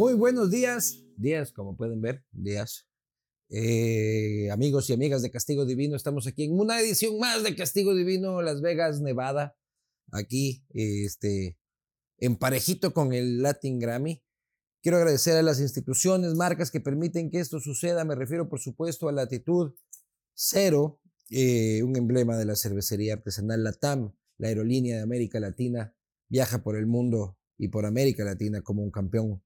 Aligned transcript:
Muy 0.00 0.14
buenos 0.14 0.50
días, 0.50 1.04
días, 1.18 1.52
como 1.52 1.76
pueden 1.76 2.00
ver, 2.00 2.24
días. 2.32 2.88
Eh, 3.50 4.48
amigos 4.50 4.88
y 4.88 4.94
amigas 4.94 5.20
de 5.20 5.30
Castigo 5.30 5.66
Divino, 5.66 5.94
estamos 5.94 6.26
aquí 6.26 6.44
en 6.44 6.58
una 6.58 6.80
edición 6.80 7.18
más 7.18 7.42
de 7.42 7.54
Castigo 7.54 7.94
Divino, 7.94 8.40
Las 8.40 8.62
Vegas, 8.62 9.02
Nevada. 9.02 9.58
Aquí, 10.10 10.64
este, 10.70 11.58
en 12.16 12.36
parejito 12.36 12.94
con 12.94 13.12
el 13.12 13.42
Latin 13.42 13.78
Grammy. 13.78 14.22
Quiero 14.82 14.96
agradecer 14.96 15.36
a 15.36 15.42
las 15.42 15.60
instituciones, 15.60 16.34
marcas 16.34 16.70
que 16.70 16.80
permiten 16.80 17.30
que 17.30 17.40
esto 17.40 17.60
suceda. 17.60 18.06
Me 18.06 18.14
refiero, 18.14 18.48
por 18.48 18.60
supuesto, 18.60 19.06
a 19.06 19.12
Latitud 19.12 19.74
Cero, 20.32 21.02
eh, 21.28 21.82
un 21.82 21.94
emblema 21.94 22.38
de 22.38 22.46
la 22.46 22.56
cervecería 22.56 23.12
artesanal 23.12 23.62
Latam, 23.62 24.14
la 24.38 24.48
aerolínea 24.48 24.96
de 24.96 25.02
América 25.02 25.40
Latina, 25.40 25.94
viaja 26.30 26.62
por 26.62 26.76
el 26.76 26.86
mundo 26.86 27.36
y 27.58 27.68
por 27.68 27.84
América 27.84 28.24
Latina 28.24 28.62
como 28.62 28.82
un 28.82 28.90
campeón. 28.90 29.42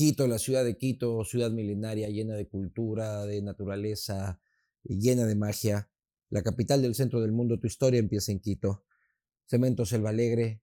Quito, 0.00 0.26
la 0.26 0.38
ciudad 0.38 0.64
de 0.64 0.78
Quito, 0.78 1.26
ciudad 1.26 1.50
milenaria 1.50 2.08
llena 2.08 2.34
de 2.34 2.48
cultura, 2.48 3.26
de 3.26 3.42
naturaleza, 3.42 4.40
llena 4.82 5.26
de 5.26 5.34
magia. 5.34 5.90
La 6.30 6.42
capital 6.42 6.80
del 6.80 6.94
centro 6.94 7.20
del 7.20 7.32
mundo, 7.32 7.60
tu 7.60 7.66
historia 7.66 8.00
empieza 8.00 8.32
en 8.32 8.40
Quito. 8.40 8.86
Cemento 9.44 9.84
Selva 9.84 10.08
Alegre, 10.08 10.62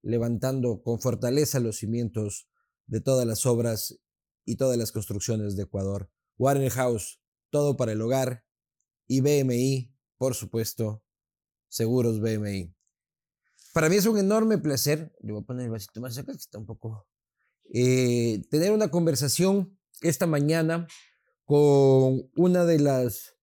levantando 0.00 0.80
con 0.82 0.98
fortaleza 0.98 1.60
los 1.60 1.76
cimientos 1.76 2.48
de 2.86 3.02
todas 3.02 3.26
las 3.26 3.44
obras 3.44 4.00
y 4.46 4.56
todas 4.56 4.78
las 4.78 4.92
construcciones 4.92 5.56
de 5.56 5.64
Ecuador. 5.64 6.10
Waterhouse, 6.38 7.20
todo 7.50 7.76
para 7.76 7.92
el 7.92 8.00
hogar. 8.00 8.46
Y 9.06 9.20
BMI, 9.20 9.94
por 10.16 10.34
supuesto, 10.34 11.04
Seguros 11.68 12.18
BMI. 12.18 12.74
Para 13.74 13.90
mí 13.90 13.96
es 13.96 14.06
un 14.06 14.16
enorme 14.16 14.56
placer, 14.56 15.14
le 15.20 15.34
voy 15.34 15.42
a 15.42 15.44
poner 15.44 15.66
el 15.66 15.70
vasito 15.70 16.00
más 16.00 16.16
acá 16.16 16.32
que 16.32 16.38
está 16.38 16.56
un 16.56 16.64
poco, 16.64 17.06
eh, 17.72 18.42
tener 18.50 18.72
una 18.72 18.90
conversación 18.90 19.78
esta 20.00 20.26
mañana 20.26 20.86
con 21.44 22.30
una 22.36 22.64
de 22.64 22.78
las, 22.78 23.34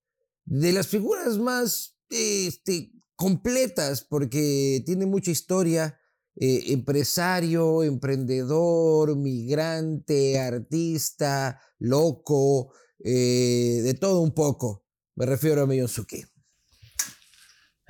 de 0.46 0.72
las 0.72 0.88
figuras 0.88 1.38
más 1.38 1.98
este, 2.10 2.92
completas, 3.16 4.04
porque 4.04 4.84
tiene 4.86 5.06
mucha 5.06 5.32
historia, 5.32 6.00
eh, 6.36 6.66
empresario, 6.68 7.84
emprendedor, 7.84 9.16
migrante, 9.16 10.40
artista, 10.40 11.62
loco, 11.80 12.74
eh, 13.04 13.82
de 13.84 13.94
todo 13.94 14.22
un 14.22 14.34
poco. 14.34 14.86
Me 15.16 15.26
refiero 15.26 15.62
a 15.62 15.68
Miyonsuke. 15.68 16.26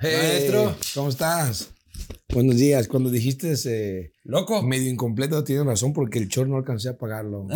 Maestro, 0.00 0.76
¿cómo 0.94 1.08
estás? 1.08 1.70
Buenos 2.32 2.56
días. 2.56 2.88
Cuando 2.88 3.10
dijiste 3.10 3.54
eh, 3.66 4.12
loco, 4.24 4.62
medio 4.62 4.90
incompleto, 4.90 5.44
tienes 5.44 5.66
razón 5.66 5.92
porque 5.92 6.18
el 6.18 6.28
short 6.28 6.48
no 6.48 6.56
alcancé 6.56 6.88
a 6.88 6.96
pagarlo. 6.96 7.46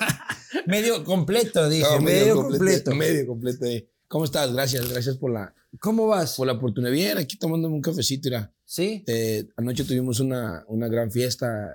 medio 0.66 1.04
completo, 1.04 1.68
dije. 1.68 2.00
medio, 2.00 2.36
completo, 2.36 2.94
Medio 2.94 3.26
completo. 3.26 3.66
Eh. 3.66 3.88
¿Cómo 4.08 4.24
estás? 4.24 4.52
Gracias, 4.52 4.88
gracias 4.88 5.16
por 5.16 5.30
la. 5.30 5.54
¿Cómo 5.78 6.06
vas? 6.06 6.36
Por 6.36 6.46
la 6.46 6.54
oportunidad. 6.54 6.92
Bien, 6.92 7.18
aquí 7.18 7.36
tomándome 7.36 7.74
un 7.74 7.82
cafecito, 7.82 8.28
mira. 8.28 8.54
Sí. 8.64 9.04
Eh, 9.06 9.46
anoche 9.56 9.84
tuvimos 9.84 10.20
una, 10.20 10.64
una 10.68 10.88
gran 10.88 11.10
fiesta 11.10 11.74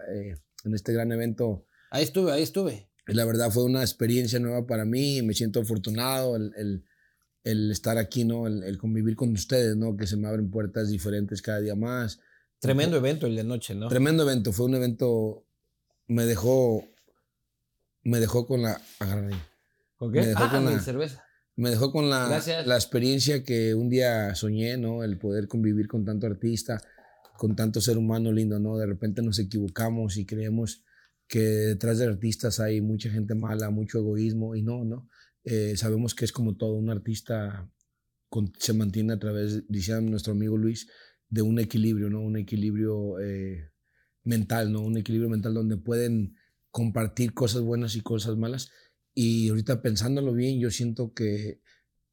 en 0.63 0.73
este 0.73 0.93
gran 0.93 1.11
evento. 1.11 1.65
Ahí 1.91 2.03
estuve, 2.03 2.31
ahí 2.31 2.41
estuve. 2.41 2.89
La 3.05 3.25
verdad 3.25 3.51
fue 3.51 3.63
una 3.63 3.81
experiencia 3.81 4.39
nueva 4.39 4.65
para 4.65 4.85
mí. 4.85 5.21
Me 5.21 5.33
siento 5.33 5.59
afortunado. 5.59 6.35
el 6.35 6.51
el 6.57 6.83
estar 7.43 7.97
aquí, 7.97 8.25
¿no? 8.25 8.47
El, 8.47 8.77
convivir 8.77 9.15
con 9.15 9.31
ustedes, 9.31 9.75
¿no? 9.75 9.95
Que 9.95 10.07
se 10.07 10.17
me 10.17 10.27
abren 10.27 10.49
puertas 10.49 10.89
diferentes 10.89 11.41
cada 11.41 11.59
día 11.59 11.75
más. 11.75 12.19
Tremendo 12.59 12.97
evento 12.97 13.27
el 13.27 13.35
de 13.35 13.43
noche, 13.43 13.75
¿no? 13.75 13.87
Tremendo 13.87 14.23
evento. 14.23 14.51
Fue 14.51 14.65
un 14.65 14.75
evento. 14.75 15.45
Me 16.07 16.25
dejó. 16.25 16.83
Me 18.03 18.19
dejó 18.19 18.47
con 18.47 18.61
la. 18.61 18.81
¿Con 19.97 20.11
qué? 20.11 20.21
Me 20.21 20.27
dejó 20.27 20.43
ah, 20.43 20.51
con 20.51 20.65
la 20.65 20.79
cerveza. 20.79 21.23
Me 21.55 21.69
dejó 21.69 21.91
con 21.91 22.09
la, 22.09 22.41
la 22.65 22.75
experiencia 22.75 23.43
que 23.43 23.75
un 23.75 23.89
día 23.89 24.33
soñé, 24.35 24.77
¿no? 24.77 25.03
El 25.03 25.17
poder 25.17 25.47
convivir 25.47 25.87
con 25.87 26.05
tanto 26.05 26.25
artista, 26.25 26.81
con 27.37 27.55
tanto 27.55 27.81
ser 27.81 27.97
humano 27.97 28.31
lindo, 28.31 28.59
¿no? 28.59 28.77
De 28.77 28.85
repente 28.85 29.21
nos 29.21 29.39
equivocamos 29.39 30.15
y 30.17 30.25
creemos 30.25 30.83
que 31.27 31.39
detrás 31.39 31.99
de 31.99 32.05
artistas 32.05 32.59
hay 32.59 32.81
mucha 32.81 33.09
gente 33.09 33.35
mala, 33.35 33.69
mucho 33.69 33.99
egoísmo, 33.99 34.55
y 34.55 34.63
no, 34.63 34.83
¿no? 34.83 35.07
Eh, 35.43 35.75
sabemos 35.77 36.15
que 36.15 36.25
es 36.25 36.31
como 36.31 36.55
todo, 36.55 36.73
un 36.73 36.89
artista 36.89 37.69
se 38.59 38.73
mantiene 38.73 39.13
a 39.13 39.19
través, 39.19 39.63
decía 39.67 39.99
nuestro 40.01 40.33
amigo 40.33 40.57
Luis, 40.57 40.87
de 41.29 41.41
un 41.41 41.59
equilibrio, 41.59 42.09
¿no? 42.09 42.21
Un 42.21 42.37
equilibrio 42.37 43.19
eh, 43.19 43.71
mental, 44.23 44.71
¿no? 44.71 44.81
Un 44.81 44.97
equilibrio 44.97 45.29
mental 45.29 45.53
donde 45.53 45.77
pueden 45.77 46.35
compartir 46.71 47.33
cosas 47.33 47.61
buenas 47.61 47.95
y 47.95 48.01
cosas 48.01 48.37
malas. 48.37 48.71
Y 49.13 49.49
ahorita 49.49 49.81
pensándolo 49.81 50.33
bien, 50.33 50.59
yo 50.59 50.71
siento 50.71 51.13
que 51.13 51.61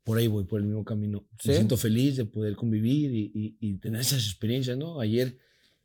por 0.04 0.18
ahí 0.18 0.28
voy, 0.28 0.44
por 0.44 0.60
el 0.60 0.66
mismo 0.66 0.84
camino. 0.84 1.26
Me 1.44 1.54
siento 1.54 1.76
feliz 1.76 2.16
de 2.16 2.26
poder 2.26 2.54
convivir 2.56 3.10
y, 3.12 3.78
tener 3.78 4.00
esas 4.00 4.24
experiencias, 4.24 4.78
¿no? 4.78 5.00
Ayer 5.00 5.36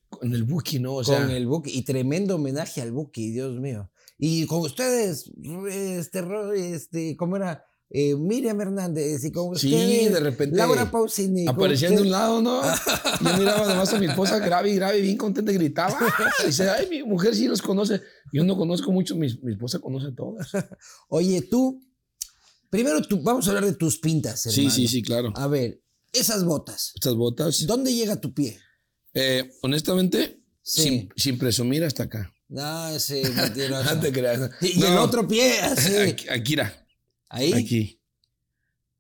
con 0.09 0.33
el 0.33 0.43
Buki, 0.43 0.79
¿no? 0.79 0.95
O 0.95 1.03
con 1.03 1.31
el 1.31 1.47
Buki. 1.47 1.71
Y 1.71 1.83
tremendo 1.83 2.35
homenaje 2.35 2.81
al 2.81 2.91
Buki, 2.91 3.31
Dios 3.31 3.59
mío. 3.59 3.89
Y 4.23 4.45
con 4.45 4.61
ustedes, 4.61 5.31
este, 5.67 6.23
este 6.75 7.17
¿cómo 7.17 7.37
era? 7.37 7.65
Eh, 7.89 8.15
Miriam 8.15 8.61
Hernández 8.61 9.25
y 9.25 9.31
con 9.31 9.49
ustedes. 9.49 10.03
Sí, 10.03 10.09
de 10.09 10.19
repente. 10.19 10.55
Laura 10.55 10.91
Pausini. 10.91 11.47
Aparecía 11.47 11.89
de 11.89 12.03
un 12.03 12.11
lado, 12.11 12.39
¿no? 12.39 12.61
Yo 13.21 13.37
miraba 13.39 13.65
además 13.65 13.91
a 13.91 13.97
mi 13.97 14.05
esposa 14.05 14.37
grave 14.37 14.75
grave, 14.75 15.01
bien 15.01 15.17
contenta, 15.17 15.51
gritaba. 15.51 15.97
Y 16.43 16.47
dice, 16.47 16.69
ay, 16.69 16.87
mi 16.87 17.01
mujer 17.01 17.33
sí 17.33 17.47
los 17.47 17.63
conoce. 17.63 17.99
Yo 18.31 18.43
no 18.43 18.55
conozco 18.55 18.91
mucho, 18.91 19.15
mi, 19.15 19.25
mi 19.41 19.53
esposa 19.53 19.79
conoce 19.79 20.09
a 20.09 20.15
todas. 20.15 20.51
Oye, 21.09 21.41
tú, 21.41 21.83
primero 22.69 23.01
tú, 23.01 23.23
vamos 23.23 23.47
a 23.47 23.49
hablar 23.49 23.65
de 23.65 23.73
tus 23.73 23.97
pintas, 23.97 24.45
hermano. 24.45 24.69
Sí, 24.69 24.81
sí, 24.81 24.87
sí, 24.87 25.01
claro. 25.01 25.33
A 25.35 25.47
ver, 25.47 25.81
esas 26.13 26.45
botas. 26.45 26.91
Estas 26.93 27.15
botas. 27.15 27.65
¿Dónde 27.65 27.91
llega 27.91 28.21
tu 28.21 28.35
pie? 28.35 28.59
Eh, 29.15 29.51
honestamente, 29.63 30.43
sin, 30.61 31.09
sin 31.15 31.39
presumir 31.39 31.83
hasta 31.83 32.03
acá. 32.03 32.31
No, 32.51 32.99
sí, 32.99 33.21
mentiroso. 33.35 33.95
no 33.95 34.01
te 34.01 34.11
creas. 34.11 34.51
Y, 34.61 34.83
el 34.83 34.97
otro 34.97 35.25
pie, 35.25 35.61
así. 35.61 35.95
Aquí, 35.95 36.27
aquí 36.29 36.55
¿Ahí? 37.29 37.53
Aquí. 37.53 38.01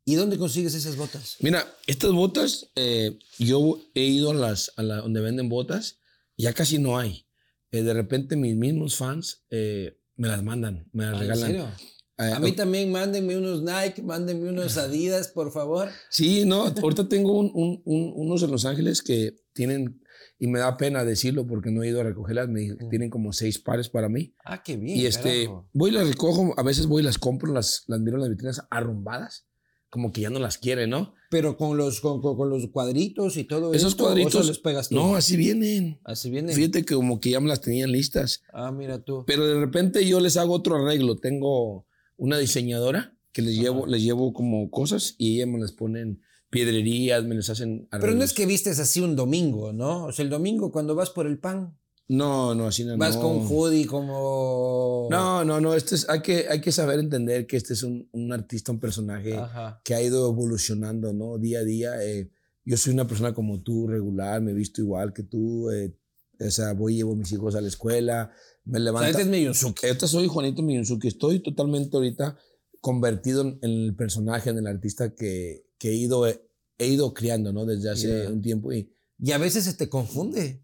¿Y 0.05 0.15
dónde 0.15 0.37
consigues 0.37 0.73
esas 0.73 0.95
botas? 0.95 1.35
Mira, 1.41 1.67
estas 1.85 2.11
botas, 2.11 2.71
eh, 2.75 3.19
yo 3.37 3.81
he 3.93 4.03
ido 4.03 4.31
a 4.31 4.33
las 4.33 4.71
a 4.77 4.83
la, 4.83 4.95
donde 4.97 5.19
venden 5.19 5.49
botas, 5.49 5.99
ya 6.37 6.53
casi 6.53 6.79
no 6.79 6.97
hay. 6.97 7.27
Eh, 7.71 7.83
de 7.83 7.93
repente 7.93 8.37
mis 8.37 8.55
mismos 8.55 8.95
fans 8.95 9.43
eh, 9.49 9.99
me 10.15 10.29
las 10.29 10.41
mandan, 10.41 10.89
me 10.93 11.05
las 11.05 11.19
regalan. 11.19 11.43
¿En 11.43 11.57
serio? 11.57 11.71
a 12.17 12.39
mí 12.39 12.51
también 12.53 12.91
mándenme 12.91 13.35
unos 13.35 13.63
Nike, 13.63 14.01
mándenme 14.01 14.49
unos 14.49 14.77
Adidas, 14.77 15.27
por 15.27 15.51
favor. 15.51 15.89
Sí, 16.09 16.45
no, 16.45 16.67
ahorita 16.67 17.09
tengo 17.09 17.37
un, 17.37 17.81
unos 17.83 18.43
en 18.43 18.51
Los 18.51 18.63
Ángeles 18.65 19.01
que 19.01 19.35
tienen 19.53 20.00
y 20.41 20.47
me 20.47 20.57
da 20.57 20.75
pena 20.75 21.05
decirlo 21.05 21.45
porque 21.45 21.69
no 21.69 21.83
he 21.83 21.89
ido 21.89 22.01
a 22.01 22.03
recogerlas. 22.03 22.49
Me 22.49 22.75
tienen 22.89 23.11
como 23.11 23.31
seis 23.31 23.59
pares 23.59 23.89
para 23.89 24.09
mí. 24.09 24.33
Ah, 24.43 24.63
qué 24.63 24.75
bien. 24.75 24.97
Y 24.97 25.05
este, 25.05 25.47
voy 25.71 25.91
y 25.91 25.93
las 25.93 26.07
recojo. 26.07 26.55
A 26.57 26.63
veces 26.63 26.87
voy 26.87 27.03
y 27.03 27.05
las 27.05 27.19
compro, 27.19 27.53
las, 27.53 27.83
las 27.85 27.99
miro 27.99 28.15
en 28.15 28.21
las 28.21 28.29
vitrinas 28.31 28.65
arrumbadas. 28.71 29.45
Como 29.91 30.11
que 30.11 30.21
ya 30.21 30.31
no 30.31 30.39
las 30.39 30.57
quiere, 30.57 30.87
¿no? 30.87 31.13
Pero 31.29 31.57
con 31.57 31.77
los, 31.77 32.01
con, 32.01 32.21
con 32.23 32.49
los 32.49 32.67
cuadritos 32.69 33.37
y 33.37 33.43
todo 33.43 33.71
Esos 33.75 33.93
cuadritos. 33.93 34.47
los 34.47 34.57
pegas 34.57 34.89
tú? 34.89 34.95
No, 34.95 35.15
así 35.15 35.37
vienen. 35.37 35.99
Así 36.03 36.31
vienen. 36.31 36.55
Fíjate 36.55 36.85
que 36.85 36.95
como 36.95 37.19
que 37.19 37.29
ya 37.29 37.39
me 37.39 37.47
las 37.47 37.61
tenían 37.61 37.91
listas. 37.91 38.41
Ah, 38.51 38.71
mira 38.71 39.03
tú. 39.03 39.23
Pero 39.27 39.45
de 39.45 39.59
repente 39.59 40.07
yo 40.07 40.19
les 40.21 40.37
hago 40.37 40.55
otro 40.55 40.75
arreglo. 40.75 41.17
Tengo 41.17 41.85
una 42.17 42.39
diseñadora 42.39 43.15
que 43.31 43.43
les 43.43 43.59
llevo, 43.59 43.85
les 43.85 44.01
llevo 44.01 44.33
como 44.33 44.71
cosas 44.71 45.13
y 45.19 45.35
ella 45.35 45.45
me 45.45 45.59
las 45.59 45.71
ponen 45.71 46.23
piedrerías, 46.51 47.23
me 47.23 47.33
les 47.33 47.49
hacen 47.49 47.87
Pero 47.89 48.13
no 48.13 48.23
es 48.23 48.33
que 48.33 48.45
vistes 48.45 48.77
así 48.77 49.01
un 49.01 49.15
domingo, 49.15 49.73
¿no? 49.73 50.05
O 50.05 50.11
sea, 50.11 50.23
el 50.23 50.29
domingo 50.29 50.71
cuando 50.71 50.93
vas 50.93 51.09
por 51.09 51.25
el 51.25 51.39
pan. 51.39 51.75
No, 52.09 52.53
no, 52.53 52.67
así 52.67 52.83
no. 52.83 52.97
Vas 52.97 53.15
con 53.15 53.47
hoodie 53.47 53.85
como... 53.85 55.07
No, 55.09 55.45
no, 55.45 55.61
no, 55.61 55.73
este 55.73 55.95
es, 55.95 56.09
hay, 56.09 56.21
que, 56.21 56.45
hay 56.49 56.59
que 56.59 56.73
saber 56.73 56.99
entender 56.99 57.47
que 57.47 57.55
este 57.55 57.73
es 57.73 57.83
un, 57.83 58.09
un 58.11 58.33
artista, 58.33 58.73
un 58.73 58.81
personaje 58.81 59.39
que 59.85 59.95
ha 59.95 60.01
ido 60.01 60.29
evolucionando, 60.29 61.13
¿no? 61.13 61.37
Día 61.37 61.59
a 61.59 61.63
día. 61.63 62.03
Eh, 62.03 62.29
yo 62.65 62.75
soy 62.75 62.93
una 62.93 63.07
persona 63.07 63.33
como 63.33 63.61
tú, 63.61 63.87
regular, 63.87 64.41
me 64.41 64.51
he 64.51 64.53
visto 64.53 64.81
igual 64.81 65.13
que 65.13 65.23
tú. 65.23 65.71
Eh, 65.71 65.95
o 66.37 66.51
sea, 66.51 66.73
voy 66.73 66.95
y 66.95 66.97
llevo 66.97 67.13
a 67.13 67.15
mis 67.15 67.31
hijos 67.31 67.55
a 67.55 67.61
la 67.61 67.69
escuela, 67.69 68.31
me 68.65 68.81
levanto. 68.81 69.09
Este 69.09 69.21
es 69.21 69.27
Miyunzuki. 69.29 69.87
Este 69.87 70.05
soy 70.05 70.27
Juanito 70.27 70.61
Miyunzuki. 70.61 71.07
Estoy 71.07 71.41
totalmente 71.41 71.95
ahorita 71.95 72.37
convertido 72.81 73.41
en 73.41 73.59
el 73.61 73.95
personaje, 73.95 74.49
en 74.49 74.57
el 74.57 74.67
artista 74.67 75.15
que, 75.15 75.63
que 75.81 75.89
he 75.89 75.95
ido, 75.95 76.27
he 76.27 76.87
ido 76.87 77.11
criando, 77.11 77.51
¿no? 77.51 77.65
Desde 77.65 77.89
hace 77.89 78.27
un 78.27 78.39
tiempo. 78.39 78.71
Y, 78.71 78.95
y 79.17 79.31
a 79.31 79.39
veces 79.39 79.63
se 79.63 79.73
te 79.73 79.89
confunde. 79.89 80.63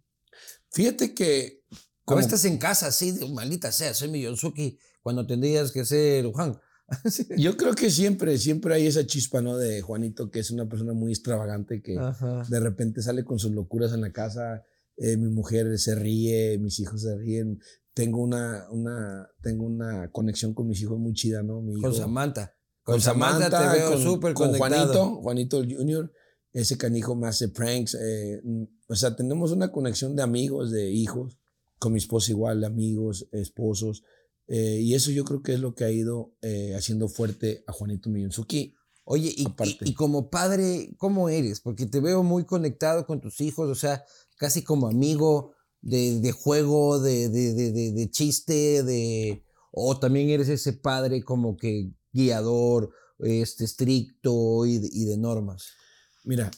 Fíjate 0.69 1.15
que... 1.15 1.63
Como 2.05 2.19
estás 2.19 2.45
en 2.45 2.59
casa 2.59 2.87
así, 2.87 3.11
de 3.11 3.27
maldita 3.27 3.71
sea, 3.71 3.95
soy 3.95 4.09
Miyonzuki, 4.09 4.77
cuando 5.01 5.25
tendrías 5.25 5.71
que 5.71 5.85
ser 5.85 6.27
Juan. 6.27 6.59
Yo 7.35 7.57
creo 7.57 7.73
que 7.73 7.89
siempre, 7.89 8.37
siempre 8.37 8.75
hay 8.75 8.85
esa 8.85 9.07
chispa, 9.07 9.41
¿no? 9.41 9.57
De 9.57 9.81
Juanito, 9.81 10.29
que 10.29 10.39
es 10.39 10.51
una 10.51 10.69
persona 10.69 10.93
muy 10.93 11.11
extravagante, 11.11 11.81
que 11.81 11.97
de 12.47 12.59
repente 12.59 13.01
sale 13.01 13.25
con 13.25 13.39
sus 13.39 13.51
locuras 13.51 13.93
en 13.93 14.01
la 14.01 14.11
casa, 14.11 14.63
eh, 14.97 15.17
mi 15.17 15.29
mujer 15.29 15.79
se 15.79 15.95
ríe, 15.95 16.59
mis 16.59 16.79
hijos 16.79 17.01
se 17.01 17.17
ríen, 17.17 17.59
tengo 17.95 18.21
una, 18.21 18.67
una, 18.69 19.27
tengo 19.41 19.65
una 19.65 20.11
conexión 20.11 20.53
con 20.53 20.67
mis 20.67 20.79
hijos 20.79 20.99
muy 20.99 21.13
chida, 21.13 21.41
¿no? 21.41 21.61
Mi 21.61 21.81
con 21.81 21.93
Samantha. 21.93 22.56
Con, 22.87 23.01
Samantha, 23.01 23.49
te 23.49 23.79
veo 23.79 23.97
súper 23.97 24.33
con 24.33 24.53
Juanito, 24.53 25.19
Juanito 25.21 25.57
Junior, 25.57 26.09
ese 26.53 26.77
canijo 26.77 27.17
me 27.17 27.27
hace 27.27 27.49
pranks. 27.49 27.95
Eh, 27.95 28.41
o 28.87 28.95
sea, 28.95 29.13
tenemos 29.13 29.51
una 29.51 29.73
conexión 29.73 30.15
de 30.15 30.23
amigos, 30.23 30.71
de 30.71 30.89
hijos, 30.89 31.37
con 31.79 31.91
mi 31.91 31.97
esposa 31.97 32.31
igual, 32.31 32.63
amigos, 32.63 33.27
esposos. 33.33 34.05
Eh, 34.47 34.79
y 34.79 34.93
eso 34.93 35.11
yo 35.11 35.25
creo 35.25 35.41
que 35.41 35.55
es 35.55 35.59
lo 35.59 35.75
que 35.75 35.83
ha 35.83 35.91
ido 35.91 36.33
eh, 36.41 36.75
haciendo 36.77 37.09
fuerte 37.09 37.65
a 37.67 37.73
Juanito 37.73 38.09
Miyunzuki. 38.09 38.73
Oye, 39.03 39.33
y, 39.35 39.47
y, 39.81 39.93
como 39.93 40.29
padre, 40.29 40.95
¿cómo 40.97 41.27
eres? 41.27 41.59
Porque 41.59 41.87
te 41.87 41.99
veo 41.99 42.23
muy 42.23 42.45
conectado 42.45 43.05
con 43.05 43.19
tus 43.19 43.41
hijos, 43.41 43.67
o 43.67 43.75
sea, 43.75 44.05
casi 44.37 44.63
como 44.63 44.87
amigo 44.87 45.51
de, 45.81 46.21
de 46.21 46.31
juego, 46.31 47.01
de, 47.01 47.27
de, 47.27 47.53
de, 47.91 48.09
chiste, 48.11 48.81
de... 48.83 49.43
O 49.73 49.99
también 49.99 50.29
eres 50.29 50.47
ese 50.47 50.71
padre 50.71 51.21
como 51.21 51.57
que 51.57 51.91
guiador, 52.11 52.91
este, 53.19 53.65
estricto 53.65 54.65
y, 54.65 54.79
y 54.91 55.05
de 55.05 55.17
normas. 55.17 55.73
Mira, 56.23 56.51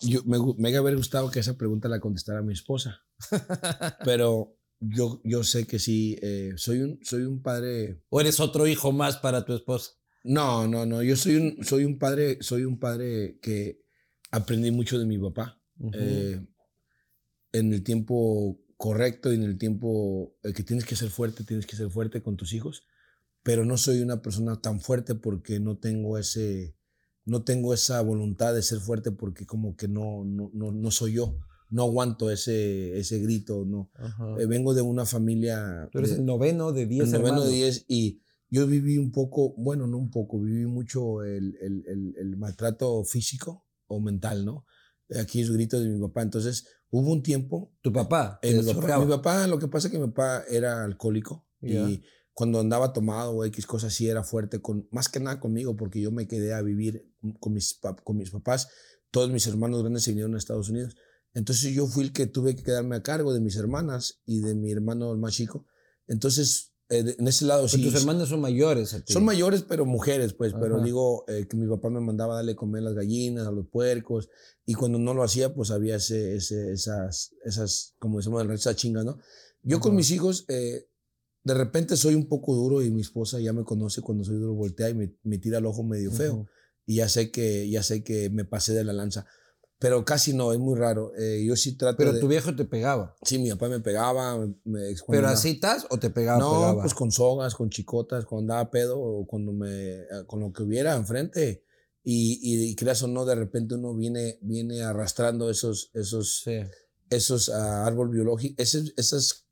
yo, 0.00 0.22
me, 0.24 0.38
me 0.56 0.76
haber 0.76 0.96
gustado 0.96 1.30
que 1.30 1.40
esa 1.40 1.56
pregunta 1.56 1.88
la 1.88 2.00
contestara 2.00 2.42
mi 2.42 2.52
esposa. 2.52 3.02
pero 4.04 4.56
yo, 4.80 5.20
yo 5.24 5.44
sé 5.44 5.66
que 5.66 5.78
sí, 5.78 6.18
eh, 6.22 6.52
soy, 6.56 6.80
un, 6.80 6.98
soy 7.02 7.22
un 7.22 7.42
padre... 7.42 8.02
¿O 8.08 8.20
eres 8.20 8.40
otro 8.40 8.66
hijo 8.66 8.92
más 8.92 9.16
para 9.18 9.44
tu 9.44 9.54
esposa? 9.54 9.92
No, 10.24 10.66
no, 10.66 10.86
no. 10.86 11.02
Yo 11.02 11.16
soy 11.16 11.36
un, 11.36 11.64
soy 11.64 11.84
un 11.84 11.98
padre, 11.98 12.38
soy 12.40 12.64
un 12.64 12.78
padre 12.78 13.38
que 13.40 13.82
aprendí 14.30 14.70
mucho 14.70 14.98
de 14.98 15.06
mi 15.06 15.18
papá. 15.18 15.60
Eh, 15.94 16.40
en 17.52 17.72
el 17.72 17.82
tiempo 17.82 18.60
correcto 18.76 19.32
y 19.32 19.36
en 19.36 19.44
el 19.44 19.58
tiempo 19.58 20.36
eh, 20.42 20.52
que 20.52 20.62
tienes 20.62 20.84
que 20.84 20.96
ser 20.96 21.10
fuerte, 21.10 21.44
tienes 21.44 21.66
que 21.66 21.76
ser 21.76 21.90
fuerte 21.90 22.22
con 22.22 22.36
tus 22.36 22.52
hijos. 22.52 22.84
Pero 23.42 23.64
no 23.64 23.76
soy 23.76 24.00
una 24.00 24.22
persona 24.22 24.60
tan 24.60 24.80
fuerte 24.80 25.14
porque 25.14 25.58
no 25.58 25.78
tengo 25.78 26.18
ese, 26.18 26.76
no 27.24 27.42
tengo 27.42 27.74
esa 27.74 28.00
voluntad 28.00 28.54
de 28.54 28.62
ser 28.62 28.78
fuerte 28.78 29.10
porque 29.10 29.46
como 29.46 29.76
que 29.76 29.88
no, 29.88 30.24
no, 30.24 30.50
no, 30.52 30.90
soy 30.90 31.14
yo. 31.14 31.38
No 31.70 31.84
aguanto 31.84 32.30
ese, 32.30 32.98
ese 32.98 33.18
grito, 33.18 33.64
no. 33.64 33.90
Eh, 34.38 34.46
vengo 34.46 34.74
de 34.74 34.82
una 34.82 35.06
familia. 35.06 35.88
Tú 35.90 35.98
eres 35.98 36.12
el 36.12 36.24
noveno 36.26 36.72
de 36.72 36.86
diez. 36.86 37.12
El 37.12 37.22
noveno 37.22 37.44
de 37.44 37.50
diez 37.50 37.84
y 37.88 38.20
yo 38.52 38.66
viví 38.66 38.98
un 38.98 39.10
poco, 39.10 39.54
bueno, 39.56 39.86
no 39.86 39.96
un 39.96 40.10
poco, 40.10 40.38
viví 40.38 40.66
mucho 40.66 41.24
el, 41.24 42.36
maltrato 42.36 43.02
físico 43.02 43.64
o 43.86 43.98
mental, 43.98 44.44
¿no? 44.44 44.66
Aquí 45.18 45.42
los 45.42 45.56
gritos 45.56 45.82
de 45.82 45.88
mi 45.88 45.98
papá. 45.98 46.20
Entonces, 46.20 46.66
hubo 46.90 47.10
un 47.10 47.22
tiempo. 47.22 47.72
¿Tu 47.80 47.90
papá? 47.90 48.38
mi, 48.42 49.08
papá 49.08 49.46
lo 49.46 49.58
que 49.58 49.68
pasa 49.68 49.88
es 49.88 49.92
que 49.92 49.98
mi 49.98 50.06
papá 50.08 50.44
era 50.50 50.84
alcohólico 50.84 51.46
y 51.62 52.02
cuando 52.34 52.60
andaba 52.60 52.92
tomado 52.92 53.32
o 53.32 53.44
X 53.44 53.66
cosas 53.66 53.92
sí 53.92 54.08
era 54.08 54.22
fuerte, 54.22 54.60
con, 54.60 54.88
más 54.90 55.08
que 55.08 55.20
nada 55.20 55.40
conmigo, 55.40 55.76
porque 55.76 56.00
yo 56.00 56.10
me 56.10 56.26
quedé 56.26 56.54
a 56.54 56.62
vivir 56.62 57.10
con 57.40 57.52
mis, 57.52 57.78
con 58.04 58.16
mis 58.16 58.30
papás. 58.30 58.68
Todos 59.10 59.30
mis 59.30 59.46
hermanos 59.46 59.80
grandes 59.80 60.04
se 60.04 60.12
vinieron 60.12 60.34
a 60.34 60.38
Estados 60.38 60.70
Unidos. 60.70 60.96
Entonces 61.34 61.74
yo 61.74 61.86
fui 61.86 62.04
el 62.04 62.12
que 62.12 62.26
tuve 62.26 62.56
que 62.56 62.62
quedarme 62.62 62.96
a 62.96 63.02
cargo 63.02 63.32
de 63.32 63.40
mis 63.40 63.56
hermanas 63.56 64.20
y 64.24 64.40
de 64.40 64.54
mi 64.54 64.70
hermano 64.70 65.14
más 65.16 65.34
chico. 65.34 65.66
Entonces 66.06 66.72
eh, 66.92 67.16
en 67.18 67.26
ese 67.26 67.46
lado 67.46 67.66
sí. 67.68 67.82
tus 67.82 67.94
hermanas 67.94 68.28
son 68.28 68.40
mayores. 68.40 69.02
Son 69.06 69.24
mayores, 69.24 69.62
pero 69.62 69.86
mujeres, 69.86 70.34
pues. 70.34 70.52
Pero 70.52 70.82
digo 70.82 71.24
eh, 71.26 71.46
que 71.48 71.56
mi 71.56 71.66
papá 71.66 71.88
me 71.88 72.00
mandaba 72.00 72.34
darle 72.36 72.54
comer 72.54 72.80
a 72.80 72.84
las 72.84 72.94
gallinas, 72.94 73.46
a 73.46 73.50
los 73.50 73.66
puercos. 73.66 74.28
Y 74.66 74.74
cuando 74.74 74.98
no 74.98 75.14
lo 75.14 75.22
hacía, 75.22 75.54
pues 75.54 75.70
había 75.70 75.96
ese, 75.96 76.36
esas, 76.36 77.34
esas, 77.44 77.94
como 77.98 78.18
decimos, 78.18 78.46
esa 78.50 78.76
chinga, 78.76 79.04
¿no? 79.04 79.18
Yo 79.62 79.80
con 79.80 79.94
mis 79.94 80.10
hijos, 80.10 80.44
eh, 80.48 80.88
de 81.44 81.54
repente 81.54 81.96
soy 81.96 82.14
un 82.14 82.28
poco 82.28 82.54
duro 82.54 82.82
y 82.82 82.90
mi 82.90 83.00
esposa 83.00 83.40
ya 83.40 83.52
me 83.52 83.64
conoce 83.64 84.00
cuando 84.00 84.24
soy 84.24 84.36
duro, 84.36 84.54
voltea 84.54 84.90
y 84.90 84.94
me, 84.94 85.16
me 85.24 85.38
tira 85.38 85.58
el 85.58 85.66
ojo 85.66 85.82
medio 85.82 86.10
feo. 86.12 86.46
Y 86.86 86.96
ya 86.96 87.08
sé 87.08 87.30
que, 87.30 87.68
ya 87.68 87.82
sé 87.82 88.02
que 88.02 88.30
me 88.30 88.44
pasé 88.44 88.74
de 88.74 88.84
la 88.84 88.92
lanza. 88.92 89.26
Pero 89.78 90.04
casi 90.04 90.32
no, 90.32 90.52
es 90.52 90.60
muy 90.60 90.78
raro. 90.78 91.12
Eh, 91.18 91.44
yo 91.44 91.56
sí 91.56 91.76
trato 91.76 91.96
Pero 91.96 92.18
tu 92.20 92.28
viejo 92.28 92.54
te 92.54 92.64
pegaba. 92.64 93.16
Sí, 93.24 93.40
mi 93.40 93.50
papá 93.50 93.68
me 93.68 93.80
pegaba. 93.80 94.38
Me, 94.62 94.94
¿Pero 95.08 95.26
así 95.26 95.50
estás 95.50 95.86
o 95.90 95.98
te 95.98 96.10
pegaba? 96.10 96.38
No, 96.38 96.78
pues 96.80 96.94
con 96.94 97.10
sogas, 97.10 97.56
con 97.56 97.68
chicotas, 97.68 98.24
cuando 98.24 98.52
andaba 98.52 98.70
pedo 98.70 99.00
o 99.00 99.26
cuando 99.26 99.52
me, 99.52 99.94
eh, 99.94 100.06
con 100.28 100.38
lo 100.38 100.52
que 100.52 100.62
hubiera 100.62 100.94
enfrente. 100.94 101.64
Y, 102.04 102.38
y, 102.42 102.76
creas 102.76 103.02
o 103.02 103.08
no, 103.08 103.24
de 103.24 103.34
repente 103.34 103.74
uno 103.74 103.94
viene, 103.94 104.38
viene 104.40 104.82
arrastrando 104.82 105.50
esos, 105.50 105.90
esos, 105.94 106.44
esos 107.10 107.48
uh, 107.48 107.52
árbol 107.52 108.10
biológico, 108.10 108.60
esas, 108.60 108.92
esas 108.96 109.46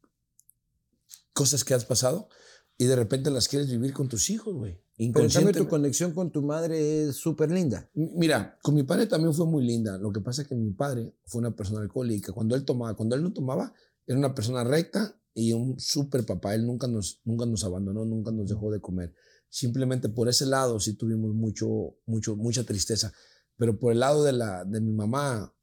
cosas 1.41 1.65
que 1.65 1.73
has 1.73 1.87
pasado 1.87 2.29
y 2.77 2.85
de 2.85 2.95
repente 2.97 3.31
las 3.31 3.49
quieres 3.49 3.71
vivir 3.71 3.95
con 3.95 4.09
tus 4.09 4.29
hijos, 4.29 4.55
güey. 4.55 4.79
Pero 4.99 5.27
en 5.27 5.53
tu 5.53 5.69
conexión 5.69 6.13
con 6.13 6.31
tu 6.31 6.43
madre 6.43 7.05
es 7.05 7.17
súper 7.17 7.51
linda. 7.51 7.89
Mira, 7.95 8.59
con 8.63 8.75
mi 8.75 8.83
padre 8.83 9.07
también 9.07 9.33
fue 9.33 9.47
muy 9.47 9.65
linda. 9.65 9.97
Lo 9.97 10.13
que 10.13 10.21
pasa 10.21 10.43
es 10.43 10.49
que 10.49 10.55
mi 10.55 10.73
padre 10.73 11.15
fue 11.25 11.39
una 11.39 11.57
persona 11.57 11.81
alcohólica. 11.81 12.35
Cuando 12.35 12.55
él 12.55 12.67
tomaba, 12.67 12.95
cuando 12.95 13.17
él 13.17 13.23
no 13.23 13.33
tomaba, 13.33 13.73
era 14.07 14.19
una 14.19 14.35
persona 14.35 14.65
recta 14.65 15.19
y 15.33 15.55
un 15.55 15.81
súper 15.81 16.27
papá. 16.27 16.55
Él 16.55 16.67
nunca 16.67 16.87
nos, 16.89 17.23
nunca 17.25 17.47
nos 17.47 17.65
abandonó, 17.65 18.05
nunca 18.05 18.33
nos 18.33 18.51
dejó 18.51 18.71
de 18.71 18.83
comer. 18.83 19.15
Simplemente 19.49 20.11
por 20.11 20.29
ese 20.29 20.45
lado 20.45 20.79
sí 20.79 20.93
tuvimos 20.93 21.35
mucho, 21.35 21.97
mucho, 22.05 22.37
mucha 22.37 22.65
tristeza. 22.65 23.15
Pero 23.57 23.79
por 23.79 23.93
el 23.93 24.01
lado 24.01 24.25
de, 24.25 24.33
la, 24.33 24.67
de 24.67 24.83
mi 24.83 24.93
mamá, 24.93 25.55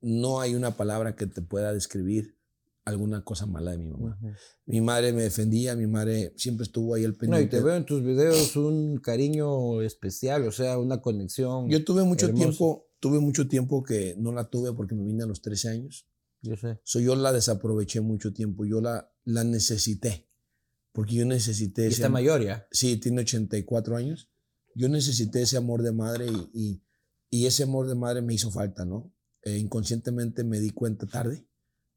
no 0.00 0.40
hay 0.40 0.56
una 0.56 0.76
palabra 0.76 1.14
que 1.14 1.26
te 1.28 1.42
pueda 1.42 1.72
describir 1.72 2.35
alguna 2.86 3.24
cosa 3.24 3.46
mala 3.46 3.72
de 3.72 3.78
mi 3.78 3.88
mamá. 3.88 4.16
Mi 4.64 4.80
madre 4.80 5.12
me 5.12 5.22
defendía, 5.22 5.74
mi 5.74 5.88
madre 5.88 6.32
siempre 6.36 6.64
estuvo 6.64 6.94
ahí 6.94 7.04
al 7.04 7.14
pendiente. 7.14 7.42
No, 7.42 7.46
y 7.46 7.50
te 7.50 7.60
veo 7.60 7.76
en 7.76 7.84
tus 7.84 8.02
videos 8.02 8.54
un 8.54 8.98
cariño 8.98 9.82
especial, 9.82 10.46
o 10.46 10.52
sea, 10.52 10.78
una 10.78 11.00
conexión. 11.00 11.68
Yo 11.68 11.84
tuve 11.84 12.04
mucho 12.04 12.32
tiempo, 12.32 12.88
tuve 13.00 13.18
mucho 13.18 13.48
tiempo 13.48 13.82
que 13.82 14.14
no 14.18 14.32
la 14.32 14.48
tuve 14.48 14.72
porque 14.72 14.94
me 14.94 15.04
vine 15.04 15.24
a 15.24 15.26
los 15.26 15.42
13 15.42 15.68
años. 15.68 16.06
Yo 16.42 16.56
sé. 16.56 16.78
So, 16.84 17.00
yo 17.00 17.16
la 17.16 17.32
desaproveché 17.32 18.00
mucho 18.00 18.32
tiempo, 18.32 18.64
yo 18.64 18.80
la, 18.80 19.12
la 19.24 19.42
necesité. 19.42 20.28
Porque 20.92 21.16
yo 21.16 21.26
necesité... 21.26 21.86
¿Y 21.86 21.88
está 21.88 22.08
mayor 22.08 22.42
ya? 22.42 22.68
Sí, 22.70 22.96
tiene 22.98 23.22
84 23.22 23.96
años. 23.96 24.30
Yo 24.76 24.88
necesité 24.88 25.42
ese 25.42 25.56
amor 25.56 25.82
de 25.82 25.90
madre 25.90 26.26
y, 26.54 26.80
y, 27.30 27.46
ese 27.46 27.64
amor 27.64 27.88
de 27.88 27.96
madre 27.96 28.22
me 28.22 28.32
hizo 28.32 28.50
falta, 28.52 28.84
¿no? 28.84 29.12
Eh, 29.42 29.58
inconscientemente 29.58 30.44
me 30.44 30.60
di 30.60 30.70
cuenta 30.70 31.06
tarde 31.06 31.45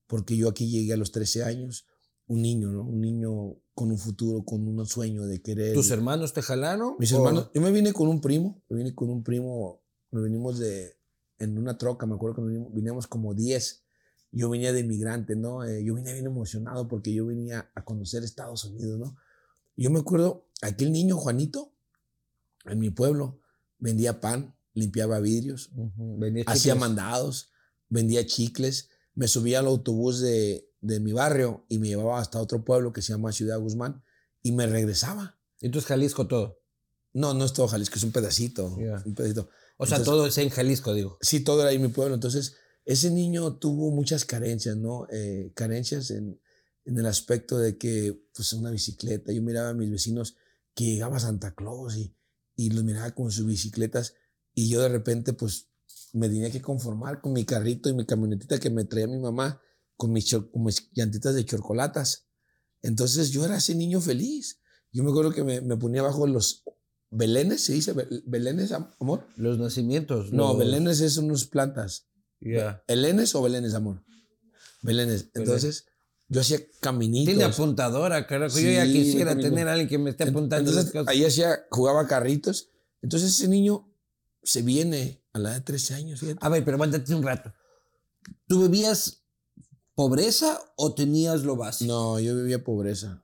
porque 0.09 0.35
yo 0.35 0.49
aquí 0.49 0.67
llegué 0.67 0.93
a 0.93 0.97
los 0.97 1.11
13 1.11 1.43
años, 1.43 1.85
un 2.25 2.41
niño, 2.41 2.71
¿no? 2.71 2.81
Un 2.81 2.99
niño 2.99 3.57
con 3.75 3.91
un 3.91 3.99
futuro, 3.99 4.43
con 4.43 4.67
un 4.67 4.83
sueño 4.87 5.27
de 5.27 5.39
querer. 5.39 5.75
¿Tus 5.75 5.91
hermanos 5.91 6.33
te 6.33 6.41
jalaron? 6.41 6.95
Mis 6.97 7.11
hermanos, 7.11 7.51
yo 7.53 7.61
me 7.61 7.71
vine 7.71 7.93
con 7.93 8.07
un 8.07 8.19
primo, 8.19 8.63
me 8.69 8.77
vine 8.77 8.95
con 8.95 9.11
un 9.11 9.23
primo, 9.23 9.83
nos 10.09 10.23
venimos 10.23 10.57
de, 10.57 10.97
en 11.37 11.59
una 11.59 11.77
troca, 11.77 12.07
me 12.07 12.15
acuerdo 12.15 12.37
que 12.37 12.41
nos 12.41 12.73
vinimos, 12.73 13.05
como 13.05 13.35
10. 13.35 13.83
Yo 14.31 14.49
venía 14.49 14.73
de 14.73 14.79
inmigrante, 14.79 15.35
¿no? 15.35 15.63
Eh, 15.63 15.83
yo 15.83 15.93
venía 15.93 16.13
bien 16.13 16.25
emocionado 16.25 16.87
porque 16.87 17.13
yo 17.13 17.27
venía 17.27 17.69
a 17.75 17.85
conocer 17.85 18.23
Estados 18.23 18.65
Unidos, 18.65 18.97
¿no? 18.97 19.15
Yo 19.77 19.91
me 19.91 19.99
acuerdo, 19.99 20.47
aquel 20.63 20.91
niño 20.91 21.17
Juanito, 21.17 21.71
en 22.65 22.79
mi 22.79 22.89
pueblo, 22.89 23.41
vendía 23.77 24.21
pan, 24.21 24.55
limpiaba 24.73 25.19
vidrios, 25.19 25.69
hacía 26.47 26.73
mandados, 26.73 27.51
vendía 27.89 28.25
chicles 28.25 28.89
me 29.15 29.27
subía 29.27 29.59
al 29.59 29.67
autobús 29.67 30.19
de, 30.21 30.69
de, 30.81 30.99
mi 30.99 31.11
barrio 31.11 31.65
y 31.69 31.79
me 31.79 31.87
llevaba 31.87 32.19
hasta 32.19 32.39
otro 32.39 32.63
pueblo 32.63 32.93
que 32.93 33.01
se 33.01 33.13
llama 33.13 33.31
Ciudad 33.31 33.59
Guzmán 33.59 34.03
y 34.41 34.51
me 34.51 34.67
regresaba. 34.67 35.39
¿Entonces 35.61 35.87
Jalisco 35.87 36.27
todo? 36.27 36.61
No, 37.13 37.33
no 37.33 37.45
es 37.45 37.53
todo 37.53 37.67
Jalisco, 37.67 37.95
es 37.95 38.03
un 38.03 38.11
pedacito. 38.11 38.65
Un 38.67 39.15
pedacito. 39.15 39.49
O 39.77 39.85
sea, 39.85 40.03
todo 40.03 40.27
es 40.27 40.37
en 40.37 40.49
Jalisco, 40.49 40.93
digo. 40.93 41.17
Sí, 41.21 41.39
todo 41.39 41.61
era 41.61 41.69
ahí 41.69 41.79
mi 41.79 41.87
pueblo. 41.87 42.13
Entonces, 42.13 42.55
ese 42.85 43.09
niño 43.09 43.57
tuvo 43.57 43.91
muchas 43.91 44.25
carencias, 44.25 44.75
¿no? 44.75 45.07
Eh, 45.09 45.51
carencias 45.55 46.11
en, 46.11 46.39
en, 46.85 46.97
el 46.99 47.05
aspecto 47.05 47.57
de 47.57 47.77
que, 47.77 48.21
pues, 48.35 48.53
una 48.53 48.71
bicicleta. 48.71 49.31
Yo 49.31 49.41
miraba 49.41 49.69
a 49.69 49.73
mis 49.73 49.89
vecinos 49.89 50.35
que 50.75 50.83
llegaba 50.83 51.17
a 51.17 51.21
Santa 51.21 51.55
Claus 51.55 51.95
y, 51.95 52.13
y 52.55 52.71
los 52.71 52.83
miraba 52.83 53.11
con 53.11 53.31
sus 53.31 53.45
bicicletas 53.45 54.15
y 54.53 54.67
yo 54.67 54.81
de 54.81 54.89
repente, 54.89 55.31
pues, 55.31 55.68
me 56.13 56.27
tenía 56.27 56.51
que 56.51 56.61
conformar 56.61 57.21
con 57.21 57.33
mi 57.33 57.45
carrito 57.45 57.89
y 57.89 57.93
mi 57.93 58.05
camionetita 58.05 58.59
que 58.59 58.69
me 58.69 58.85
traía 58.85 59.07
mi 59.07 59.19
mamá 59.19 59.61
con 59.95 60.11
mis, 60.11 60.33
con 60.33 60.63
mis 60.63 60.89
llantitas 60.93 61.35
de 61.35 61.45
chocolatas. 61.45 62.27
Entonces 62.81 63.31
yo 63.31 63.45
era 63.45 63.57
ese 63.57 63.75
niño 63.75 63.99
feliz. 63.99 64.59
Yo 64.91 65.03
me 65.03 65.11
acuerdo 65.11 65.31
que 65.31 65.43
me, 65.43 65.61
me 65.61 65.77
ponía 65.77 66.01
bajo 66.01 66.25
los 66.25 66.63
belenes, 67.11 67.61
¿se 67.61 67.73
dice 67.73 67.93
belenes, 68.25 68.71
amor? 68.71 69.27
Los 69.35 69.59
nacimientos. 69.59 70.31
No, 70.31 70.55
belenes 70.55 71.01
es 71.01 71.17
unas 71.17 71.45
plantas. 71.45 72.07
Yeah. 72.39 72.83
¿Belenes 72.87 73.35
o 73.35 73.41
belenes, 73.41 73.73
amor? 73.73 74.03
Belenes. 74.81 75.29
Entonces 75.33 75.85
yo 76.27 76.41
hacía 76.41 76.59
caminitos. 76.79 77.33
Tiene 77.33 77.43
apuntadora, 77.43 78.25
carajo. 78.27 78.57
yo 78.59 78.69
ya 78.69 78.85
quisiera 78.85 79.35
tener 79.35 79.67
a 79.67 79.73
alguien 79.73 79.89
que 79.89 79.97
me 79.97 80.11
esté 80.11 80.23
apuntando. 80.23 80.71
Entonces, 80.71 81.03
ahí 81.07 81.25
hacía, 81.25 81.65
jugaba 81.69 82.07
carritos. 82.07 82.69
Entonces 83.01 83.31
ese 83.31 83.47
niño 83.47 83.91
se 84.43 84.61
viene 84.61 85.18
a 85.33 85.39
la 85.39 85.49
edad 85.49 85.57
de 85.57 85.63
13 85.63 85.93
años. 85.95 86.21
A 86.39 86.49
ver, 86.49 86.63
pero 86.65 86.75
aguántate 86.75 87.13
un 87.13 87.23
rato. 87.23 87.53
¿Tú 88.47 88.61
bebías 88.61 89.23
pobreza 89.95 90.59
o 90.75 90.93
tenías 90.93 91.43
lo 91.43 91.55
básico? 91.55 91.91
No, 91.91 92.19
yo 92.19 92.35
vivía 92.35 92.63
pobreza. 92.63 93.23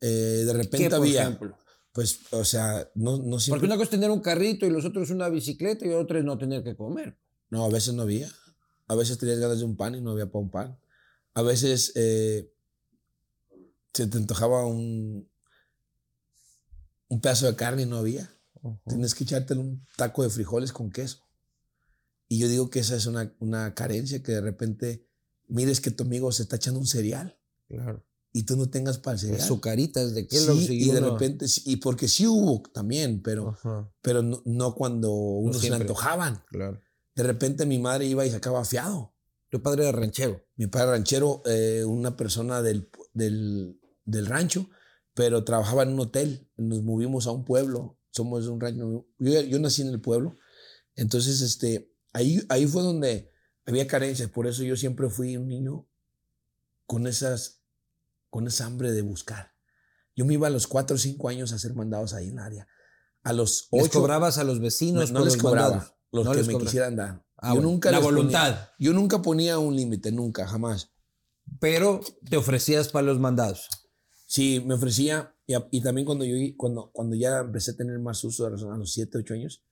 Eh, 0.00 0.44
de 0.46 0.52
repente 0.52 0.90
por 0.90 0.98
había. 0.98 1.22
ejemplo? 1.22 1.56
Pues, 1.92 2.20
o 2.32 2.44
sea, 2.44 2.90
no, 2.94 3.18
no 3.18 3.38
siempre. 3.38 3.60
Porque 3.60 3.66
una 3.66 3.76
cosa 3.76 3.84
es 3.84 3.90
tener 3.90 4.10
un 4.10 4.20
carrito 4.20 4.66
y 4.66 4.70
los 4.70 4.84
otros 4.84 5.10
una 5.10 5.28
bicicleta 5.28 5.86
y 5.86 5.90
otra 5.90 6.18
es 6.18 6.24
no 6.24 6.38
tener 6.38 6.64
que 6.64 6.74
comer. 6.74 7.18
No, 7.50 7.64
a 7.64 7.68
veces 7.68 7.94
no 7.94 8.02
había. 8.02 8.30
A 8.88 8.94
veces 8.94 9.18
tenías 9.18 9.38
ganas 9.38 9.58
de 9.58 9.64
un 9.64 9.76
pan 9.76 9.94
y 9.94 10.00
no 10.00 10.12
había 10.12 10.26
para 10.26 10.42
un 10.42 10.50
pan. 10.50 10.78
A 11.34 11.42
veces 11.42 11.92
eh, 11.94 12.50
se 13.92 14.06
te 14.06 14.18
antojaba 14.18 14.66
un, 14.66 15.28
un 17.08 17.20
pedazo 17.20 17.46
de 17.46 17.56
carne 17.56 17.82
y 17.82 17.86
no 17.86 17.98
había. 17.98 18.30
Tienes 18.86 19.14
que 19.14 19.24
echarte 19.24 19.54
un 19.54 19.84
taco 19.96 20.22
de 20.22 20.30
frijoles 20.30 20.72
con 20.72 20.90
queso. 20.90 21.18
Y 22.32 22.38
yo 22.38 22.48
digo 22.48 22.70
que 22.70 22.78
esa 22.78 22.96
es 22.96 23.04
una, 23.04 23.30
una 23.40 23.74
carencia, 23.74 24.22
que 24.22 24.32
de 24.32 24.40
repente 24.40 25.06
mires 25.48 25.82
que 25.82 25.90
tu 25.90 26.04
amigo 26.04 26.32
se 26.32 26.44
está 26.44 26.56
echando 26.56 26.80
un 26.80 26.86
cereal. 26.86 27.38
Claro. 27.68 28.06
Y 28.32 28.44
tú 28.44 28.56
no 28.56 28.70
tengas 28.70 28.96
para 28.96 29.16
el 29.16 29.20
cereal. 29.20 29.40
Azucaritas 29.42 30.14
de 30.14 30.26
qué 30.26 30.38
Sí, 30.38 30.80
y 30.80 30.90
de 30.92 31.00
repente, 31.00 31.46
sí, 31.46 31.60
y 31.66 31.76
porque 31.76 32.08
sí 32.08 32.26
hubo 32.26 32.62
también, 32.72 33.20
pero, 33.20 33.50
Ajá, 33.50 33.92
pero 34.00 34.22
no, 34.22 34.40
no 34.46 34.74
cuando 34.74 35.12
uno 35.12 35.52
se 35.52 35.68
le 35.68 35.76
antojaban. 35.76 36.42
claro. 36.48 36.80
De 37.14 37.22
repente 37.22 37.66
mi 37.66 37.78
madre 37.78 38.06
iba 38.06 38.24
y 38.24 38.30
sacaba 38.30 38.64
fiado. 38.64 39.14
Tu 39.50 39.60
padre 39.60 39.82
era 39.86 39.92
ranchero. 39.92 40.42
Mi 40.56 40.68
padre 40.68 40.92
ranchero, 40.92 41.42
eh, 41.44 41.84
una 41.84 42.16
persona 42.16 42.62
del, 42.62 42.88
del, 43.12 43.78
del 44.06 44.24
rancho, 44.24 44.70
pero 45.12 45.44
trabajaba 45.44 45.82
en 45.82 45.90
un 45.90 46.00
hotel. 46.00 46.48
Nos 46.56 46.82
movimos 46.82 47.26
a 47.26 47.32
un 47.32 47.44
pueblo. 47.44 47.98
Somos 48.08 48.46
un 48.46 48.58
rancho. 48.58 49.06
Yo, 49.18 49.40
yo 49.42 49.58
nací 49.58 49.82
en 49.82 49.88
el 49.88 50.00
pueblo. 50.00 50.38
Entonces, 50.96 51.42
este, 51.42 51.91
ahí, 52.12 52.40
ahí 52.48 52.66
fue 52.66 52.82
donde 52.82 53.30
había 53.66 53.86
carencias. 53.86 54.28
Por 54.30 54.46
eso 54.46 54.62
yo 54.62 54.76
siempre 54.76 55.08
fui 55.08 55.36
un 55.36 55.48
niño 55.48 55.88
con, 56.86 57.06
esas, 57.06 57.62
con 58.30 58.46
esa 58.46 58.66
hambre 58.66 58.92
de 58.92 59.02
buscar. 59.02 59.52
Yo 60.14 60.24
me 60.26 60.34
iba 60.34 60.46
a 60.46 60.50
los 60.50 60.66
cuatro 60.66 60.96
o 60.96 60.98
cinco 60.98 61.28
años 61.28 61.52
a 61.52 61.58
ser 61.58 61.74
mandados 61.74 62.12
ahí 62.14 62.28
en 62.28 62.34
el 62.38 62.44
área. 62.44 62.68
A 63.22 63.32
los 63.32 63.68
¿Les 63.72 63.84
ocho 63.84 64.00
cobrabas 64.00 64.38
a 64.38 64.44
los 64.44 64.56
no, 64.58 64.62
vecinos 64.64 65.10
no 65.12 65.20
les 65.24 65.34
los 65.34 65.42
cobraba. 65.42 65.68
mandados? 65.70 65.94
Los 66.10 66.24
No 66.26 66.30
que 66.32 66.36
les 66.38 66.46
me 66.48 66.58
quisieran 66.58 66.96
dar. 66.96 67.24
Ah, 67.38 67.48
yo 67.48 67.54
bueno, 67.54 67.70
nunca 67.70 67.90
la 67.90 67.98
ponía- 68.00 68.10
voluntad. 68.16 68.68
yo 68.78 68.92
nunca 68.92 69.22
ponía 69.22 69.58
un 69.58 69.74
límite, 69.74 70.12
nunca, 70.12 70.46
jamás. 70.46 70.90
Pero 71.60 72.00
te 72.28 72.36
ofrecías 72.36 72.88
para 72.88 73.06
los 73.06 73.18
mandados. 73.18 73.68
Sí, 74.26 74.62
me 74.64 74.74
ofrecía, 74.74 75.34
y, 75.46 75.54
a- 75.54 75.66
y 75.70 75.80
también 75.82 76.04
cuando 76.04 76.24
yo 76.24 76.36
cuando, 76.56 76.90
cuando 76.92 77.16
ya 77.16 77.38
empecé 77.40 77.72
a 77.72 77.76
tener 77.76 77.98
más 77.98 78.22
uso 78.24 78.44
de 78.44 78.50
razón, 78.50 78.72
a 78.72 78.76
los 78.76 78.92
7, 78.92 79.18
8 79.18 79.34
años, 79.34 79.64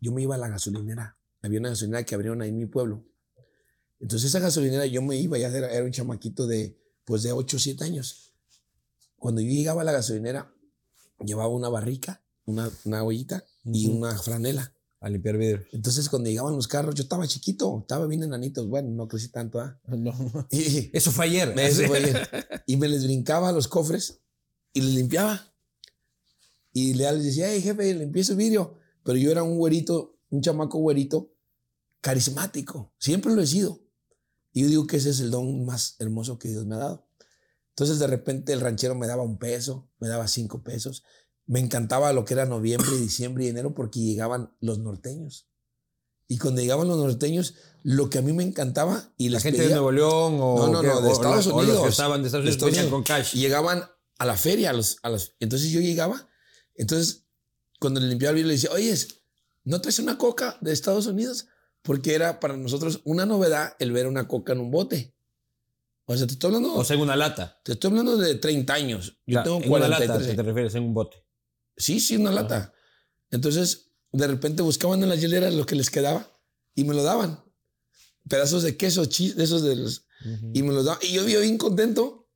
yo 0.00 0.12
me 0.12 0.22
iba 0.22 0.34
a 0.34 0.38
la 0.38 0.48
gasolinera. 0.48 1.18
Había 1.46 1.60
una 1.60 1.70
gasolinera 1.70 2.04
que 2.04 2.14
abrieron 2.14 2.42
ahí 2.42 2.50
en 2.50 2.58
mi 2.58 2.66
pueblo. 2.66 3.04
Entonces 4.00 4.28
esa 4.28 4.40
gasolinera 4.40 4.84
yo 4.86 5.00
me 5.00 5.16
iba, 5.16 5.38
ya 5.38 5.48
era, 5.48 5.70
era 5.72 5.84
un 5.84 5.92
chamaquito 5.92 6.46
de, 6.46 6.78
pues 7.04 7.22
de 7.22 7.32
8 7.32 7.56
o 7.56 7.60
7 7.60 7.84
años. 7.84 8.34
Cuando 9.16 9.40
yo 9.40 9.48
llegaba 9.48 9.80
a 9.82 9.84
la 9.84 9.92
gasolinera, 9.92 10.52
llevaba 11.24 11.48
una 11.48 11.68
barrica, 11.68 12.22
una, 12.44 12.70
una 12.84 13.02
ollita 13.02 13.44
y 13.64 13.88
Ujú. 13.88 13.96
una 13.98 14.18
franela. 14.18 14.72
A 15.00 15.08
limpiar 15.10 15.36
vidrios. 15.36 15.66
Entonces 15.72 16.08
cuando 16.08 16.28
llegaban 16.30 16.56
los 16.56 16.66
carros, 16.68 16.94
yo 16.94 17.02
estaba 17.02 17.26
chiquito, 17.26 17.78
estaba 17.80 18.06
bien 18.06 18.22
enanito, 18.22 18.66
bueno, 18.66 18.88
no 18.90 19.06
crecí 19.06 19.28
tanto, 19.28 19.60
¿ah? 19.60 19.78
No. 19.88 20.12
Y, 20.50 20.90
Eso 20.96 21.12
fue 21.12 21.26
ayer. 21.26 21.54
me- 21.54 21.66
eso 21.66 21.82
fue 21.86 22.00
bien. 22.00 22.16
Y 22.66 22.76
me 22.76 22.88
les 22.88 23.04
brincaba 23.04 23.50
a 23.50 23.52
los 23.52 23.68
cofres 23.68 24.20
y 24.72 24.80
les 24.80 24.94
limpiaba. 24.94 25.54
Y 26.72 26.94
le 26.94 27.10
les 27.12 27.24
decía, 27.24 27.50
hey 27.52 27.60
jefe, 27.62 27.94
limpié 27.94 28.22
ese 28.22 28.34
vidrio. 28.34 28.74
Pero 29.04 29.16
yo 29.18 29.30
era 29.30 29.42
un 29.42 29.56
güerito, 29.56 30.18
un 30.30 30.40
chamaco 30.42 30.78
güerito, 30.78 31.32
carismático. 32.00 32.92
Siempre 32.98 33.34
lo 33.34 33.42
he 33.42 33.46
sido. 33.46 33.80
Y 34.52 34.62
yo 34.62 34.68
digo 34.68 34.86
que 34.86 34.96
ese 34.96 35.10
es 35.10 35.20
el 35.20 35.30
don 35.30 35.64
más 35.66 35.96
hermoso 35.98 36.38
que 36.38 36.48
Dios 36.48 36.64
me 36.66 36.76
ha 36.76 36.78
dado. 36.78 37.08
Entonces 37.70 37.98
de 37.98 38.06
repente 38.06 38.52
el 38.52 38.60
ranchero 38.60 38.94
me 38.94 39.06
daba 39.06 39.22
un 39.22 39.38
peso, 39.38 39.88
me 39.98 40.08
daba 40.08 40.28
cinco 40.28 40.62
pesos. 40.62 41.02
Me 41.46 41.60
encantaba 41.60 42.12
lo 42.12 42.24
que 42.24 42.34
era 42.34 42.46
noviembre, 42.46 42.90
diciembre 42.98 43.44
y 43.44 43.48
enero 43.48 43.74
porque 43.74 44.00
llegaban 44.00 44.54
los 44.60 44.78
norteños. 44.78 45.48
Y 46.28 46.38
cuando 46.38 46.60
llegaban 46.60 46.88
los 46.88 46.96
norteños, 46.98 47.54
lo 47.84 48.10
que 48.10 48.18
a 48.18 48.22
mí 48.22 48.32
me 48.32 48.42
encantaba 48.42 49.12
y 49.16 49.28
La 49.28 49.38
gente 49.40 49.62
de 49.62 49.68
Nuevo 49.70 49.92
León 49.92 50.38
o, 50.40 50.56
No, 50.58 50.68
no, 50.72 50.80
qué? 50.80 50.88
no, 50.88 51.00
de 51.00 51.08
O 51.08 51.12
Estados 51.12 51.46
la- 51.46 51.52
o 51.54 51.56
los 51.58 51.64
Unidos. 51.68 51.82
que 51.84 51.88
estaban 51.90 52.22
de 52.22 52.26
Estados 52.28 52.46
Unidos 52.46 52.64
venían 52.64 52.90
con 52.90 53.02
cash. 53.04 53.36
Y 53.36 53.40
llegaban 53.40 53.84
a 54.18 54.24
la 54.26 54.36
feria, 54.36 54.70
a 54.70 54.72
los, 54.72 54.96
a 55.02 55.10
los, 55.10 55.34
entonces 55.38 55.70
yo 55.70 55.80
llegaba, 55.80 56.28
entonces 56.74 57.26
cuando 57.78 58.00
le 58.00 58.08
limpiaba 58.08 58.30
el 58.30 58.36
vidrio 58.36 58.48
le 58.48 58.54
decía, 58.54 58.70
oye, 58.72 58.96
¿no 59.64 59.80
traes 59.82 59.98
una 60.00 60.16
coca 60.18 60.56
de 60.62 60.72
Estados 60.72 61.06
Unidos? 61.06 61.46
Porque 61.86 62.14
era 62.14 62.40
para 62.40 62.56
nosotros 62.56 63.00
una 63.04 63.24
novedad 63.24 63.76
el 63.78 63.92
ver 63.92 64.06
una 64.06 64.26
coca 64.26 64.52
en 64.52 64.60
un 64.60 64.70
bote. 64.70 65.14
O 66.04 66.16
sea, 66.16 66.26
te 66.26 66.34
estoy 66.34 66.48
hablando, 66.48 66.74
O 66.74 66.84
sea, 66.84 66.96
en 66.96 67.02
una 67.02 67.16
lata. 67.16 67.60
te 67.64 67.72
estoy 67.72 67.90
hablando 67.90 68.16
de 68.16 68.34
30 68.34 68.74
años. 68.74 69.18
Yo 69.26 69.42
tengo 69.42 69.62
en 69.62 69.72
una 69.72 69.88
lata, 69.88 70.06
43. 70.06 70.30
¿qué 70.30 70.36
te 70.36 70.42
refieres? 70.42 70.74
En 70.74 70.82
un 70.84 70.94
bote. 70.94 71.24
Sí, 71.76 72.00
sí, 72.00 72.16
una 72.16 72.32
lata. 72.32 72.72
Entonces, 73.30 73.90
de 74.12 74.26
repente 74.26 74.62
buscaban 74.62 75.02
en 75.02 75.08
las 75.08 75.20
hieleras 75.20 75.54
lo 75.54 75.66
que 75.66 75.74
les 75.74 75.90
quedaba 75.90 76.40
y 76.74 76.84
me 76.84 76.94
lo 76.94 77.02
daban. 77.02 77.44
Pedazos 78.28 78.62
de 78.62 78.76
queso, 78.76 79.04
de 79.04 79.44
esos 79.44 79.62
de 79.62 79.76
los, 79.76 80.06
y 80.52 80.62
me 80.62 80.72
los 80.72 80.84
daban. 80.84 81.00
Y 81.02 81.12
yo 81.12 81.22
vivía 81.22 81.40
bien 81.40 81.58
contento. 81.58 82.28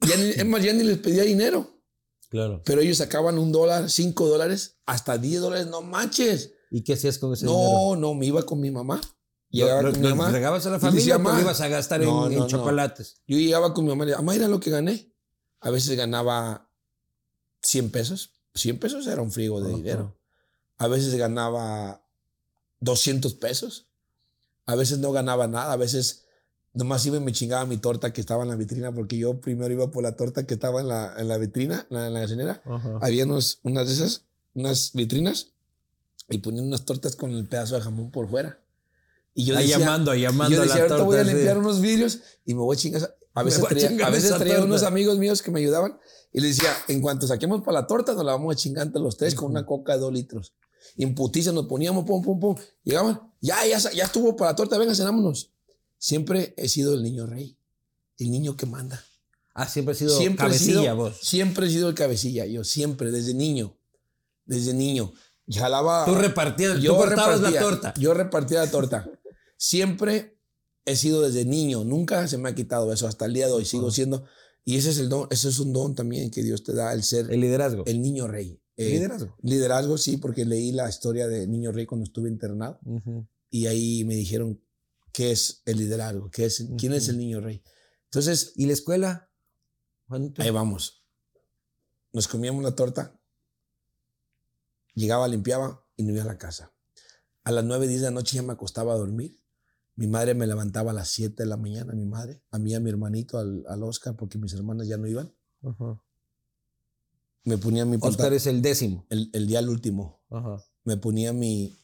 Ya 0.00 0.16
ni, 0.16 0.30
es 0.30 0.46
más, 0.46 0.62
ya 0.62 0.72
ni 0.72 0.84
les 0.84 0.98
pedía 0.98 1.24
dinero. 1.24 1.82
Claro. 2.28 2.62
Pero 2.64 2.80
ellos 2.80 2.98
sacaban 2.98 3.38
un 3.38 3.50
dólar, 3.52 3.90
cinco 3.90 4.28
dólares, 4.28 4.78
hasta 4.86 5.18
10 5.18 5.40
dólares. 5.40 5.66
No 5.66 5.82
manches. 5.82 6.52
¿Y 6.70 6.82
qué 6.82 6.92
hacías 6.94 7.18
con 7.18 7.32
ese 7.32 7.46
dinero? 7.46 7.62
No, 7.68 7.96
no, 7.96 8.14
me 8.14 8.26
iba 8.26 8.42
con 8.44 8.60
mi 8.60 8.70
mamá. 8.70 9.00
Llegaba 9.50 9.82
¿Lo, 9.82 9.90
con 9.92 10.00
lo 10.02 10.08
mi 10.08 10.14
mamá. 10.14 10.26
entregabas 10.26 10.64
a 10.66 10.70
la 10.70 10.78
familia 10.78 11.16
decía, 11.18 11.32
o 11.32 11.40
ibas 11.40 11.60
a 11.60 11.68
gastar 11.68 12.00
en- 12.02 12.08
No, 12.08 12.26
en, 12.28 12.34
no, 12.34 12.38
no. 12.40 12.46
chocolates? 12.46 13.20
Yo 13.26 13.36
llegaba 13.38 13.74
con 13.74 13.84
mi 13.84 13.90
mamá 13.90 14.04
y 14.04 14.06
le 14.06 14.10
decía, 14.12 14.22
mamá, 14.22 14.32
mira 14.34 14.46
lo 14.48 14.60
que 14.60 14.70
gané. 14.70 15.12
A 15.60 15.70
veces 15.70 15.96
ganaba 15.96 16.70
100 17.62 17.90
pesos. 17.90 18.34
100 18.54 18.78
pesos 18.78 19.06
era 19.08 19.20
un 19.22 19.32
frigo 19.32 19.60
de 19.60 19.74
dinero. 19.74 20.16
A 20.78 20.86
veces 20.86 21.14
ganaba 21.16 22.06
200 22.80 23.34
pesos. 23.34 23.88
A 24.66 24.76
veces 24.76 24.98
no 24.98 25.10
ganaba 25.12 25.48
nada. 25.48 25.72
A 25.72 25.76
veces 25.76 26.24
nomás 26.72 27.04
iba 27.06 27.16
y 27.16 27.20
me 27.20 27.32
chingaba 27.32 27.66
mi 27.66 27.76
torta 27.76 28.12
que 28.12 28.20
estaba 28.20 28.44
en 28.44 28.48
la 28.50 28.56
vitrina 28.56 28.92
porque 28.94 29.18
yo 29.18 29.40
primero 29.40 29.72
iba 29.74 29.90
por 29.90 30.02
la 30.04 30.14
torta 30.16 30.46
que 30.46 30.54
estaba 30.54 30.80
en 30.80 30.88
la, 30.88 31.14
en 31.18 31.26
la 31.28 31.36
vitrina, 31.38 31.86
en 31.90 32.12
la, 32.14 32.22
en 32.22 32.46
la. 32.46 32.62
Había 33.02 33.24
unos, 33.24 33.58
unas 33.64 33.88
de 33.88 33.94
esas, 33.94 34.22
unas 34.54 34.92
vitrinas 34.94 35.48
y 36.30 36.38
ponían 36.38 36.66
unas 36.66 36.84
tortas 36.84 37.16
con 37.16 37.32
el 37.32 37.46
pedazo 37.46 37.74
de 37.74 37.82
jamón 37.82 38.10
por 38.10 38.28
fuera. 38.28 38.58
Y 39.34 39.44
yo 39.44 39.56
Ahí 39.56 39.66
decía, 39.66 39.78
llamando, 39.78 40.10
ahí 40.10 40.20
y 40.20 40.22
llamando 40.22 40.56
yo 40.56 40.62
a 40.62 40.64
decía, 40.64 40.82
ahorita 40.82 41.02
voy 41.02 41.16
a 41.16 41.18
torta, 41.18 41.30
sí. 41.30 41.36
limpiar 41.36 41.58
unos 41.58 41.80
vidrios 41.80 42.20
y 42.44 42.54
me 42.54 42.60
voy 42.60 42.76
a 42.76 42.78
chingar. 42.78 43.02
esa-". 43.02 43.14
A 43.32 43.42
veces 43.42 43.64
a 43.64 43.68
traía, 43.68 43.88
chingar 43.88 44.08
a 44.08 44.10
veces 44.10 44.36
traía 44.36 44.62
unos 44.62 44.82
amigos 44.82 45.18
míos 45.18 45.40
que 45.42 45.50
me 45.50 45.60
ayudaban 45.60 45.98
y 46.32 46.40
les 46.40 46.56
decía, 46.56 46.72
en 46.88 47.00
cuanto 47.00 47.26
saquemos 47.26 47.62
para 47.62 47.80
la 47.80 47.86
torta, 47.86 48.14
nos 48.14 48.24
la 48.24 48.32
vamos 48.32 48.54
a 48.54 48.56
chingar 48.56 48.86
entre 48.86 49.00
los 49.00 49.16
tres 49.16 49.34
con 49.34 49.50
una 49.50 49.64
coca 49.66 49.94
de 49.94 50.00
dos 50.00 50.12
litros. 50.12 50.54
Y 50.96 51.04
en 51.04 51.14
putiza 51.14 51.52
nos 51.52 51.66
poníamos, 51.66 52.04
pum, 52.04 52.22
pum, 52.22 52.40
pum. 52.40 52.56
Llegaban, 52.82 53.20
ya, 53.40 53.64
ya, 53.66 53.78
ya 53.78 54.04
estuvo 54.04 54.34
para 54.36 54.52
la 54.52 54.56
torta, 54.56 54.78
venga, 54.78 54.94
cenámonos. 54.94 55.52
Siempre 55.98 56.54
he 56.56 56.68
sido 56.68 56.94
el 56.94 57.02
niño 57.02 57.26
rey, 57.26 57.56
el 58.18 58.30
niño 58.30 58.56
que 58.56 58.66
manda. 58.66 59.04
Ah, 59.54 59.68
siempre 59.68 59.92
has 59.92 59.98
sido 59.98 60.16
Siempre 60.16 60.46
he 60.46 60.48
cabecilla 60.48 60.80
sido, 60.80 60.96
vos. 60.96 61.18
Siempre 61.22 61.66
he 61.66 61.70
sido 61.70 61.88
el 61.88 61.94
cabecilla, 61.94 62.46
yo 62.46 62.64
siempre, 62.64 63.10
desde 63.10 63.34
niño. 63.34 63.76
Desde 64.46 64.72
niño. 64.72 65.12
Jalaba. 65.52 66.04
Tú 66.04 66.14
repartías, 66.14 66.74
tú 66.76 66.80
Yo 66.80 66.96
cortabas 66.96 67.40
la 67.40 67.58
torta. 67.58 67.94
Yo 67.98 68.14
repartía 68.14 68.60
la 68.60 68.70
torta. 68.70 69.10
Siempre 69.56 70.36
he 70.84 70.96
sido 70.96 71.22
desde 71.22 71.44
niño, 71.44 71.84
nunca 71.84 72.26
se 72.28 72.38
me 72.38 72.48
ha 72.48 72.54
quitado 72.54 72.92
eso 72.92 73.06
hasta 73.06 73.26
el 73.26 73.34
día 73.34 73.46
de 73.46 73.52
hoy, 73.52 73.64
sigo 73.64 73.90
siendo 73.90 74.24
y 74.64 74.76
ese 74.76 74.90
es 74.90 74.98
el 74.98 75.08
don, 75.08 75.26
eso 75.30 75.48
es 75.48 75.58
un 75.58 75.72
don 75.72 75.94
también 75.94 76.30
que 76.30 76.42
Dios 76.42 76.62
te 76.64 76.72
da 76.74 76.92
el 76.92 77.02
ser 77.02 77.30
El 77.32 77.40
liderazgo. 77.40 77.84
el 77.86 78.00
niño 78.00 78.26
rey. 78.28 78.60
El 78.76 78.86
Eh, 78.86 78.90
liderazgo. 78.92 79.36
liderazgo 79.42 79.98
sí, 79.98 80.16
porque 80.16 80.44
leí 80.46 80.72
la 80.72 80.88
historia 80.88 81.28
de 81.28 81.46
Niño 81.46 81.70
Rey 81.72 81.84
cuando 81.84 82.04
estuve 82.04 82.30
internado 82.30 82.80
y 83.50 83.66
ahí 83.66 84.04
me 84.04 84.14
dijeron 84.14 84.60
qué 85.12 85.32
es 85.32 85.62
el 85.66 85.76
liderazgo, 85.78 86.30
qué 86.30 86.46
es 86.46 86.66
quién 86.78 86.94
es 86.94 87.08
el 87.08 87.18
niño 87.18 87.40
rey. 87.40 87.62
Entonces, 88.04 88.52
¿Y 88.56 88.66
la 88.66 88.72
escuela? 88.72 89.30
Ahí 90.38 90.50
vamos. 90.50 91.04
Nos 92.12 92.26
comíamos 92.26 92.64
la 92.64 92.74
torta. 92.74 93.19
Llegaba, 95.00 95.26
limpiaba 95.28 95.82
y 95.96 96.04
me 96.04 96.12
iba 96.12 96.22
a 96.22 96.26
la 96.26 96.36
casa. 96.36 96.74
A 97.44 97.52
las 97.52 97.64
9, 97.64 97.88
10 97.88 98.00
de 98.02 98.06
la 98.08 98.10
noche 98.10 98.36
ya 98.36 98.42
me 98.42 98.52
acostaba 98.52 98.92
a 98.92 98.98
dormir. 98.98 99.34
Mi 99.96 100.06
madre 100.06 100.34
me 100.34 100.46
levantaba 100.46 100.90
a 100.90 100.94
las 100.94 101.08
7 101.08 101.42
de 101.42 101.48
la 101.48 101.56
mañana, 101.56 101.94
mi 101.94 102.04
madre. 102.04 102.42
A 102.50 102.58
mí, 102.58 102.74
a 102.74 102.80
mi 102.80 102.90
hermanito, 102.90 103.38
al, 103.38 103.64
al 103.66 103.82
Oscar, 103.82 104.14
porque 104.14 104.36
mis 104.36 104.52
hermanas 104.52 104.88
ya 104.88 104.98
no 104.98 105.06
iban. 105.06 105.32
Ajá. 105.62 105.98
Me 107.44 107.56
ponía 107.56 107.86
mi 107.86 107.96
Oscar 107.96 108.10
pantalón. 108.10 108.34
es 108.34 108.46
el 108.46 108.60
décimo. 108.60 109.06
El, 109.08 109.30
el 109.32 109.46
día 109.46 109.60
al 109.60 109.70
último. 109.70 110.20
Ajá. 110.28 110.62
Me 110.84 110.98
ponía 110.98 111.32
mi, 111.32 111.78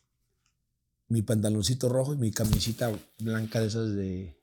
mi 1.08 1.22
pantaloncito 1.22 1.88
rojo 1.88 2.12
y 2.12 2.18
mi 2.18 2.32
camisita 2.32 2.92
blanca 3.18 3.60
de 3.60 3.66
esas 3.66 3.94
de, 3.94 4.38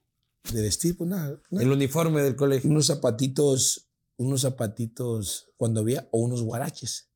de 0.52 0.62
vestir. 0.64 0.98
Pues 0.98 1.12
nada, 1.12 1.40
nada. 1.52 1.64
El 1.64 1.72
uniforme 1.72 2.24
del 2.24 2.36
colegio. 2.36 2.72
unos 2.72 2.88
zapatitos, 2.88 3.88
unos 4.18 4.42
zapatitos 4.42 5.52
cuando 5.58 5.82
había, 5.82 6.10
o 6.12 6.18
unos 6.22 6.42
guaraches. 6.42 7.13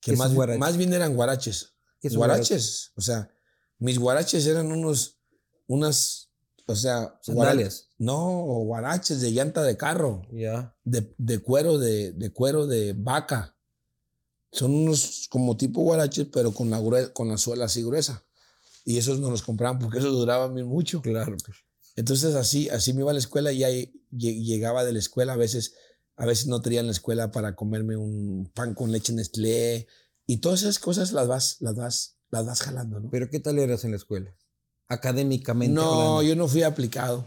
Que 0.00 0.12
¿Qué 0.12 0.16
más, 0.16 0.32
guaraches? 0.34 0.60
más 0.60 0.76
bien 0.76 0.92
eran 0.92 1.14
guaraches. 1.14 1.74
¿Qué 2.00 2.08
son 2.08 2.18
guaraches. 2.18 2.92
O 2.96 3.00
sea, 3.00 3.30
mis 3.78 3.98
guaraches 3.98 4.46
eran 4.46 4.72
unos, 4.72 5.20
unas 5.66 6.30
O 6.66 6.74
sea, 6.74 7.18
sandalias. 7.22 7.88
No, 7.98 8.42
guaraches 8.64 9.20
de 9.20 9.32
llanta 9.32 9.62
de 9.62 9.76
carro. 9.76 10.22
Ya. 10.32 10.74
De, 10.84 11.14
de, 11.18 11.38
cuero, 11.40 11.78
de, 11.78 12.12
de, 12.12 12.32
cuero 12.32 12.66
de 12.66 12.94
vaca. 12.96 13.56
Son 14.52 14.72
unos 14.72 15.26
como 15.30 15.56
tipo 15.56 15.82
guaraches, 15.82 16.28
pero 16.32 16.52
con 16.52 16.70
la, 16.70 16.80
con 17.12 17.28
la 17.28 17.36
suela 17.36 17.66
así 17.66 17.82
gruesa. 17.82 18.24
Y 18.84 18.98
esos 18.98 19.20
no 19.20 19.30
los 19.30 19.42
compraban 19.42 19.78
porque 19.78 19.98
eso 19.98 20.10
duraba 20.10 20.48
mucho. 20.48 21.02
Claro. 21.02 21.36
Pues. 21.44 21.58
Entonces 21.96 22.34
así, 22.34 22.68
así 22.70 22.92
me 22.92 23.00
iba 23.00 23.10
a 23.10 23.14
la 23.14 23.20
escuela 23.20 23.52
y 23.52 23.62
ahí 23.64 23.92
llegaba 24.10 24.84
de 24.84 24.92
la 24.92 24.98
escuela. 24.98 25.34
A 25.34 25.36
veces, 25.36 25.74
a 26.20 26.26
veces 26.26 26.48
no 26.48 26.60
tenía 26.60 26.80
en 26.80 26.86
la 26.86 26.92
escuela 26.92 27.30
para 27.30 27.56
comerme 27.56 27.96
un 27.96 28.50
pan 28.54 28.74
con 28.74 28.92
leche 28.92 29.14
Nestlé. 29.14 29.88
Y 30.26 30.36
todas 30.36 30.60
esas 30.60 30.78
cosas 30.78 31.12
las 31.12 31.26
vas, 31.26 31.56
las 31.60 31.74
vas, 31.74 32.18
las 32.30 32.44
vas 32.44 32.60
jalando, 32.60 33.00
¿no? 33.00 33.08
¿Pero 33.10 33.30
qué 33.30 33.40
tal 33.40 33.58
eras 33.58 33.84
en 33.84 33.92
la 33.92 33.96
escuela? 33.96 34.36
Académicamente. 34.86 35.74
No, 35.74 36.22
yo 36.22 36.36
no 36.36 36.46
fui 36.46 36.62
aplicado. 36.62 37.26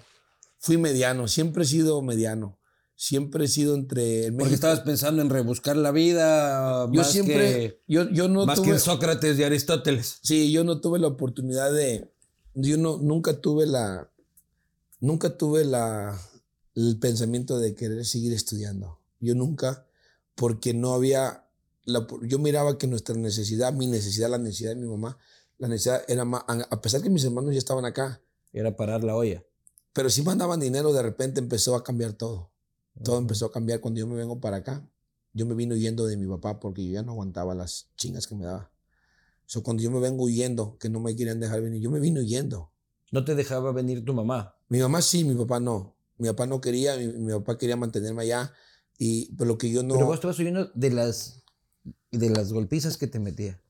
Fui 0.60 0.78
mediano. 0.78 1.28
Siempre 1.28 1.64
he 1.64 1.68
sido 1.68 2.04
mediano 2.04 2.60
siempre 2.96 3.46
he 3.46 3.48
sido 3.48 3.74
entre 3.74 4.32
Porque 4.32 4.54
estabas 4.54 4.82
pensando 4.82 5.24
en 5.24 5.32
rebuscar 5.32 5.76
la 5.76 5.92
vida. 5.92 6.88
Yo 6.92 7.04
siempre. 7.04 7.82
yo, 7.88 8.08
yo 8.12 8.30
no 8.30 8.46
más 8.46 8.60
que 8.60 8.78
Sócrates 8.78 9.40
y 9.40 9.44
Aristóteles. 9.44 10.20
Sí, 10.22 10.52
yo 10.52 10.64
no 10.64 10.80
tuve 10.82 11.00
la 11.00 11.08
oportunidad 11.08 11.74
de. 11.74 12.14
Yo 12.54 12.78
no, 12.78 13.00
nunca 13.00 13.42
tuve 13.42 13.66
la. 13.66 14.10
Nunca 15.00 15.36
tuve 15.36 15.66
la, 15.66 16.18
el 16.76 16.98
pensamiento 17.00 17.60
de 17.60 17.76
querer 17.76 18.06
seguir 18.06 18.34
estudiando. 18.34 19.00
Yo 19.20 19.36
nunca, 19.36 19.86
porque 20.36 20.74
no 20.74 20.94
había. 20.94 21.48
La, 21.86 22.08
yo 22.24 22.40
miraba 22.40 22.78
que 22.78 22.88
nuestra 22.88 23.16
necesidad, 23.16 23.74
mi 23.74 23.88
necesidad, 23.88 24.30
la 24.30 24.38
necesidad 24.38 24.72
de 24.72 24.78
mi 24.78 24.88
mamá, 24.88 25.18
la 25.58 25.68
necesidad 25.68 26.04
era 26.08 26.26
más. 26.26 26.44
A 26.48 26.82
pesar 26.82 27.02
que 27.02 27.10
mis 27.10 27.24
hermanos 27.24 27.54
ya 27.54 27.60
estaban 27.60 27.86
acá. 27.86 28.22
Era 28.52 28.76
parar 28.76 29.04
la 29.04 29.16
olla. 29.16 29.44
Pero 29.94 30.10
si 30.10 30.22
mandaban 30.22 30.60
dinero, 30.60 30.94
de 30.94 31.02
repente 31.02 31.40
empezó 31.40 31.76
a 31.76 31.84
cambiar 31.84 32.14
todo. 32.14 32.52
Todo 33.04 33.18
empezó 33.18 33.48
a 33.48 33.52
cambiar 33.52 33.80
cuando 33.80 34.00
yo 34.00 34.08
me 34.08 34.16
vengo 34.16 34.40
para 34.40 34.58
acá. 34.58 34.88
Yo 35.34 35.48
me 35.48 35.56
vino 35.56 35.74
huyendo 35.74 36.06
de 36.06 36.16
mi 36.18 36.28
papá 36.28 36.60
porque 36.60 36.86
yo 36.86 36.94
ya 36.94 37.02
no 37.02 37.14
aguantaba 37.14 37.56
las 37.56 37.88
chingas 37.96 38.28
que 38.28 38.36
me 38.36 38.46
daba. 38.46 38.72
So, 39.46 39.64
cuando 39.64 39.82
yo 39.82 39.90
me 39.92 40.00
vengo 40.00 40.24
huyendo, 40.24 40.78
que 40.80 40.90
no 40.90 41.00
me 41.00 41.16
querían 41.16 41.40
dejar 41.40 41.62
venir, 41.62 41.82
yo 41.82 41.90
me 41.90 42.00
vino 42.00 42.22
huyendo. 42.22 42.72
¿No 43.12 43.26
te 43.26 43.36
dejaba 43.36 43.72
venir 43.72 44.06
tu 44.06 44.14
mamá? 44.14 44.56
Mi 44.70 44.80
mamá 44.80 45.02
sí, 45.02 45.24
mi 45.24 45.36
papá 45.36 45.60
no. 45.60 45.96
Mi 46.24 46.30
papá 46.30 46.48
no 46.48 46.62
quería, 46.62 46.96
mi, 46.96 47.34
papá 47.34 47.58
quería 47.58 47.76
mantenerme 47.76 48.22
allá. 48.22 48.54
Y, 48.98 49.36
pero 49.36 49.50
lo 49.50 49.58
que 49.58 49.70
yo 49.70 49.84
no. 49.84 49.96
Pero 49.96 50.06
vos 50.06 50.16
estabas 50.16 50.40
huyendo 50.40 50.72
de 50.74 50.90
las, 50.90 51.44
de 52.12 52.30
las 52.30 52.54
golpizas 52.54 52.96
que 52.96 53.08
te 53.08 53.20
metía. 53.20 53.62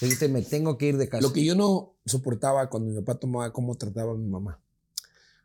Dijiste, 0.00 0.26
me 0.28 0.40
tengo 0.40 0.78
que 0.78 0.86
ir 0.86 0.96
de 0.96 1.06
casa. 1.06 1.20
Lo 1.20 1.34
que 1.34 1.44
yo 1.44 1.54
no 1.54 1.98
soportaba 2.06 2.70
cuando 2.70 2.88
mi 2.88 2.96
papá 2.96 3.20
tomaba 3.20 3.52
cómo 3.52 3.76
trataba 3.76 4.12
a 4.12 4.16
mi 4.16 4.26
mamá. 4.26 4.58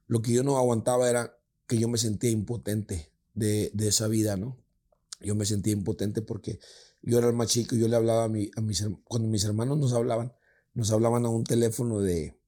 Lo 0.07 0.21
que 0.21 0.31
yo 0.31 0.41
no 0.41 0.57
aguantaba 0.57 1.09
era 1.09 1.37
que 1.67 1.77
yo 1.77 1.89
me 1.89 1.97
sentía 1.97 2.29
impotente 2.29 3.11
de, 3.33 3.73
esa 3.79 4.07
vida, 4.07 4.37
¿no? 4.37 4.57
Yo 5.19 5.35
me 5.35 5.43
sentía 5.43 5.73
impotente 5.73 6.21
porque 6.21 6.61
yo 7.01 7.17
era 7.17 7.27
el 7.27 7.33
más 7.33 7.49
chico 7.49 7.75
y 7.75 7.79
yo 7.79 7.89
le 7.89 7.97
hablaba 7.97 8.23
a, 8.23 8.29
mi, 8.29 8.51
a 8.55 8.61
mis 8.61 8.87
cuando 9.03 9.27
mis 9.27 9.43
hermanos 9.43 9.77
nos 9.79 9.91
hablaban, 9.91 10.31
nos 10.73 10.91
hablaban 10.91 11.25
a 11.25 11.29
un 11.29 11.43
teléfono 11.43 11.99
de, 11.99 12.39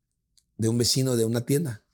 de 0.58 0.70
un 0.70 0.78
vecino 0.78 1.18
de 1.18 1.26
una 1.26 1.42
tienda. 1.42 1.85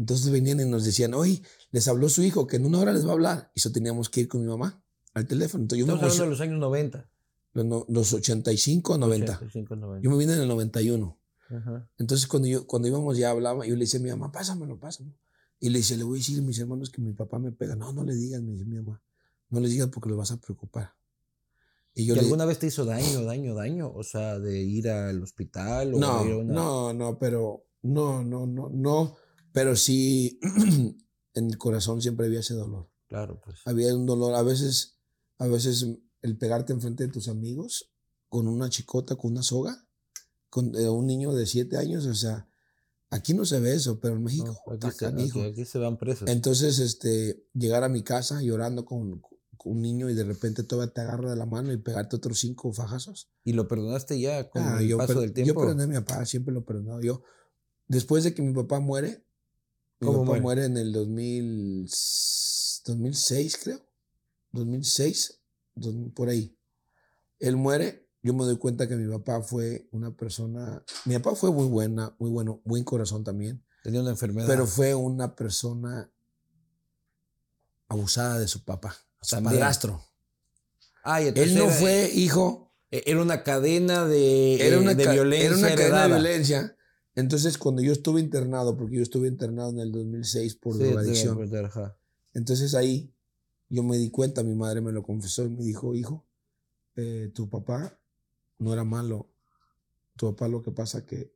Entonces 0.00 0.30
venían 0.30 0.58
y 0.60 0.64
nos 0.64 0.82
decían, 0.82 1.12
oye, 1.12 1.42
les 1.72 1.86
habló 1.86 2.08
su 2.08 2.22
hijo 2.22 2.46
que 2.46 2.56
en 2.56 2.64
una 2.64 2.78
hora 2.78 2.94
les 2.94 3.04
va 3.04 3.10
a 3.10 3.12
hablar. 3.12 3.52
Y 3.54 3.60
eso 3.60 3.70
teníamos 3.70 4.08
que 4.08 4.22
ir 4.22 4.28
con 4.28 4.40
mi 4.40 4.46
mamá 4.46 4.82
al 5.12 5.26
teléfono. 5.26 5.64
Entonces 5.64 5.84
yo 5.86 5.92
Estamos 5.92 6.02
hablando 6.02 6.24
de 6.24 6.30
los 6.30 6.40
años 6.40 6.58
90. 6.58 7.10
Los, 7.52 7.84
los 7.86 8.12
85 8.14 8.96
90. 8.96 9.32
85, 9.32 9.76
90. 9.76 10.02
Yo 10.02 10.10
me 10.10 10.16
vine 10.16 10.32
en 10.32 10.40
el 10.40 10.48
91. 10.48 11.18
Entonces 11.98 12.26
cuando, 12.28 12.48
yo, 12.48 12.66
cuando 12.66 12.88
íbamos 12.88 13.18
ya 13.18 13.28
hablaba, 13.28 13.66
yo 13.66 13.74
le 13.74 13.80
decía 13.80 14.00
a 14.00 14.02
mi 14.02 14.08
mamá, 14.08 14.32
pásamelo, 14.32 14.80
pásamelo. 14.80 15.18
Y 15.58 15.68
le 15.68 15.80
dice, 15.80 15.98
le 15.98 16.04
voy 16.04 16.18
a 16.18 16.20
decir 16.20 16.38
a 16.38 16.42
mis 16.42 16.58
hermanos 16.58 16.88
que 16.88 17.02
mi 17.02 17.12
papá 17.12 17.38
me 17.38 17.52
pega. 17.52 17.76
No, 17.76 17.92
no 17.92 18.02
le 18.02 18.14
digas, 18.14 18.40
me 18.40 18.52
dice 18.52 18.64
mi 18.64 18.76
mamá. 18.76 19.02
No 19.50 19.60
le 19.60 19.68
digas 19.68 19.88
porque 19.92 20.08
lo 20.08 20.16
vas 20.16 20.30
a 20.30 20.40
preocupar. 20.40 20.94
Y, 21.92 22.06
yo 22.06 22.14
alguna 22.14 22.46
vez 22.46 22.58
te 22.58 22.68
hizo 22.68 22.86
daño, 22.86 23.22
daño, 23.24 23.54
daño? 23.54 23.92
O 23.92 24.02
sea, 24.02 24.38
de 24.38 24.62
ir 24.62 24.88
al 24.88 25.22
hospital 25.22 25.92
o 25.92 25.98
no, 25.98 26.24
ir 26.24 26.32
a 26.32 26.36
una... 26.38 26.54
No, 26.54 26.92
no, 26.94 27.18
pero 27.18 27.66
no, 27.82 28.22
no, 28.22 28.46
no, 28.46 28.70
no. 28.70 29.16
Pero 29.52 29.76
sí, 29.76 30.38
en 31.34 31.46
el 31.46 31.58
corazón 31.58 32.00
siempre 32.02 32.26
había 32.26 32.40
ese 32.40 32.54
dolor. 32.54 32.90
Claro, 33.08 33.40
pues. 33.44 33.60
Había 33.64 33.94
un 33.94 34.06
dolor. 34.06 34.34
A 34.34 34.42
veces, 34.42 34.98
a 35.38 35.46
veces 35.46 35.86
el 36.22 36.38
pegarte 36.38 36.72
enfrente 36.72 37.06
de 37.06 37.12
tus 37.12 37.28
amigos 37.28 37.90
con 38.28 38.46
una 38.46 38.68
chicota, 38.68 39.16
con 39.16 39.32
una 39.32 39.42
soga, 39.42 39.86
con 40.48 40.74
eh, 40.76 40.88
un 40.88 41.06
niño 41.06 41.32
de 41.34 41.46
siete 41.46 41.76
años, 41.76 42.06
o 42.06 42.14
sea, 42.14 42.46
Aquí 43.10 43.34
no 43.34 43.44
se 43.44 43.58
ve 43.58 43.74
eso, 43.74 43.98
pero 43.98 44.14
en 44.14 44.22
México 44.22 44.56
aquí, 44.70 45.64
se, 45.64 45.78
van 45.78 45.98
presos. 45.98 46.28
Entonces, 46.28 46.78
este, 46.78 47.44
llegar 47.54 47.82
a 47.82 47.88
mi 47.88 48.04
casa 48.04 48.40
llorando 48.40 48.84
con, 48.84 49.20
un 49.64 49.82
niño 49.82 50.08
y 50.08 50.14
de 50.14 50.24
repente 50.24 50.62
todavía 50.62 50.94
te 50.94 51.00
agarra 51.00 51.30
de 51.30 51.36
la 51.36 51.44
mano 51.44 51.72
y 51.72 51.76
pegarte 51.76 52.14
otros 52.14 52.38
cinco 52.38 52.72
fajazos. 52.72 53.28
¿Y 53.42 53.52
lo 53.52 53.66
perdonaste 53.66 54.18
ya 54.18 54.48
con 54.48 54.62
ah, 54.62 54.80
el 54.80 54.96
paso 54.96 55.20
del 55.20 55.32
tiempo? 55.32 55.52
Yo 55.52 55.60
perdoné 55.60 55.82
a 55.82 55.86
mi 55.88 55.94
papá, 55.94 56.24
siempre 56.24 56.54
lo 56.54 56.64
perdonado. 56.64 57.00
Yo, 57.02 57.22
después 57.88 58.22
de 58.22 58.32
que 58.32 58.42
mi 58.42 58.54
papá 58.54 58.78
muere, 58.78 59.26
mi 60.00 60.08
papá 60.08 60.40
muere? 60.40 60.64
en 60.64 60.76
el 60.76 60.92
2000, 60.92 61.90
2006, 62.84 63.58
creo. 63.62 63.80
2006, 64.52 65.40
por 66.14 66.28
ahí. 66.28 66.56
Él 67.38 67.56
muere 67.56 68.10
yo 68.22 68.34
me 68.34 68.44
doy 68.44 68.58
cuenta 68.58 68.86
que 68.86 68.96
mi 68.96 69.10
papá 69.10 69.40
fue 69.40 69.88
una 69.92 70.14
persona, 70.14 70.84
mi 71.06 71.18
papá 71.18 71.34
fue 71.34 71.50
muy 71.50 71.66
buena, 71.66 72.14
muy 72.18 72.30
bueno, 72.30 72.60
buen 72.64 72.84
corazón 72.84 73.24
también. 73.24 73.64
Tenía 73.82 74.02
una 74.02 74.10
enfermedad. 74.10 74.46
Pero 74.46 74.66
fue 74.66 74.94
una 74.94 75.34
persona 75.34 76.10
abusada 77.88 78.38
de 78.38 78.46
su 78.46 78.62
papá, 78.62 78.94
su 79.22 79.42
padrastro. 79.42 80.04
Él 81.34 81.56
no 81.56 81.68
fue 81.68 82.10
hijo. 82.12 82.74
E, 82.90 83.04
era 83.06 83.22
una 83.22 83.42
cadena 83.42 84.04
de, 84.04 84.66
era 84.66 84.78
una 84.78 84.94
de 84.94 85.08
violencia. 85.08 85.48
Era 85.48 85.56
una 85.56 85.74
cadena 85.74 86.02
de 86.02 86.08
violencia. 86.08 86.76
Entonces, 87.14 87.58
cuando 87.58 87.82
yo 87.82 87.92
estuve 87.92 88.20
internado, 88.20 88.76
porque 88.76 88.96
yo 88.96 89.02
estuve 89.02 89.28
internado 89.28 89.70
en 89.70 89.80
el 89.80 89.92
2006 89.92 90.54
por 90.56 90.74
sí, 90.76 90.84
drogadicción. 90.84 91.38
Entonces 92.32 92.74
ahí 92.74 93.12
yo 93.68 93.82
me 93.82 93.96
di 93.96 94.10
cuenta, 94.10 94.42
mi 94.42 94.54
madre 94.54 94.80
me 94.80 94.92
lo 94.92 95.02
confesó 95.02 95.44
y 95.44 95.50
me 95.50 95.62
dijo, 95.64 95.94
hijo, 95.94 96.24
eh, 96.96 97.30
tu 97.34 97.48
papá 97.48 97.98
no 98.58 98.72
era 98.72 98.84
malo. 98.84 99.30
Tu 100.16 100.26
papá 100.26 100.48
lo 100.48 100.62
que 100.62 100.70
pasa 100.70 101.06
que 101.06 101.34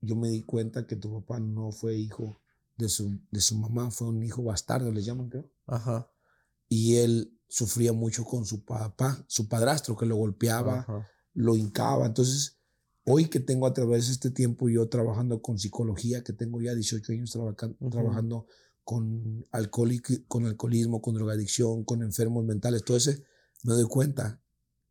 yo 0.00 0.16
me 0.16 0.28
di 0.28 0.42
cuenta 0.42 0.86
que 0.86 0.96
tu 0.96 1.12
papá 1.20 1.40
no 1.40 1.72
fue 1.72 1.96
hijo 1.96 2.40
de 2.76 2.88
su, 2.88 3.18
de 3.30 3.40
su 3.40 3.56
mamá, 3.56 3.90
fue 3.90 4.08
un 4.08 4.22
hijo 4.22 4.42
bastardo, 4.42 4.90
le 4.92 5.02
llaman, 5.02 5.28
creo. 5.28 5.50
Ajá. 5.66 6.10
Y 6.68 6.96
él 6.96 7.38
sufría 7.48 7.92
mucho 7.92 8.24
con 8.24 8.44
su 8.44 8.64
papá, 8.64 9.24
su 9.28 9.48
padrastro, 9.48 9.96
que 9.96 10.06
lo 10.06 10.16
golpeaba, 10.16 10.86
lo 11.34 11.56
hincaba. 11.56 12.06
Entonces, 12.06 12.58
hoy 13.04 13.26
que 13.26 13.40
tengo 13.40 13.66
a 13.66 13.72
través 13.72 14.06
de 14.06 14.12
este 14.12 14.30
tiempo 14.30 14.68
yo 14.68 14.88
trabajando 14.88 15.42
con 15.42 15.58
psicología, 15.58 16.22
que 16.22 16.32
tengo 16.32 16.60
ya 16.60 16.74
18 16.74 17.12
años 17.12 17.30
trabajando 17.90 18.46
con, 18.84 19.46
con 20.28 20.46
alcoholismo, 20.46 21.00
con 21.00 21.14
drogadicción, 21.14 21.84
con 21.84 22.02
enfermos 22.02 22.44
mentales, 22.44 22.84
todo 22.84 22.96
ese, 22.96 23.22
me 23.62 23.74
doy 23.74 23.86
cuenta 23.86 24.40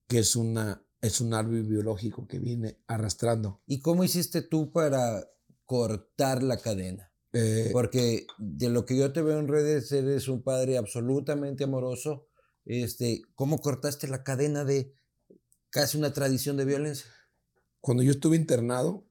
que 0.07 0.19
es 0.19 0.35
una 0.35 0.83
es 1.01 1.19
un 1.19 1.33
árbol 1.33 1.63
biológico 1.63 2.27
que 2.27 2.39
viene 2.39 2.79
arrastrando. 2.87 3.61
¿Y 3.65 3.81
cómo 3.81 4.03
hiciste 4.03 4.41
tú 4.43 4.71
para 4.71 5.27
cortar 5.65 6.43
la 6.43 6.57
cadena? 6.57 7.11
Eh, 7.33 7.69
Porque 7.71 8.27
de 8.37 8.69
lo 8.69 8.85
que 8.85 8.97
yo 8.97 9.11
te 9.11 9.21
veo 9.21 9.39
en 9.39 9.47
redes, 9.47 9.91
eres 9.91 10.27
un 10.27 10.43
padre 10.43 10.77
absolutamente 10.77 11.63
amoroso. 11.63 12.27
Este, 12.65 13.23
¿Cómo 13.35 13.59
cortaste 13.59 14.07
la 14.07 14.23
cadena 14.23 14.63
de 14.63 14.93
casi 15.71 15.97
una 15.97 16.13
tradición 16.13 16.57
de 16.57 16.65
violencia? 16.65 17.09
Cuando 17.81 18.03
yo 18.03 18.11
estuve 18.11 18.37
internado, 18.37 19.03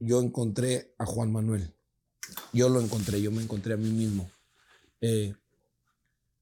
yo 0.00 0.20
encontré 0.20 0.94
a 0.98 1.06
Juan 1.06 1.32
Manuel. 1.32 1.72
Yo 2.52 2.68
lo 2.68 2.80
encontré, 2.80 3.22
yo 3.22 3.30
me 3.30 3.42
encontré 3.42 3.74
a 3.74 3.76
mí 3.76 3.90
mismo. 3.90 4.30
Eh, 5.00 5.34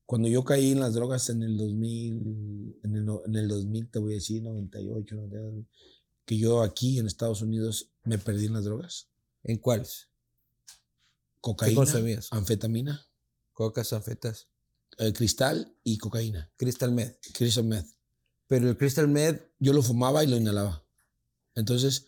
cuando 0.07 0.29
yo 0.29 0.45
caí 0.45 0.73
en 0.73 0.81
las 0.81 0.95
drogas 0.95 1.29
en 1.31 1.43
el 1.43 1.57
2000, 1.59 2.81
en 2.83 2.97
el, 2.97 3.09
en 3.27 3.35
el 3.35 3.49
2000 3.49 3.91
te 3.91 3.99
voy 3.99 4.12
a 4.12 4.15
decir, 4.15 4.43
98, 4.43 5.15
99, 5.15 5.67
que 6.25 6.39
yo 6.39 6.62
aquí 6.62 6.99
en 6.99 7.07
Estados 7.07 7.43
Unidos 7.43 7.91
me 8.05 8.19
perdí 8.19 8.47
en 8.47 8.55
las 8.55 8.65
drogas. 8.65 9.09
¿En 9.43 9.59
cuáles? 9.59 10.09
Cocaína, 11.41 11.83
anfetamina. 12.31 13.07
Cocas, 13.53 13.93
anfetas. 13.93 14.49
Eh, 14.99 15.12
cristal 15.12 15.77
y 15.85 15.99
cocaína. 15.99 16.51
Crystal 16.57 16.93
meth. 16.93 17.19
Crystal 17.33 17.65
meth. 17.65 17.87
Pero 18.47 18.69
el 18.69 18.77
crystal 18.77 19.09
meth... 19.09 19.51
Yo 19.59 19.73
lo 19.73 19.83
fumaba 19.83 20.25
y 20.25 20.27
lo 20.27 20.37
inhalaba. 20.37 20.86
Entonces... 21.57 22.07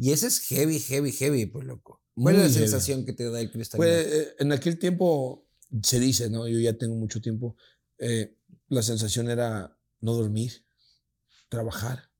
Y 0.00 0.12
ese 0.12 0.28
es 0.28 0.38
heavy, 0.42 0.78
heavy, 0.78 1.10
heavy, 1.10 1.46
pues 1.46 1.66
loco. 1.66 2.00
¿Cuál 2.14 2.36
es 2.36 2.42
la 2.42 2.60
sensación 2.60 3.04
que 3.04 3.12
te 3.12 3.28
da 3.30 3.40
el 3.40 3.50
crystal 3.50 3.78
pues? 3.78 4.06
Eh, 4.06 4.34
en 4.38 4.52
aquel 4.52 4.78
tiempo 4.78 5.48
se 5.82 5.98
dice, 5.98 6.30
¿no? 6.30 6.46
Yo 6.46 6.58
ya 6.60 6.78
tengo 6.78 6.94
mucho 6.94 7.20
tiempo. 7.20 7.56
Eh, 7.98 8.36
la 8.68 8.82
sensación 8.82 9.28
era 9.28 9.76
no 10.00 10.14
dormir, 10.14 10.64
trabajar, 11.48 12.10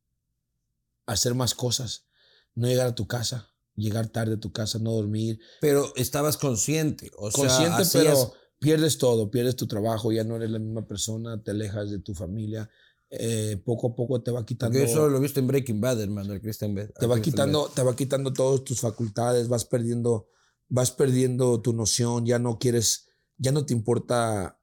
hacer 1.06 1.34
más 1.34 1.54
cosas, 1.54 2.06
no 2.54 2.66
llegar 2.66 2.88
a 2.88 2.94
tu 2.94 3.06
casa, 3.06 3.54
llegar 3.76 4.08
tarde 4.08 4.34
a 4.34 4.40
tu 4.40 4.52
casa, 4.52 4.78
no 4.78 4.92
dormir. 4.92 5.38
Pero 5.60 5.92
estabas 5.96 6.36
consciente, 6.36 7.10
o 7.16 7.30
consciente, 7.30 7.84
pero 7.92 8.34
pierdes 8.58 8.98
todo, 8.98 9.30
pierdes 9.30 9.54
tu 9.54 9.68
trabajo, 9.68 10.10
ya 10.10 10.24
no 10.24 10.36
eres 10.36 10.50
la 10.50 10.58
misma 10.58 10.86
persona, 10.86 11.40
te 11.42 11.52
alejas 11.52 11.90
de 11.90 12.00
tu 12.00 12.14
familia. 12.14 12.68
Eh, 13.10 13.60
poco 13.64 13.88
a 13.88 13.94
poco 13.94 14.20
te 14.20 14.30
va 14.30 14.44
quitando. 14.44 14.78
Porque 14.78 14.90
eso 14.90 15.08
lo 15.08 15.16
he 15.16 15.20
visto 15.20 15.40
en 15.40 15.46
Breaking 15.46 15.80
Bad, 15.80 16.00
hermano, 16.02 16.34
el 16.34 16.42
Christian 16.42 16.74
Bale. 16.74 16.92
Te 16.98 17.06
va 17.06 17.20
quitando, 17.20 17.70
te 17.74 17.82
va 17.82 17.96
quitando 17.96 18.32
todas 18.32 18.64
tus 18.64 18.80
facultades, 18.80 19.48
vas 19.48 19.64
perdiendo, 19.64 20.28
vas 20.68 20.90
perdiendo 20.90 21.60
tu 21.62 21.72
noción, 21.72 22.26
ya 22.26 22.38
no 22.38 22.58
quieres, 22.58 23.08
ya 23.38 23.50
no 23.50 23.64
te 23.64 23.72
importa 23.72 24.60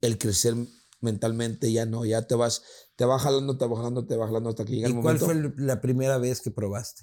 el 0.00 0.18
crecer 0.18 0.54
mentalmente, 1.00 1.72
ya 1.72 1.84
no, 1.84 2.04
ya 2.04 2.22
te 2.22 2.36
vas, 2.36 2.62
te 2.94 3.04
va 3.04 3.18
jalando, 3.18 3.58
te 3.58 3.66
va 3.66 3.76
jalando, 3.76 4.06
te 4.06 4.16
va 4.16 4.26
jalando 4.26 4.50
hasta 4.50 4.64
que 4.64 4.76
llega 4.76 4.86
el 4.86 4.94
momento. 4.94 5.24
¿Cuál 5.24 5.52
fue 5.52 5.64
la 5.64 5.80
primera 5.80 6.18
vez 6.18 6.40
que 6.40 6.52
probaste? 6.52 7.02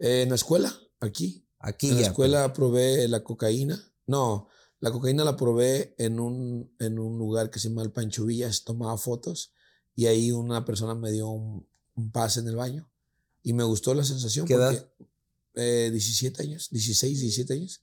Eh, 0.00 0.22
en 0.22 0.28
la 0.28 0.34
escuela, 0.34 0.72
aquí. 1.00 1.46
Aquí. 1.60 1.88
En 1.88 1.96
la 1.96 2.02
escuela 2.02 2.52
probé 2.52 3.08
la 3.08 3.24
cocaína. 3.24 3.82
No, 4.06 4.48
la 4.80 4.90
cocaína 4.90 5.24
la 5.24 5.36
probé 5.36 5.94
en 5.96 6.20
un, 6.20 6.74
en 6.78 6.98
un 6.98 7.18
lugar 7.18 7.50
que 7.50 7.58
se 7.58 7.70
llama 7.70 7.82
el 7.82 7.90
Pancho 7.90 8.26
Villas, 8.26 8.64
tomaba 8.64 8.96
fotos 8.98 9.54
y 9.98 10.06
ahí 10.06 10.30
una 10.30 10.64
persona 10.64 10.94
me 10.94 11.10
dio 11.10 11.26
un, 11.28 11.66
pase 12.12 12.38
en 12.38 12.46
el 12.46 12.54
baño 12.54 12.88
y 13.42 13.52
me 13.52 13.64
gustó 13.64 13.94
la 13.94 14.04
sensación. 14.04 14.46
¿Qué 14.46 14.54
edad? 14.54 14.88
17 15.56 16.40
eh, 16.40 16.46
años, 16.46 16.68
16, 16.70 17.18
17 17.18 17.54
años. 17.54 17.82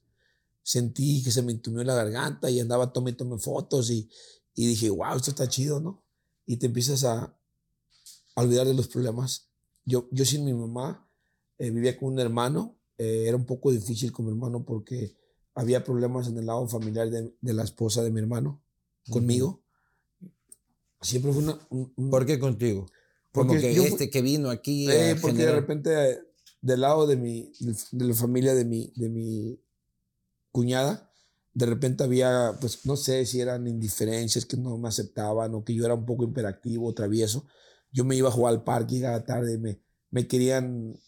Sentí 0.62 1.22
que 1.22 1.30
se 1.30 1.42
me 1.42 1.52
entumió 1.52 1.84
la 1.84 1.94
garganta 1.94 2.48
y 2.48 2.58
andaba 2.58 2.90
tome 2.90 3.12
tome 3.12 3.38
fotos 3.38 3.90
y, 3.90 4.08
y 4.54 4.66
dije, 4.66 4.88
wow, 4.88 5.14
esto 5.14 5.28
está 5.28 5.46
chido, 5.46 5.78
¿no? 5.78 6.06
Y 6.46 6.56
te 6.56 6.64
empiezas 6.64 7.04
a, 7.04 7.38
olvidar 8.34 8.66
de 8.66 8.72
los 8.72 8.88
problemas. 8.88 9.50
Yo, 9.84 10.08
yo 10.10 10.24
sin 10.24 10.46
mi 10.46 10.54
mamá 10.54 11.06
eh, 11.58 11.68
vivía 11.68 11.98
con 11.98 12.14
un 12.14 12.18
hermano. 12.18 12.78
Eh, 12.96 13.24
era 13.26 13.36
un 13.36 13.44
poco 13.44 13.70
difícil 13.70 14.10
con 14.10 14.24
mi 14.24 14.32
hermano 14.32 14.64
porque 14.64 15.14
había 15.54 15.84
problemas 15.84 16.28
en 16.28 16.38
el 16.38 16.46
lado 16.46 16.66
familiar 16.66 17.10
de, 17.10 17.36
de 17.38 17.52
la 17.52 17.64
esposa 17.64 18.02
de 18.02 18.10
mi 18.10 18.20
hermano 18.20 18.62
conmigo. 19.10 19.65
Siempre 21.00 21.32
fue 21.32 21.42
una... 21.42 21.58
¿Por 22.10 22.26
qué 22.26 22.38
contigo? 22.38 22.86
Porque 23.32 23.60
que 23.60 23.72
este 23.86 24.10
que 24.10 24.22
vino 24.22 24.50
aquí... 24.50 24.90
Eh, 24.90 25.16
porque 25.20 25.44
de 25.44 25.52
repente 25.52 26.20
del 26.60 26.80
lado 26.80 27.06
de, 27.06 27.16
mi, 27.16 27.52
de 27.92 28.04
la 28.04 28.14
familia 28.14 28.54
de 28.54 28.64
mi, 28.64 28.92
de 28.96 29.08
mi 29.08 29.60
cuñada, 30.50 31.12
de 31.54 31.66
repente 31.66 32.02
había, 32.02 32.56
pues 32.60 32.84
no 32.86 32.96
sé 32.96 33.24
si 33.24 33.40
eran 33.40 33.66
indiferencias 33.66 34.44
que 34.44 34.56
no 34.56 34.76
me 34.78 34.88
aceptaban 34.88 35.54
o 35.54 35.64
que 35.64 35.74
yo 35.74 35.84
era 35.84 35.94
un 35.94 36.04
poco 36.04 36.24
imperactivo, 36.24 36.92
travieso. 36.92 37.44
Yo 37.92 38.04
me 38.04 38.16
iba 38.16 38.28
a 38.28 38.32
jugar 38.32 38.54
al 38.54 38.64
parque, 38.64 38.96
llegaba 38.96 39.24
tarde, 39.24 39.58
me, 39.58 39.80
me 40.10 40.26
querían... 40.26 40.98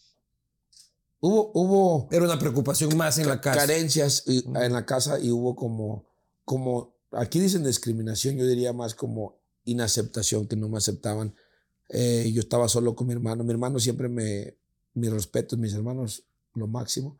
Hubo, 1.19 1.51
hubo... 1.53 2.07
Era 2.11 2.23
una 2.23 2.39
preocupación 2.39 2.95
más 2.95 3.17
en 3.17 3.27
la 3.27 3.41
casa. 3.41 3.59
Carencias 3.59 4.23
en 4.27 4.73
la 4.73 4.85
casa 4.85 5.19
y 5.19 5.31
hubo 5.31 5.55
como, 5.55 6.05
como, 6.45 6.95
aquí 7.11 7.39
dicen 7.39 7.63
discriminación, 7.63 8.37
yo 8.37 8.47
diría 8.47 8.71
más 8.71 8.95
como 8.95 9.38
inaceptación, 9.65 10.47
que 10.47 10.55
no 10.55 10.69
me 10.69 10.77
aceptaban. 10.77 11.35
Eh, 11.89 12.31
yo 12.33 12.41
estaba 12.41 12.67
solo 12.67 12.95
con 12.95 13.07
mi 13.07 13.13
hermano. 13.13 13.43
Mi 13.43 13.51
hermano 13.51 13.79
siempre 13.79 14.09
me, 14.09 14.57
mis 14.93 15.11
respetos, 15.11 15.57
mis 15.57 15.73
hermanos, 15.73 16.23
lo 16.53 16.67
máximo. 16.67 17.17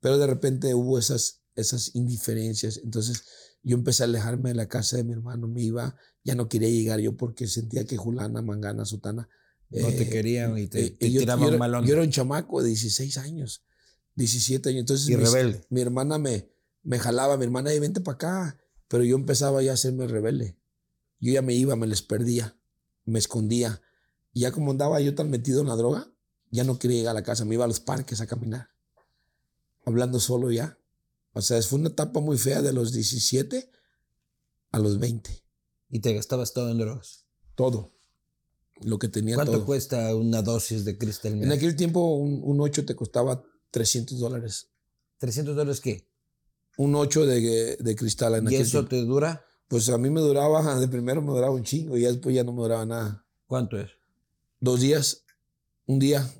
Pero 0.00 0.18
de 0.18 0.26
repente 0.26 0.74
hubo 0.74 0.98
esas 0.98 1.42
esas 1.56 1.94
indiferencias. 1.94 2.80
Entonces 2.82 3.24
yo 3.62 3.76
empecé 3.76 4.02
a 4.02 4.06
alejarme 4.06 4.50
de 4.50 4.56
la 4.56 4.68
casa 4.68 4.96
de 4.96 5.04
mi 5.04 5.12
hermano, 5.12 5.48
me 5.48 5.62
iba, 5.62 5.96
ya 6.24 6.34
no 6.34 6.48
quería 6.48 6.68
llegar 6.68 7.00
yo 7.00 7.16
porque 7.16 7.46
sentía 7.46 7.84
que 7.84 7.96
Julana, 7.96 8.42
Mangana, 8.42 8.84
Sutana... 8.84 9.28
No 9.70 9.88
te 9.88 10.02
eh, 10.02 10.08
querían 10.10 10.58
y 10.58 10.66
te, 10.66 10.84
eh, 10.84 10.96
tiraban 10.98 11.52
yo, 11.52 11.58
malón. 11.58 11.86
Yo 11.86 11.94
era 11.94 12.02
un 12.02 12.10
chamaco 12.10 12.60
de 12.62 12.68
16 12.68 13.16
años, 13.16 13.64
17 14.16 14.68
años. 14.68 14.80
Entonces 14.80 15.08
y 15.08 15.16
rebelde. 15.16 15.64
Mi 15.70 15.80
hermana 15.80 16.18
me, 16.18 16.50
me 16.82 16.98
jalaba, 16.98 17.38
mi 17.38 17.44
hermana, 17.44 17.72
y 17.72 17.78
vente 17.78 18.02
para 18.02 18.16
acá. 18.16 18.58
Pero 18.88 19.02
yo 19.02 19.16
empezaba 19.16 19.62
ya 19.62 19.70
a 19.70 19.74
hacerme 19.74 20.06
rebelde. 20.06 20.58
Yo 21.22 21.32
ya 21.32 21.40
me 21.40 21.54
iba, 21.54 21.76
me 21.76 21.86
les 21.86 22.02
perdía, 22.02 22.58
me 23.04 23.20
escondía. 23.20 23.80
Y 24.32 24.40
ya 24.40 24.50
como 24.50 24.72
andaba 24.72 25.00
yo 25.00 25.14
tan 25.14 25.30
metido 25.30 25.60
en 25.60 25.68
la 25.68 25.76
droga, 25.76 26.12
ya 26.50 26.64
no 26.64 26.80
quería 26.80 26.98
llegar 26.98 27.12
a 27.12 27.20
la 27.20 27.22
casa, 27.22 27.44
me 27.44 27.54
iba 27.54 27.64
a 27.64 27.68
los 27.68 27.78
parques 27.78 28.20
a 28.20 28.26
caminar, 28.26 28.70
hablando 29.86 30.18
solo 30.18 30.50
ya. 30.50 30.78
O 31.32 31.40
sea, 31.40 31.62
fue 31.62 31.78
una 31.78 31.90
etapa 31.90 32.18
muy 32.18 32.36
fea 32.38 32.60
de 32.60 32.72
los 32.72 32.92
17 32.92 33.70
a 34.72 34.78
los 34.80 34.98
20. 34.98 35.30
¿Y 35.90 36.00
te 36.00 36.12
gastabas 36.12 36.52
todo 36.52 36.70
en 36.70 36.78
drogas? 36.78 37.24
Todo. 37.54 37.92
Lo 38.80 38.98
que 38.98 39.06
tenía 39.06 39.36
¿Cuánto 39.36 39.64
cuesta 39.64 40.16
una 40.16 40.42
dosis 40.42 40.84
de 40.84 40.98
cristal 40.98 41.40
En 41.40 41.52
aquel 41.52 41.76
tiempo 41.76 42.16
un, 42.16 42.60
8 42.60 42.84
te 42.84 42.96
costaba 42.96 43.44
300 43.70 44.18
dólares. 44.18 44.70
¿300 45.20 45.44
dólares 45.54 45.80
qué? 45.80 46.08
Un 46.78 46.96
8 46.96 47.26
de, 47.26 47.76
de 47.76 47.94
cristal. 47.94 48.34
En 48.34 48.50
¿Y 48.50 48.56
eso 48.56 48.84
te 48.86 48.96
dura? 49.04 49.46
Pues 49.72 49.88
a 49.88 49.96
mí 49.96 50.10
me 50.10 50.20
duraba, 50.20 50.74
de 50.80 50.86
primero 50.86 51.22
me 51.22 51.32
duraba 51.32 51.54
un 51.54 51.62
chingo 51.62 51.96
y 51.96 52.02
después 52.02 52.34
ya 52.34 52.44
no 52.44 52.52
me 52.52 52.60
duraba 52.60 52.84
nada. 52.84 53.24
¿Cuánto 53.46 53.80
es? 53.80 53.88
Dos 54.60 54.82
días, 54.82 55.24
un 55.86 55.98
día, 55.98 56.30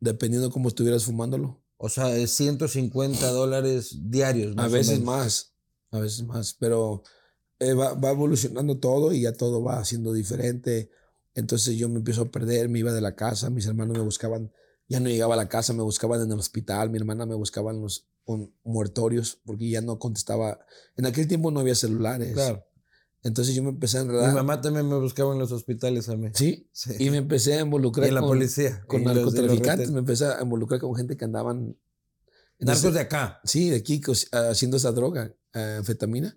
dependiendo 0.00 0.50
cómo 0.50 0.66
estuvieras 0.66 1.04
fumándolo. 1.04 1.62
O 1.76 1.88
sea, 1.88 2.16
es 2.16 2.32
150 2.32 3.30
dólares 3.30 4.10
diarios. 4.10 4.58
a 4.58 4.66
veces 4.66 5.00
más, 5.00 5.52
a 5.92 6.00
veces 6.00 6.24
más, 6.24 6.52
pero 6.54 7.04
eh, 7.60 7.74
va, 7.74 7.92
evolucionando 8.10 8.78
todo 8.78 9.12
y 9.12 9.20
ya 9.20 9.34
todo 9.34 9.62
va 9.62 9.84
siendo 9.84 10.12
diferente. 10.12 10.90
Entonces 11.36 11.76
yo 11.76 11.88
me 11.88 11.98
empiezo 11.98 12.22
a 12.22 12.30
perder, 12.32 12.68
me 12.68 12.80
iba 12.80 12.92
de 12.92 13.00
la 13.00 13.14
casa, 13.14 13.50
mis 13.50 13.66
hermanos 13.66 13.96
me 13.96 14.02
buscaban, 14.02 14.50
ya 14.88 14.98
no 14.98 15.08
llegaba 15.08 15.34
a 15.34 15.36
la 15.36 15.48
casa, 15.48 15.74
me 15.74 15.84
buscaban 15.84 16.22
en 16.22 16.32
el 16.32 16.38
hospital, 16.40 16.90
mi 16.90 16.98
hermana 16.98 17.24
me 17.24 17.36
buscaba 17.36 17.70
en 17.70 17.82
los 17.82 18.08
muertorios 18.64 19.40
porque 19.44 19.70
ya 19.70 19.80
no 19.80 19.98
contestaba. 19.98 20.60
En 20.96 21.06
aquel 21.06 21.26
tiempo 21.26 21.50
no 21.50 21.60
había 21.60 21.74
celulares. 21.74 22.34
Claro. 22.34 22.64
Entonces 23.22 23.54
yo 23.54 23.62
me 23.62 23.70
empecé 23.70 23.98
a 23.98 24.02
enredar. 24.02 24.28
Mi 24.28 24.34
mamá 24.34 24.60
también 24.60 24.88
me 24.88 24.96
buscaba 24.96 25.32
en 25.32 25.38
los 25.38 25.50
hospitales 25.50 26.08
a 26.08 26.16
mí. 26.16 26.28
¿Sí? 26.34 26.70
Y 26.98 27.10
me 27.10 27.16
empecé 27.16 27.54
a 27.54 27.60
involucrar 27.60 28.08
en 28.08 28.14
la 28.14 28.20
policía. 28.20 28.82
Con 28.86 29.04
narcotraficantes. 29.04 29.90
Me 29.90 30.00
empecé 30.00 30.26
a 30.26 30.40
involucrar 30.42 30.80
con 30.80 30.94
gente 30.94 31.16
que 31.16 31.24
andaban. 31.24 31.76
Narcos 32.58 32.94
de 32.94 33.00
acá. 33.00 33.40
Sí, 33.44 33.70
de 33.70 33.76
aquí, 33.76 34.00
haciendo 34.32 34.76
esa 34.76 34.92
droga, 34.92 35.34
anfetamina. 35.52 36.36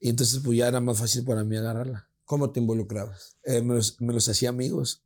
Y 0.00 0.10
entonces 0.10 0.40
pues 0.44 0.58
ya 0.58 0.68
era 0.68 0.80
más 0.80 0.98
fácil 0.98 1.24
para 1.24 1.44
mí 1.44 1.56
agarrarla. 1.56 2.08
¿Cómo 2.24 2.50
te 2.50 2.60
involucrabas? 2.60 3.38
Eh, 3.42 3.62
me, 3.62 3.74
los, 3.74 4.28
hacía 4.28 4.50
amigos. 4.50 5.02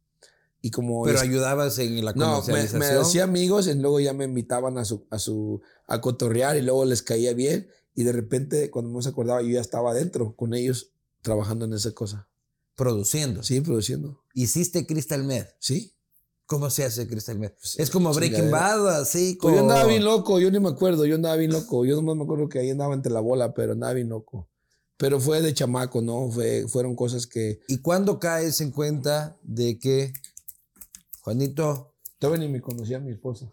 Y 0.62 0.70
como 0.70 1.02
Pero 1.02 1.20
ayudabas 1.20 1.78
en 1.80 2.04
la 2.04 2.14
comercialización. 2.14 2.80
No, 2.80 2.86
me, 2.86 3.00
hacía 3.00 3.24
amigos 3.24 3.66
y 3.66 3.74
luego 3.74 3.98
ya 4.00 4.12
me 4.12 4.24
invitaban 4.24 4.78
a 4.78 4.84
su, 4.84 5.04
a 5.10 5.18
su, 5.18 5.60
a 5.88 6.00
cotorrear 6.00 6.56
y 6.56 6.62
luego 6.62 6.84
les 6.84 7.02
caía 7.02 7.34
bien. 7.34 7.68
Y 7.94 8.04
de 8.04 8.12
repente, 8.12 8.70
cuando 8.70 8.90
me 8.90 9.06
acordaba, 9.06 9.42
yo 9.42 9.48
ya 9.48 9.60
estaba 9.60 9.90
adentro 9.90 10.34
con 10.36 10.54
ellos 10.54 10.92
trabajando 11.20 11.64
en 11.64 11.74
esa 11.74 11.90
cosa. 11.92 12.28
Produciendo. 12.76 13.42
Sí, 13.42 13.60
produciendo. 13.60 14.22
¿Hiciste 14.34 14.86
Crystal 14.86 15.24
Med? 15.24 15.46
Sí. 15.58 15.92
¿Cómo 16.46 16.70
se 16.70 16.84
hace 16.84 17.06
Crystal 17.06 17.38
Med? 17.38 17.52
Pues, 17.52 17.78
es 17.78 17.90
como 17.90 18.12
Breaking 18.12 18.50
Bad, 18.50 19.00
así 19.00 19.36
como... 19.36 19.54
Pues 19.54 19.62
yo 19.62 19.68
andaba 19.68 19.88
bien 19.88 20.04
loco, 20.04 20.38
yo 20.38 20.50
ni 20.50 20.60
me 20.60 20.68
acuerdo, 20.68 21.06
yo 21.06 21.14
andaba 21.14 21.36
bien 21.36 21.52
loco. 21.52 21.84
Yo 21.84 22.00
no 22.00 22.14
me 22.14 22.24
acuerdo 22.24 22.48
que 22.48 22.58
ahí 22.58 22.70
andaba 22.70 22.94
entre 22.94 23.12
la 23.12 23.20
bola, 23.20 23.54
pero 23.54 23.72
andaba 23.72 23.94
bien 23.94 24.08
loco. 24.08 24.48
Pero 24.96 25.18
fue 25.18 25.40
de 25.40 25.54
chamaco, 25.54 26.00
¿no? 26.02 26.30
Fue, 26.30 26.66
fueron 26.68 26.94
cosas 26.94 27.26
que... 27.26 27.60
¿Y 27.68 27.78
cuándo 27.78 28.18
caes 28.18 28.60
en 28.60 28.70
cuenta 28.70 29.38
de 29.42 29.78
que, 29.78 30.12
Juanito... 31.22 31.94
Todavía 32.18 32.46
ni 32.46 32.52
me 32.52 32.60
conocía 32.60 32.98
a 32.98 33.00
mi 33.00 33.12
esposa. 33.12 33.50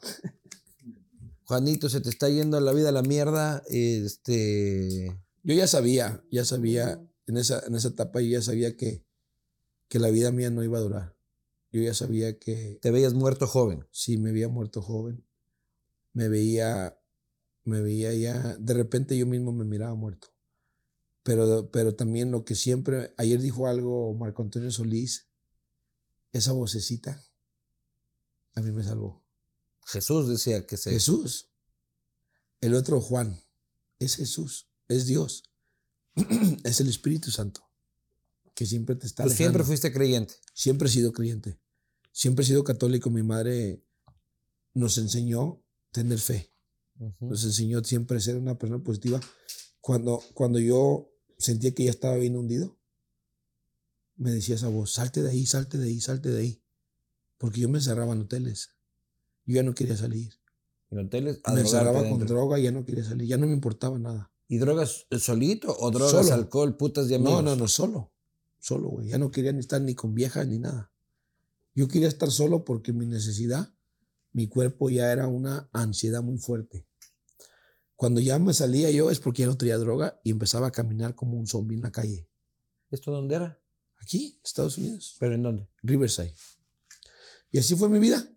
Juanito, 1.45 1.89
se 1.89 2.01
te 2.01 2.09
está 2.09 2.29
yendo 2.29 2.59
la 2.59 2.71
vida 2.73 2.89
a 2.89 2.91
la 2.91 3.01
mierda, 3.01 3.63
este... 3.67 5.17
Yo 5.43 5.55
ya 5.55 5.65
sabía, 5.65 6.23
ya 6.29 6.45
sabía 6.45 7.01
en 7.25 7.37
esa, 7.37 7.63
en 7.65 7.75
esa 7.75 7.89
etapa 7.89 8.21
yo 8.21 8.27
ya 8.27 8.41
sabía 8.41 8.75
que, 8.75 9.05
que 9.87 9.99
la 9.99 10.09
vida 10.09 10.31
mía 10.31 10.49
no 10.49 10.63
iba 10.63 10.77
a 10.77 10.81
durar. 10.81 11.15
Yo 11.71 11.81
ya 11.81 11.93
sabía 11.93 12.37
que... 12.37 12.79
¿Te 12.81 12.91
veías 12.91 13.13
muerto 13.13 13.47
joven? 13.47 13.87
Sí, 13.91 14.17
me 14.17 14.31
veía 14.31 14.47
muerto 14.47 14.81
joven. 14.81 15.23
Me 16.13 16.27
veía, 16.27 16.99
me 17.63 17.81
veía 17.81 18.13
ya, 18.13 18.57
de 18.57 18.73
repente 18.73 19.17
yo 19.17 19.27
mismo 19.27 19.51
me 19.51 19.65
miraba 19.65 19.93
muerto. 19.93 20.27
Pero, 21.23 21.69
pero 21.71 21.95
también 21.95 22.31
lo 22.31 22.45
que 22.45 22.55
siempre, 22.55 23.13
ayer 23.17 23.39
dijo 23.39 23.67
algo 23.67 24.13
Marco 24.15 24.41
Antonio 24.41 24.71
Solís, 24.71 25.29
esa 26.31 26.51
vocecita, 26.51 27.23
a 28.59 28.61
mí 28.61 28.71
me 28.71 28.83
salvó. 28.83 29.25
Jesús 29.85 30.27
decía 30.27 30.65
que 30.67 30.77
se... 30.77 30.91
Jesús. 30.91 31.49
El 32.61 32.75
otro 32.75 33.01
Juan, 33.01 33.41
es 33.99 34.15
Jesús, 34.15 34.69
es 34.87 35.07
Dios. 35.07 35.43
es 36.63 36.79
el 36.81 36.89
Espíritu 36.89 37.31
Santo 37.31 37.69
que 38.59 38.65
siempre 38.65 38.93
te 38.97 39.07
está. 39.07 39.23
¿Tú 39.23 39.29
siempre 39.29 39.63
fuiste 39.63 39.93
creyente? 39.93 40.33
Siempre 40.53 40.89
he 40.89 40.91
sido 40.91 41.13
creyente. 41.13 41.57
Siempre 42.11 42.43
he 42.43 42.45
sido 42.45 42.65
católico. 42.65 43.09
Mi 43.09 43.23
madre 43.23 43.81
nos 44.73 44.97
enseñó 44.97 45.63
a 45.87 45.91
tener 45.93 46.19
fe. 46.19 46.53
Nos 47.21 47.45
enseñó 47.45 47.81
siempre 47.85 48.17
a 48.17 48.19
ser 48.19 48.35
una 48.35 48.57
persona 48.57 48.83
positiva. 48.83 49.21
Cuando, 49.79 50.21
cuando 50.33 50.59
yo 50.59 51.09
sentía 51.37 51.73
que 51.73 51.85
ya 51.85 51.91
estaba 51.91 52.17
bien 52.17 52.35
hundido, 52.35 52.77
me 54.17 54.31
decía 54.31 54.55
esa 54.55 54.67
voz, 54.67 54.91
salte 54.91 55.23
de 55.23 55.29
ahí, 55.29 55.45
salte 55.45 55.77
de 55.77 55.87
ahí, 55.87 56.01
salte 56.01 56.29
de 56.29 56.41
ahí. 56.41 56.61
Porque 57.39 57.61
yo 57.61 57.69
me 57.69 57.79
encerraba 57.79 58.13
en 58.13 58.21
hoteles. 58.21 58.69
Yo 59.45 59.55
ya 59.55 59.63
no 59.63 59.73
quería 59.73 59.97
salir. 59.97 60.31
en 60.91 60.99
hoteles. 60.99 61.41
me 61.51 61.61
encerraba 61.61 62.07
con 62.07 62.23
droga 62.27 62.59
y 62.59 62.63
ya 62.63 62.71
no 62.71 62.85
quería 62.85 63.03
salir, 63.03 63.27
ya 63.27 63.37
no 63.37 63.47
me 63.47 63.53
importaba 63.53 63.97
nada. 63.97 64.31
¿Y 64.47 64.57
drogas 64.57 65.07
solito 65.19 65.75
o 65.79 65.89
drogas, 65.89 66.29
alcohol, 66.31 66.75
putas 66.75 67.07
de 67.07 67.15
amigos? 67.15 67.43
No, 67.43 67.51
no, 67.51 67.55
no, 67.55 67.67
solo. 67.67 68.11
Solo, 68.59 68.89
güey. 68.89 69.07
Ya 69.07 69.17
no 69.17 69.31
quería 69.31 69.51
ni 69.53 69.59
estar 69.59 69.81
ni 69.81 69.95
con 69.95 70.13
viejas 70.13 70.47
ni 70.47 70.59
nada. 70.59 70.91
Yo 71.73 71.87
quería 71.87 72.07
estar 72.07 72.29
solo 72.29 72.65
porque 72.65 72.91
mi 72.91 73.05
necesidad, 73.05 73.73
mi 74.33 74.47
cuerpo 74.47 74.89
ya 74.89 75.11
era 75.11 75.27
una 75.27 75.69
ansiedad 75.71 76.21
muy 76.21 76.37
fuerte. 76.37 76.85
Cuando 77.95 78.19
ya 78.19 78.39
me 78.39 78.53
salía 78.53 78.91
yo 78.91 79.11
es 79.11 79.19
porque 79.19 79.43
ya 79.43 79.47
no 79.47 79.57
tenía 79.57 79.77
droga 79.77 80.19
y 80.23 80.31
empezaba 80.31 80.67
a 80.67 80.71
caminar 80.71 81.15
como 81.15 81.37
un 81.37 81.47
zombie 81.47 81.75
en 81.75 81.83
la 81.83 81.91
calle. 81.91 82.27
¿Esto 82.91 83.11
dónde 83.11 83.35
era? 83.35 83.61
Aquí, 84.01 84.39
Estados 84.43 84.77
Unidos. 84.77 85.15
¿Pero 85.19 85.35
en 85.35 85.43
dónde? 85.43 85.69
Riverside. 85.83 86.33
Y 87.51 87.59
así 87.59 87.75
fue 87.75 87.89
mi 87.89 87.99
vida. 87.99 88.27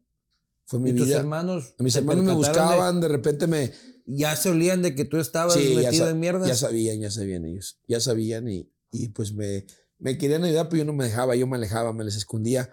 Fue 0.65 0.81
mi 0.81 0.91
¿Y 0.91 0.93
vida. 0.93 1.05
tus 1.05 1.15
hermanos? 1.15 1.75
Mis 1.79 1.97
hermanos 1.97 2.25
me 2.25 2.33
buscaban, 2.33 3.01
de... 3.01 3.09
repente 3.09 3.47
me... 3.47 3.73
¿Ya 4.07 4.35
se 4.37 4.51
olían 4.51 4.83
de 4.83 4.95
que 4.95 5.05
tú 5.05 5.19
estabas 5.19 5.57
metido 5.57 6.09
en 6.09 6.19
mierda? 6.19 6.47
Ya 6.47 6.57
sabían, 6.57 7.01
ya 7.01 7.11
sabían 7.11 7.45
ellos. 7.45 7.81
Ya 7.87 8.01
sabían 8.01 8.49
y, 8.49 8.73
y 8.91 9.09
pues 9.09 9.33
me, 9.33 9.67
me 9.99 10.19
querían 10.19 10.43
ayudar, 10.43 10.69
pero 10.69 10.79
yo 10.79 10.85
no 10.85 10.93
me 10.93 11.05
dejaba, 11.05 11.37
yo 11.37 11.47
me 11.47 11.57
alejaba, 11.57 11.93
me 11.93 12.05
les 12.05 12.17
escondía. 12.17 12.71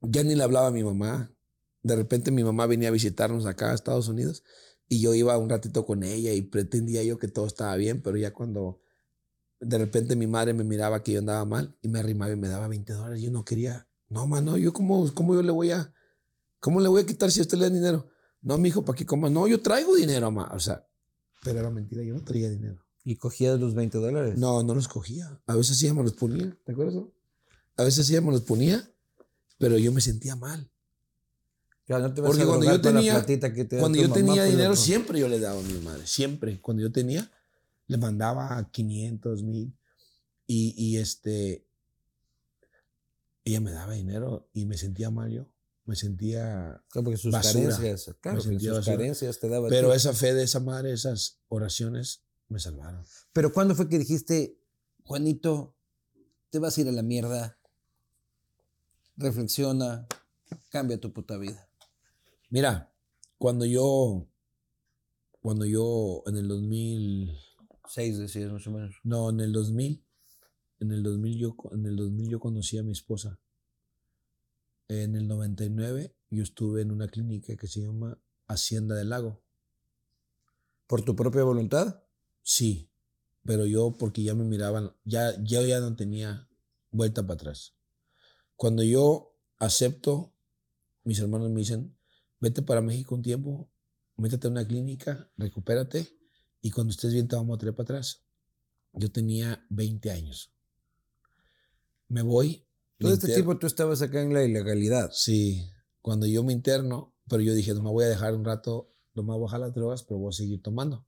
Ya 0.00 0.22
ni 0.22 0.34
le 0.34 0.42
hablaba 0.42 0.68
a 0.68 0.70
mi 0.70 0.82
mamá. 0.82 1.34
De 1.82 1.96
repente 1.96 2.30
mi 2.30 2.42
mamá 2.42 2.66
venía 2.66 2.88
a 2.88 2.92
visitarnos 2.92 3.46
acá 3.46 3.72
a 3.72 3.74
Estados 3.74 4.08
Unidos 4.08 4.42
y 4.90 5.00
yo 5.00 5.14
iba 5.14 5.38
un 5.38 5.48
ratito 5.48 5.86
con 5.86 6.02
ella 6.02 6.32
y 6.32 6.42
pretendía 6.42 7.02
yo 7.04 7.18
que 7.18 7.28
todo 7.28 7.46
estaba 7.46 7.76
bien, 7.76 8.02
pero 8.02 8.16
ya 8.16 8.32
cuando 8.32 8.82
de 9.60 9.78
repente 9.78 10.16
mi 10.16 10.26
madre 10.26 10.52
me 10.52 10.64
miraba 10.64 11.02
que 11.02 11.12
yo 11.12 11.20
andaba 11.20 11.44
mal 11.44 11.78
y 11.80 11.88
me 11.88 12.00
arrimaba 12.00 12.32
y 12.32 12.36
me 12.36 12.48
daba 12.48 12.66
20 12.66 12.92
dólares, 12.92 13.22
yo 13.22 13.30
no 13.30 13.44
quería, 13.44 13.88
no, 14.10 14.26
mano, 14.26 14.58
yo 14.58 14.72
cómo, 14.72 15.12
cómo 15.14 15.34
yo 15.34 15.42
le 15.42 15.52
voy 15.52 15.70
a, 15.70 15.92
cómo 16.58 16.80
le 16.80 16.88
voy 16.88 17.02
a 17.02 17.06
quitar 17.06 17.30
si 17.30 17.40
usted 17.40 17.56
le 17.56 17.64
da 17.64 17.70
dinero. 17.70 18.10
No, 18.42 18.58
mi 18.58 18.68
hijo, 18.68 18.84
¿para 18.84 18.96
qué 18.96 19.06
coma? 19.06 19.30
No, 19.30 19.46
yo 19.46 19.60
traigo 19.60 19.94
dinero, 19.94 20.30
mamá. 20.30 20.50
O 20.54 20.58
sea, 20.58 20.86
pero 21.42 21.60
era 21.60 21.70
mentira, 21.70 22.02
yo 22.02 22.14
no 22.14 22.22
traía 22.22 22.50
dinero. 22.50 22.84
¿Y 23.04 23.16
cogías 23.16 23.58
los 23.58 23.74
20 23.74 23.98
dólares? 23.98 24.36
No, 24.36 24.62
no 24.62 24.74
los 24.74 24.88
cogía. 24.88 25.40
A 25.46 25.54
veces 25.54 25.78
sí 25.78 25.90
me 25.92 26.02
los 26.02 26.12
ponía, 26.14 26.56
¿te 26.64 26.72
acuerdas? 26.72 27.04
A 27.76 27.84
veces 27.84 28.06
sí 28.06 28.20
me 28.20 28.32
los 28.32 28.42
ponía, 28.42 28.90
pero 29.58 29.78
yo 29.78 29.92
me 29.92 30.00
sentía 30.00 30.36
mal. 30.36 30.68
Porque 31.86 32.44
cuando 32.44 32.66
yo 32.66 32.80
tenía, 32.80 33.24
cuando 33.78 33.98
yo 33.98 34.12
tenía 34.12 34.44
dinero, 34.44 34.76
siempre 34.76 35.18
yo 35.18 35.28
le 35.28 35.38
daba 35.38 35.60
a 35.60 35.62
mi 35.62 35.78
madre, 35.80 36.06
siempre. 36.06 36.60
Cuando 36.60 36.82
yo 36.82 36.92
tenía, 36.92 37.30
le 37.86 37.96
mandaba 37.96 38.70
500 38.70 39.42
mil 39.42 39.76
y, 40.46 40.74
y 40.76 40.98
este, 40.98 41.64
ella 43.50 43.60
me 43.60 43.72
daba 43.72 43.94
dinero 43.94 44.48
y 44.52 44.66
me 44.66 44.76
sentía 44.76 45.10
mal 45.10 45.30
yo. 45.30 45.46
Me 45.84 45.96
sentía. 45.96 46.84
porque 46.92 47.16
sus 47.16 47.32
carencias, 47.32 48.16
claro, 48.20 48.40
sus 48.40 48.84
carencias 48.84 49.40
te 49.40 49.48
daban. 49.48 49.70
Pero 49.70 49.92
esa 49.92 50.12
fe 50.12 50.34
de 50.34 50.44
esa 50.44 50.60
madre, 50.60 50.92
esas 50.92 51.40
oraciones 51.48 52.22
me 52.48 52.60
salvaron. 52.60 53.04
Pero 53.32 53.52
¿cuándo 53.52 53.74
fue 53.74 53.88
que 53.88 53.98
dijiste, 53.98 54.58
Juanito, 55.04 55.74
te 56.50 56.58
vas 56.58 56.76
a 56.76 56.80
ir 56.82 56.88
a 56.88 56.92
la 56.92 57.02
mierda? 57.02 57.58
Reflexiona, 59.16 60.06
cambia 60.70 61.00
tu 61.00 61.12
puta 61.12 61.36
vida. 61.38 61.68
Mira, 62.50 62.92
cuando 63.38 63.64
yo, 63.64 64.28
cuando 65.40 65.64
yo 65.64 66.22
en 66.26 66.36
el 66.36 66.48
2006 66.48 68.18
decías 68.18 68.52
más 68.52 68.66
o 68.66 68.70
menos. 68.70 68.96
No, 69.02 69.30
en 69.30 69.40
el 69.40 69.52
2000, 69.52 70.04
en 70.80 70.92
el 70.92 71.02
2000 71.02 71.38
yo, 71.38 71.56
en 71.72 71.86
el 71.86 71.96
2000 71.96 72.28
yo 72.30 72.40
conocí 72.40 72.78
a 72.78 72.82
mi 72.82 72.92
esposa. 72.92 73.38
En 74.88 75.14
el 75.14 75.28
99 75.28 76.16
yo 76.30 76.42
estuve 76.42 76.82
en 76.82 76.90
una 76.90 77.06
clínica 77.06 77.54
que 77.56 77.66
se 77.66 77.82
llama 77.82 78.18
Hacienda 78.48 78.94
del 78.94 79.10
Lago. 79.10 79.42
¿Por 80.86 81.02
tu 81.02 81.14
propia 81.14 81.44
voluntad? 81.44 82.02
Sí, 82.42 82.90
pero 83.44 83.66
yo 83.66 83.96
porque 83.96 84.22
ya 84.22 84.34
me 84.34 84.44
miraban, 84.44 84.92
ya, 85.04 85.40
yo 85.42 85.64
ya 85.64 85.80
no 85.80 85.94
tenía 85.94 86.48
vuelta 86.90 87.22
para 87.22 87.34
atrás. 87.34 87.74
Cuando 88.56 88.82
yo 88.82 89.36
acepto, 89.58 90.32
mis 91.04 91.20
hermanos 91.20 91.50
me 91.50 91.60
dicen, 91.60 91.96
vete 92.40 92.62
para 92.62 92.80
México 92.80 93.14
un 93.14 93.22
tiempo, 93.22 93.70
métete 94.16 94.48
a 94.48 94.50
una 94.50 94.66
clínica, 94.66 95.30
recupérate 95.36 96.08
y 96.62 96.70
cuando 96.70 96.90
estés 96.90 97.12
bien 97.12 97.28
te 97.28 97.36
vamos 97.36 97.54
a 97.56 97.58
traer 97.58 97.74
para 97.74 97.84
atrás. 97.84 98.24
Yo 98.92 99.10
tenía 99.12 99.64
20 99.70 100.10
años. 100.10 100.52
Me 102.10 102.22
voy. 102.22 102.66
Todo 102.98 103.14
este 103.14 103.32
tiempo 103.32 103.56
tú 103.56 103.66
estabas 103.66 104.02
acá 104.02 104.20
en 104.20 104.34
la 104.34 104.44
ilegalidad. 104.44 105.10
Sí, 105.12 105.70
cuando 106.02 106.26
yo 106.26 106.44
me 106.44 106.52
interno, 106.52 107.14
pero 107.28 107.40
yo 107.40 107.54
dije, 107.54 107.72
no 107.72 107.82
me 107.82 107.90
voy 107.90 108.04
a 108.04 108.08
dejar 108.08 108.34
un 108.34 108.44
rato, 108.44 108.92
no 109.14 109.22
me 109.22 109.28
voy 109.28 109.38
a 109.38 109.44
bajar 109.44 109.60
las 109.60 109.72
drogas, 109.72 110.02
pero 110.02 110.18
voy 110.18 110.30
a 110.30 110.32
seguir 110.32 110.60
tomando. 110.60 111.06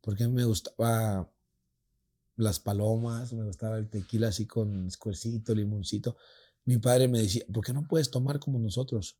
Porque 0.00 0.26
me 0.26 0.44
gustaba 0.44 1.30
las 2.36 2.58
palomas, 2.58 3.32
me 3.32 3.44
gustaba 3.44 3.78
el 3.78 3.88
tequila 3.88 4.28
así 4.28 4.46
con 4.46 4.86
escuercito, 4.86 5.54
limoncito. 5.54 6.16
Mi 6.64 6.78
padre 6.78 7.06
me 7.06 7.20
decía, 7.20 7.44
¿por 7.52 7.64
qué 7.64 7.72
no 7.72 7.86
puedes 7.86 8.10
tomar 8.10 8.40
como 8.40 8.58
nosotros? 8.58 9.18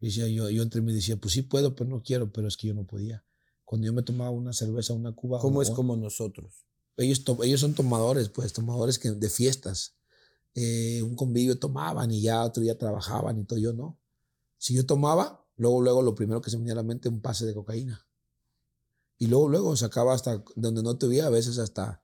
decía 0.00 0.28
yo, 0.28 0.48
yo 0.48 0.62
entre 0.62 0.80
mí 0.80 0.92
decía, 0.92 1.16
pues 1.16 1.34
sí 1.34 1.42
puedo, 1.42 1.74
pero 1.74 1.90
no 1.90 2.02
quiero, 2.02 2.30
pero 2.32 2.46
es 2.46 2.56
que 2.56 2.68
yo 2.68 2.74
no 2.74 2.86
podía. 2.86 3.24
Cuando 3.64 3.86
yo 3.86 3.92
me 3.92 4.02
tomaba 4.02 4.30
una 4.30 4.52
cerveza, 4.52 4.92
una 4.92 5.12
cuba. 5.12 5.40
¿Cómo 5.40 5.60
es 5.60 5.70
como 5.70 5.96
nosotros? 5.96 6.64
Ellos, 6.96 7.24
ellos 7.42 7.60
son 7.60 7.74
tomadores, 7.74 8.28
pues, 8.28 8.52
tomadores 8.52 8.98
que, 8.98 9.10
de 9.10 9.30
fiestas. 9.30 9.97
Eh, 10.60 11.02
un 11.04 11.14
convivio 11.14 11.56
tomaban 11.56 12.10
y 12.10 12.20
ya 12.20 12.42
otro 12.42 12.60
día 12.60 12.76
trabajaban 12.76 13.38
y 13.38 13.44
todo. 13.44 13.60
Yo 13.60 13.72
no. 13.72 13.96
Si 14.56 14.74
yo 14.74 14.84
tomaba, 14.84 15.46
luego, 15.54 15.80
luego 15.80 16.02
lo 16.02 16.16
primero 16.16 16.40
que 16.40 16.50
se 16.50 16.56
me 16.56 16.62
venía 16.62 16.72
a 16.72 16.76
la 16.76 16.82
mente 16.82 17.08
un 17.08 17.20
pase 17.20 17.46
de 17.46 17.54
cocaína. 17.54 18.04
Y 19.18 19.28
luego, 19.28 19.48
luego 19.48 19.76
sacaba 19.76 20.14
hasta 20.14 20.42
donde 20.56 20.82
no 20.82 20.98
te 20.98 21.06
veía, 21.06 21.26
a 21.26 21.30
veces 21.30 21.58
hasta 21.58 22.02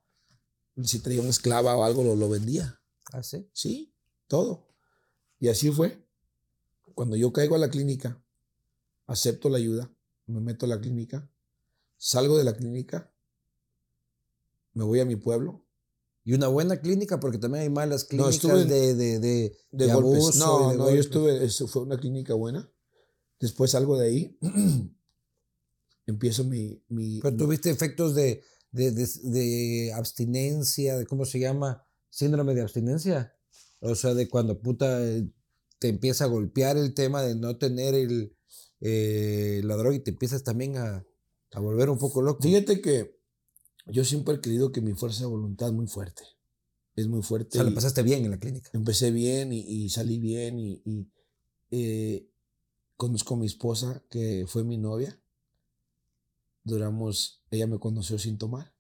si 0.85 1.01
traía 1.01 1.21
una 1.21 1.31
esclava 1.31 1.77
o 1.77 1.83
algo, 1.83 2.05
lo, 2.05 2.15
lo 2.15 2.29
vendía. 2.29 2.81
¿Ah, 3.13 3.25
sí? 3.25 3.49
Sí, 3.53 3.93
todo. 4.29 4.69
Y 5.41 5.49
así 5.49 5.73
fue. 5.73 6.07
Cuando 6.95 7.17
yo 7.17 7.33
caigo 7.33 7.57
a 7.57 7.59
la 7.59 7.71
clínica, 7.71 8.23
acepto 9.07 9.49
la 9.49 9.59
ayuda, 9.59 9.93
me 10.27 10.41
meto 10.41 10.67
a 10.67 10.69
la 10.69 10.81
clínica, 10.81 11.29
salgo 11.97 12.39
de 12.39 12.45
la 12.45 12.55
clínica, 12.55 13.13
me 14.75 14.85
voy 14.85 15.01
a 15.01 15.05
mi 15.05 15.17
pueblo. 15.17 15.64
Y 16.25 16.33
una 16.33 16.49
buena 16.49 16.79
clínica, 16.79 17.21
porque 17.21 17.37
también 17.37 17.65
hay 17.65 17.71
malas 17.71 18.05
clínicas 18.05 18.41
de, 18.43 18.95
de, 18.95 19.19
de, 19.19 19.57
de, 19.71 19.91
Abuso 19.91 20.39
no, 20.39 20.73
no, 20.73 20.91
yo 20.91 20.99
estuve, 20.99 21.45
eso 21.45 21.69
fue 21.69 21.83
una 21.83 21.99
clínica 21.99 22.33
buena. 22.33 22.71
Después 23.39 23.73
salgo 23.73 23.99
de 23.99 24.07
ahí, 24.07 24.39
empiezo 26.07 26.45
mi, 26.45 26.83
mi... 26.89 27.21
Pero 27.21 27.37
tuviste 27.37 27.69
efectos 27.69 28.15
de, 28.15 28.43
de, 28.73 29.93
abstinencia, 29.95 30.97
de 30.97 31.05
cómo 31.05 31.27
se 31.27 31.41
llama, 31.41 31.87
síndrome 32.09 32.55
de 32.55 32.63
abstinencia. 32.63 33.37
O 33.81 33.95
sea, 33.95 34.15
de 34.15 34.27
cuando 34.27 34.63
puta 34.63 34.99
te 35.79 35.89
empieza 35.89 36.25
a 36.25 36.29
golpear 36.29 36.79
el 36.79 36.95
tema 36.95 37.23
de 37.23 37.35
no 37.35 37.59
tener 37.59 37.95
el, 37.95 38.35
eh, 38.81 39.61
la 39.65 39.77
droga 39.77 39.95
y 39.95 40.01
te 40.01 40.13
empiezas 40.13 40.43
también 40.43 40.79
a, 40.79 41.05
a, 41.53 41.61
volver 41.61 41.91
un 41.91 41.99
poco 41.99 42.23
loco. 42.23 42.43
Fíjate 42.43 42.81
que 42.81 43.21
yo 43.87 44.05
siempre 44.05 44.35
he 44.35 44.41
creído 44.41 44.73
que 44.73 44.81
mi 44.81 44.95
fuerza 44.95 45.21
de 45.21 45.27
voluntad 45.27 45.69
es 45.69 45.75
muy 45.75 45.87
fuerte. 45.87 46.23
Es 46.97 47.09
muy 47.09 47.23
fuerte. 47.23 47.59
O 47.59 47.61
sea, 47.61 47.69
lo 47.69 47.75
pasaste 47.75 48.03
bien 48.03 48.25
en 48.25 48.31
la 48.31 48.39
clínica. 48.39 48.71
Empecé 48.73 49.11
bien 49.11 49.53
y, 49.53 49.89
salí 49.91 50.19
bien 50.19 50.59
y, 50.59 50.83
y 50.85 51.11
eh, 51.71 52.31
conozco 52.97 53.35
a 53.35 53.39
mi 53.39 53.47
esposa, 53.47 54.05
que 54.09 54.45
fue 54.47 54.65
mi 54.65 54.79
novia. 54.79 55.21
Duramos, 56.63 57.43
ella 57.51 57.67
me 57.67 57.79
conoció 57.79 58.19
sin 58.19 58.39
tomar 58.39 58.75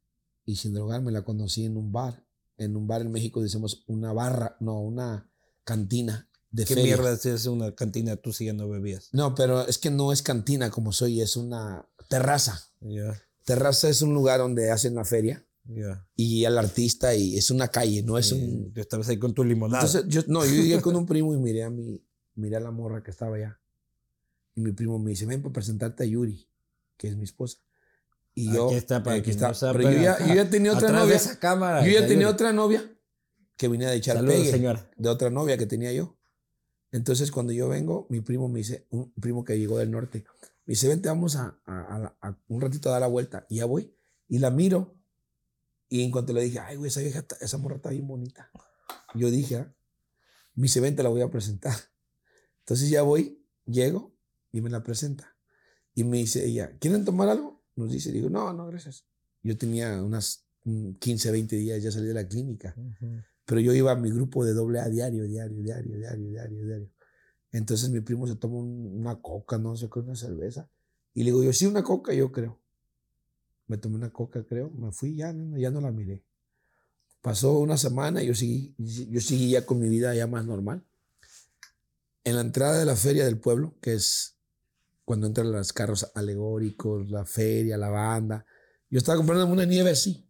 y 0.44 0.56
sin 0.56 0.72
drogarme, 0.72 1.12
la 1.12 1.24
conocí 1.24 1.64
en 1.64 1.76
un 1.76 1.92
bar. 1.92 2.24
En 2.56 2.76
un 2.76 2.86
bar 2.86 3.02
en 3.02 3.10
México 3.10 3.42
decimos 3.42 3.84
una 3.88 4.12
barra, 4.12 4.56
no, 4.60 4.80
una 4.80 5.28
cantina 5.64 6.30
¿Qué 6.62 6.76
mierda 6.76 7.12
es 7.12 7.46
una 7.46 7.74
cantina 7.74 8.16
tú 8.16 8.32
siguiendo 8.32 8.68
bebías? 8.68 9.08
No, 9.12 9.34
pero 9.34 9.66
es 9.66 9.78
que 9.78 9.90
no 9.90 10.12
es 10.12 10.22
cantina 10.22 10.70
como 10.70 10.92
soy, 10.92 11.20
es 11.20 11.36
una 11.36 11.88
terraza. 12.08 12.70
Terraza 13.44 13.88
es 13.88 14.02
un 14.02 14.14
lugar 14.14 14.40
donde 14.40 14.70
hacen 14.70 14.94
la 14.94 15.04
feria. 15.04 15.46
Y 16.14 16.44
al 16.44 16.58
artista 16.58 17.14
y 17.14 17.38
es 17.38 17.50
una 17.50 17.68
calle, 17.68 18.02
no 18.02 18.18
es 18.18 18.32
un... 18.32 18.72
Tú 18.74 18.80
estabas 18.80 19.08
ahí 19.08 19.18
con 19.18 19.32
tu 19.32 19.44
limonada. 19.44 19.84
Entonces, 19.84 20.08
yo, 20.08 20.20
no, 20.26 20.44
yo 20.44 20.52
llegué 20.52 20.80
con 20.82 20.94
un 20.94 21.06
primo 21.06 21.32
y 21.32 21.38
miré 21.38 21.64
a 21.64 21.70
mi, 21.70 22.04
miré 22.34 22.56
a 22.56 22.60
la 22.60 22.70
morra 22.70 23.02
que 23.02 23.10
estaba 23.10 23.36
allá. 23.36 23.58
Y 24.54 24.60
mi 24.60 24.72
primo 24.72 24.98
me 24.98 25.10
dice, 25.10 25.24
ven 25.24 25.40
para 25.40 25.54
presentarte 25.54 26.04
a 26.04 26.06
Yuri, 26.06 26.46
que 26.98 27.08
es 27.08 27.16
mi 27.16 27.24
esposa. 27.24 27.58
Y 28.34 28.52
yo, 28.52 28.66
aquí 28.66 28.74
está, 28.74 29.02
para 29.02 29.16
aquí 29.16 29.30
está. 29.30 29.52
pero 29.72 29.90
yo 29.90 30.02
ya, 30.02 30.18
yo 30.26 30.34
ya, 30.34 30.50
tenía 30.50 30.72
otra 30.72 30.90
novia. 30.90 31.16
esa 31.16 31.38
cámara, 31.38 31.86
yo 31.86 31.92
ya 31.92 32.06
tenía 32.06 32.28
otra 32.28 32.52
novia 32.52 32.84
que 33.56 33.68
venía 33.68 33.88
de 33.88 33.96
echar 33.96 34.16
Saludos, 34.16 34.48
pegue. 34.48 34.78
De 34.96 35.08
otra 35.08 35.30
novia 35.30 35.56
que 35.56 35.66
tenía 35.66 35.92
yo. 35.92 36.16
Entonces, 36.90 37.30
cuando 37.30 37.52
yo 37.52 37.68
vengo, 37.68 38.06
mi 38.10 38.20
primo 38.20 38.48
me 38.48 38.58
dice, 38.58 38.86
un 38.90 39.12
primo 39.12 39.44
que 39.44 39.58
llegó 39.58 39.78
del 39.78 39.90
norte, 39.90 40.24
me 40.66 40.72
dice, 40.72 40.88
vente, 40.88 41.08
vamos 41.08 41.36
a, 41.36 41.58
un 42.48 42.60
ratito 42.60 42.88
a 42.88 42.92
dar 42.92 43.02
la 43.02 43.06
vuelta. 43.06 43.46
Y 43.50 43.56
ya 43.56 43.66
voy. 43.66 43.94
Y 44.28 44.38
la 44.38 44.50
miro. 44.50 44.96
Y 45.88 46.02
en 46.02 46.10
cuanto 46.10 46.32
le 46.32 46.42
dije, 46.42 46.58
ay, 46.58 46.76
güey, 46.76 46.88
esa 46.88 47.00
vieja, 47.00 47.24
esa 47.40 47.58
morra 47.58 47.76
está 47.76 47.90
bien 47.90 48.06
bonita. 48.06 48.50
Yo 49.14 49.30
dije, 49.30 49.56
ah, 49.56 49.74
me 50.54 50.62
dice, 50.64 50.80
vente, 50.80 51.02
la 51.02 51.10
voy 51.10 51.20
a 51.20 51.30
presentar. 51.30 51.74
Entonces 52.60 52.88
ya 52.88 53.02
voy, 53.02 53.44
llego 53.66 54.16
y 54.52 54.62
me 54.62 54.70
la 54.70 54.82
presenta. 54.82 55.36
Y 55.94 56.04
me 56.04 56.18
dice 56.18 56.44
ella, 56.44 56.76
¿quieren 56.78 57.04
tomar 57.04 57.28
algo? 57.28 57.62
Nos 57.76 57.92
dice, 57.92 58.10
digo, 58.10 58.30
no, 58.30 58.52
no, 58.52 58.66
gracias. 58.66 59.04
Yo 59.42 59.56
tenía 59.58 60.02
unas 60.02 60.46
15, 60.64 61.30
20 61.30 61.56
días, 61.56 61.82
ya 61.82 61.92
salí 61.92 62.06
de 62.06 62.14
la 62.14 62.26
clínica. 62.26 62.74
Pero 63.44 63.60
yo 63.60 63.74
iba 63.74 63.92
a 63.92 63.96
mi 63.96 64.10
grupo 64.10 64.44
de 64.44 64.54
doble 64.54 64.80
A 64.80 64.88
diario, 64.88 65.24
diario, 65.24 65.60
diario, 65.60 65.96
diario, 65.96 66.30
diario, 66.30 66.64
diario. 66.64 66.90
Entonces 67.54 67.88
mi 67.88 68.00
primo 68.00 68.26
se 68.26 68.34
toma 68.34 68.58
una 68.58 69.22
coca, 69.22 69.58
no 69.58 69.76
sé 69.76 69.88
qué, 69.88 70.00
una 70.00 70.16
cerveza. 70.16 70.68
Y 71.14 71.20
le 71.20 71.26
digo, 71.26 71.44
yo 71.44 71.52
sí, 71.52 71.66
una 71.66 71.84
coca, 71.84 72.12
yo 72.12 72.32
creo. 72.32 72.58
Me 73.68 73.78
tomé 73.78 73.94
una 73.94 74.12
coca, 74.12 74.44
creo. 74.44 74.70
Me 74.70 74.90
fui, 74.90 75.14
ya, 75.14 75.32
ya 75.56 75.70
no 75.70 75.80
la 75.80 75.92
miré. 75.92 76.24
Pasó 77.22 77.60
una 77.60 77.78
semana 77.78 78.22
yo 78.24 78.34
seguí, 78.34 78.74
yo 78.76 79.20
seguí 79.20 79.50
ya 79.50 79.64
con 79.64 79.78
mi 79.78 79.88
vida 79.88 80.12
ya 80.16 80.26
más 80.26 80.44
normal. 80.44 80.84
En 82.24 82.34
la 82.34 82.40
entrada 82.40 82.76
de 82.76 82.86
la 82.86 82.96
feria 82.96 83.24
del 83.24 83.38
pueblo, 83.38 83.76
que 83.80 83.94
es 83.94 84.36
cuando 85.04 85.28
entran 85.28 85.52
los 85.52 85.72
carros 85.72 86.10
alegóricos, 86.16 87.08
la 87.08 87.24
feria, 87.24 87.78
la 87.78 87.88
banda, 87.88 88.44
yo 88.90 88.98
estaba 88.98 89.16
comprando 89.16 89.46
una 89.46 89.64
nieve 89.64 89.90
así, 89.90 90.28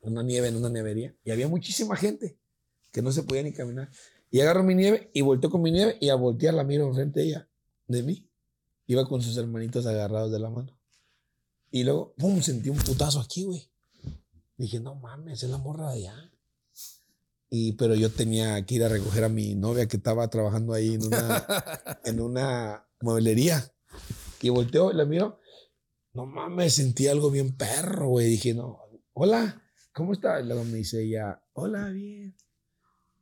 una 0.00 0.22
nieve 0.22 0.48
en 0.48 0.56
una 0.56 0.70
nevería, 0.70 1.14
y 1.24 1.30
había 1.30 1.46
muchísima 1.46 1.94
gente 1.94 2.38
que 2.90 3.02
no 3.02 3.12
se 3.12 3.22
podía 3.22 3.42
ni 3.42 3.52
caminar. 3.52 3.90
Y 4.32 4.40
agarro 4.40 4.62
mi 4.62 4.74
nieve 4.74 5.10
y 5.12 5.20
volteo 5.20 5.50
con 5.50 5.60
mi 5.60 5.70
nieve 5.70 5.98
y 6.00 6.08
a 6.08 6.14
voltear 6.14 6.54
la 6.54 6.64
miro 6.64 6.88
enfrente 6.88 7.20
de 7.20 7.26
ella, 7.26 7.48
de 7.86 8.02
mí. 8.02 8.26
Iba 8.86 9.06
con 9.06 9.20
sus 9.20 9.36
hermanitos 9.36 9.84
agarrados 9.84 10.32
de 10.32 10.38
la 10.38 10.48
mano. 10.48 10.74
Y 11.70 11.84
luego, 11.84 12.14
¡pum! 12.16 12.40
Sentí 12.40 12.70
un 12.70 12.78
putazo 12.78 13.20
aquí, 13.20 13.44
güey. 13.44 13.70
Dije, 14.56 14.80
no 14.80 14.94
mames, 14.94 15.42
es 15.42 15.50
la 15.50 15.58
morra 15.58 15.90
de 15.90 15.98
allá. 15.98 16.32
Y, 17.50 17.72
pero 17.72 17.94
yo 17.94 18.10
tenía 18.10 18.64
que 18.64 18.76
ir 18.76 18.84
a 18.84 18.88
recoger 18.88 19.24
a 19.24 19.28
mi 19.28 19.54
novia 19.54 19.86
que 19.86 19.98
estaba 19.98 20.28
trabajando 20.30 20.72
ahí 20.72 20.94
en 20.94 21.04
una, 21.04 21.46
en 22.06 22.18
una 22.18 22.88
mueblería. 23.02 23.70
Y 24.40 24.48
volteo 24.48 24.92
y 24.92 24.94
la 24.94 25.04
miro. 25.04 25.40
No 26.14 26.24
mames, 26.24 26.72
sentí 26.72 27.06
algo 27.06 27.30
bien 27.30 27.54
perro, 27.54 28.08
güey. 28.08 28.28
Dije, 28.28 28.54
no, 28.54 28.80
hola, 29.12 29.62
¿cómo 29.92 30.14
está? 30.14 30.40
Y 30.40 30.46
luego 30.46 30.64
me 30.64 30.78
dice 30.78 31.02
ella, 31.02 31.42
hola, 31.52 31.90
bien. 31.90 32.34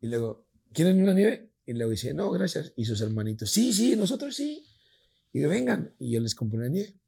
Y 0.01 0.07
luego, 0.07 0.47
¿quieren 0.73 1.03
una 1.03 1.15
nieve? 1.15 1.53
Y 1.67 1.73
luego 1.75 1.91
dice, 1.91 2.15
no, 2.15 2.31
gracias. 2.31 2.73
Y 2.77 2.85
sus 2.85 3.01
hermanitos, 3.01 3.51
sí, 3.51 3.73
sí, 3.73 3.95
nosotros 3.97 4.35
sí. 4.35 4.67
Y 5.33 5.41
vengan. 5.45 5.95
Y 5.99 6.13
yo 6.13 6.21
les 6.21 6.35
compré 6.35 6.59
una 6.59 6.69
nieve. 6.69 6.99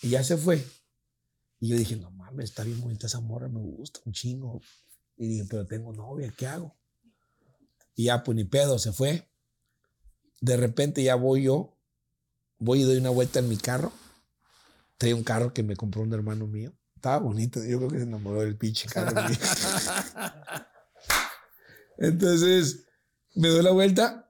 Y 0.00 0.10
ya 0.10 0.24
se 0.24 0.36
fue. 0.36 0.64
Y 1.60 1.68
yo 1.68 1.76
dije, 1.76 1.96
no 1.96 2.10
mames, 2.10 2.50
está 2.50 2.64
bien 2.64 2.80
bonita 2.80 3.06
esa 3.06 3.20
morra, 3.20 3.48
me 3.48 3.60
gusta 3.60 4.00
un 4.04 4.12
chingo. 4.12 4.60
Y 5.16 5.28
dije, 5.28 5.44
pero 5.48 5.66
tengo 5.66 5.92
novia, 5.92 6.32
¿qué 6.36 6.46
hago? 6.46 6.76
Y 7.94 8.04
ya, 8.04 8.24
pues 8.24 8.34
ni 8.34 8.44
pedo, 8.44 8.78
se 8.78 8.92
fue. 8.92 9.28
De 10.40 10.56
repente 10.56 11.02
ya 11.02 11.14
voy 11.14 11.44
yo, 11.44 11.78
voy 12.58 12.80
y 12.80 12.84
doy 12.84 12.96
una 12.96 13.10
vuelta 13.10 13.38
en 13.38 13.48
mi 13.48 13.56
carro. 13.56 13.92
Traía 14.96 15.14
un 15.14 15.22
carro 15.22 15.52
que 15.52 15.62
me 15.62 15.76
compró 15.76 16.02
un 16.02 16.12
hermano 16.12 16.46
mío. 16.46 16.72
Estaba 16.96 17.18
bonito, 17.18 17.62
yo 17.62 17.78
creo 17.78 17.90
que 17.90 17.98
se 17.98 18.04
enamoró 18.04 18.40
del 18.40 18.56
pinche 18.56 18.88
carro. 18.88 19.20
Entonces, 22.02 22.84
me 23.36 23.48
doy 23.48 23.62
la 23.62 23.70
vuelta 23.70 24.28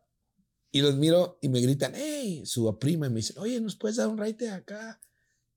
y 0.71 0.83
los 0.83 0.97
miro 0.97 1.39
y 1.41 1.49
me 1.49 1.61
gritan, 1.61 1.93
hey, 1.95 2.43
su 2.45 2.79
prima, 2.79 3.07
y 3.07 3.11
me 3.11 3.17
dicen, 3.17 3.39
oye, 3.39 3.61
¿nos 3.61 3.77
puedes 3.77 3.97
dar 3.97 4.09
un 4.09 4.19
raite 4.19 4.51
acá? 4.51 5.01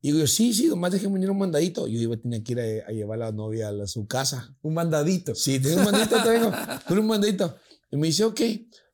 Y 0.01 0.11
digo, 0.11 0.25
sí, 0.27 0.53
sí, 0.53 0.67
nomás 0.67 0.91
déjeme 0.91 1.15
venir 1.15 1.29
un 1.29 1.39
mandadito. 1.39 1.87
Yo 1.87 1.99
iba 1.99 2.15
a 2.15 2.17
tener 2.17 2.43
que 2.43 2.51
ir 2.53 2.59
a, 2.59 2.91
llevar 2.91 3.21
a 3.21 3.25
la 3.25 3.31
novia 3.31 3.69
a, 3.69 3.87
su 3.87 4.07
casa. 4.07 4.55
Un 4.61 4.75
mandadito. 4.75 5.35
Sí, 5.35 5.59
tengo 5.59 5.77
un 5.77 5.85
mandadito, 5.85 6.23
tengo. 6.87 7.01
un 7.01 7.07
mandadito. 7.07 7.57
Y 7.91 7.97
me 7.97 8.07
dice, 8.07 8.23
ok, 8.23 8.39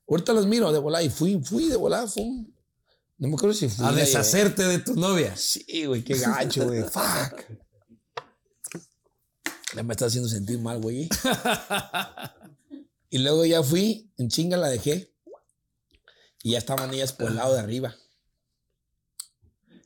ahorita 0.08 0.32
los 0.32 0.46
miro 0.46 0.72
de 0.72 0.78
volada. 0.78 1.04
Y 1.04 1.10
fui, 1.10 1.40
fui 1.44 1.68
de 1.68 1.76
volada, 1.76 2.08
fue 2.08 2.24
No 3.18 3.28
me 3.28 3.34
acuerdo 3.34 3.54
si 3.54 3.68
fui. 3.68 3.84
A 3.84 3.92
deshacerte 3.92 4.64
de 4.64 4.78
tu 4.78 4.94
novia. 4.94 5.36
Sí, 5.36 5.84
güey, 5.84 6.02
qué 6.02 6.16
gacho, 6.16 6.64
güey. 6.66 6.82
Fuck. 6.90 7.44
Ya 9.76 9.82
me 9.82 9.92
está 9.92 10.06
haciendo 10.06 10.28
sentir 10.28 10.58
mal, 10.58 10.80
güey. 10.80 11.08
y 13.12 13.18
luego 13.18 13.44
ya 13.44 13.62
fui, 13.62 14.10
en 14.16 14.30
chinga 14.30 14.56
la 14.56 14.70
dejé. 14.70 15.14
Y 16.42 16.52
ya 16.52 16.58
estaban 16.58 16.94
ellas 16.94 17.12
por 17.12 17.28
el 17.28 17.36
lado 17.36 17.52
de 17.52 17.60
arriba. 17.60 17.94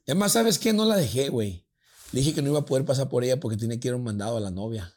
Además, 0.06 0.30
¿sabes 0.30 0.60
qué? 0.60 0.72
No 0.72 0.84
la 0.84 0.96
dejé, 0.96 1.28
güey. 1.28 1.66
Le 2.12 2.20
dije 2.20 2.32
que 2.32 2.40
no 2.40 2.50
iba 2.50 2.60
a 2.60 2.64
poder 2.64 2.84
pasar 2.84 3.08
por 3.08 3.24
ella 3.24 3.40
porque 3.40 3.56
tenía 3.56 3.80
que 3.80 3.88
ir 3.88 3.94
un 3.96 4.04
mandado 4.04 4.36
a 4.36 4.40
la 4.40 4.52
novia. 4.52 4.96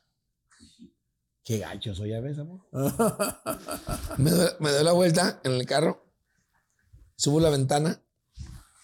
Qué 1.43 1.57
gacho 1.57 1.95
soy, 1.95 2.11
ya 2.11 2.19
ves, 2.19 2.37
amor. 2.37 2.61
me, 4.19 4.29
doy, 4.29 4.83
la 4.83 4.91
vuelta 4.91 5.41
en 5.43 5.53
el 5.53 5.65
carro, 5.65 6.05
subo 7.15 7.39
la 7.39 7.49
ventana 7.49 7.99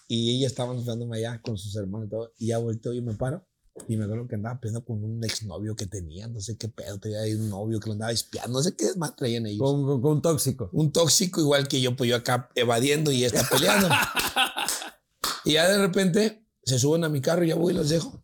y 0.08 0.38
ella 0.38 0.48
estaba 0.48 0.76
esperándome 0.76 1.18
allá 1.18 1.40
con 1.44 1.60
sus 1.60 1.76
hermanos 1.76 2.08
y 2.08 2.10
todo. 2.10 2.34
Y 2.40 2.48
ya 2.48 2.58
vuelto 2.58 2.94
y 2.94 3.02
me 3.04 3.14
paro. 3.14 3.48
Y 3.88 3.98
me 3.98 4.06
acuerdo 4.06 4.28
que 4.28 4.36
andaba 4.36 4.60
peleando 4.60 4.86
con 4.86 5.04
un 5.04 5.24
exnovio 5.24 5.76
que 5.76 5.86
tenía, 5.86 6.28
no 6.28 6.40
sé 6.40 6.58
qué 6.58 6.70
pedo, 6.70 6.98
tenía 6.98 7.20
ahí 7.20 7.34
un 7.34 7.50
novio 7.50 7.80
que 7.80 7.88
lo 7.88 7.94
andaba 7.94 8.12
espiando, 8.12 8.54
no 8.54 8.64
sé 8.64 8.76
qué 8.76 8.88
más 8.96 9.16
traían 9.16 9.46
ellos. 9.46 9.60
Con, 9.60 10.02
con, 10.02 10.12
un 10.14 10.22
tóxico. 10.22 10.70
Un 10.72 10.92
tóxico 10.92 11.42
igual 11.42 11.68
que 11.68 11.82
yo, 11.82 11.96
pues 11.96 12.10
yo 12.10 12.16
acá 12.16 12.50
evadiendo 12.56 13.12
y 13.12 13.26
está 13.26 13.48
peleando. 13.50 13.90
Y 15.46 15.54
ya 15.54 15.70
de 15.70 15.78
repente 15.78 16.44
se 16.64 16.80
suben 16.80 17.04
a 17.04 17.10
mi 17.10 17.22
carro 17.22 17.46
y 17.46 17.50
ya 17.50 17.56
voy 17.56 17.74
y 17.74 17.78
los 17.78 17.90
dejo. 17.90 18.22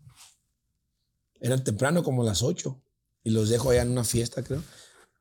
Eran 1.40 1.64
temprano, 1.64 2.04
como 2.04 2.24
las 2.24 2.42
8. 2.42 2.82
Y 3.24 3.30
los 3.30 3.50
dejo 3.50 3.70
allá 3.70 3.84
en 3.84 3.92
una 3.92 4.04
fiesta, 4.04 4.44
creo. 4.44 4.64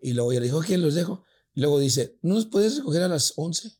Y 0.01 0.15
luego 0.15 0.33
yo 0.33 0.41
le 0.41 0.47
digo, 0.47 0.61
¿quién 0.63 0.81
los 0.81 0.95
dejo? 0.95 1.23
Y 1.55 1.61
luego 1.61 1.79
dice, 1.79 2.19
¿no 2.23 2.35
nos 2.35 2.47
puedes 2.47 2.79
recoger 2.79 3.03
a 3.03 3.09
las 3.09 3.35
11? 3.37 3.71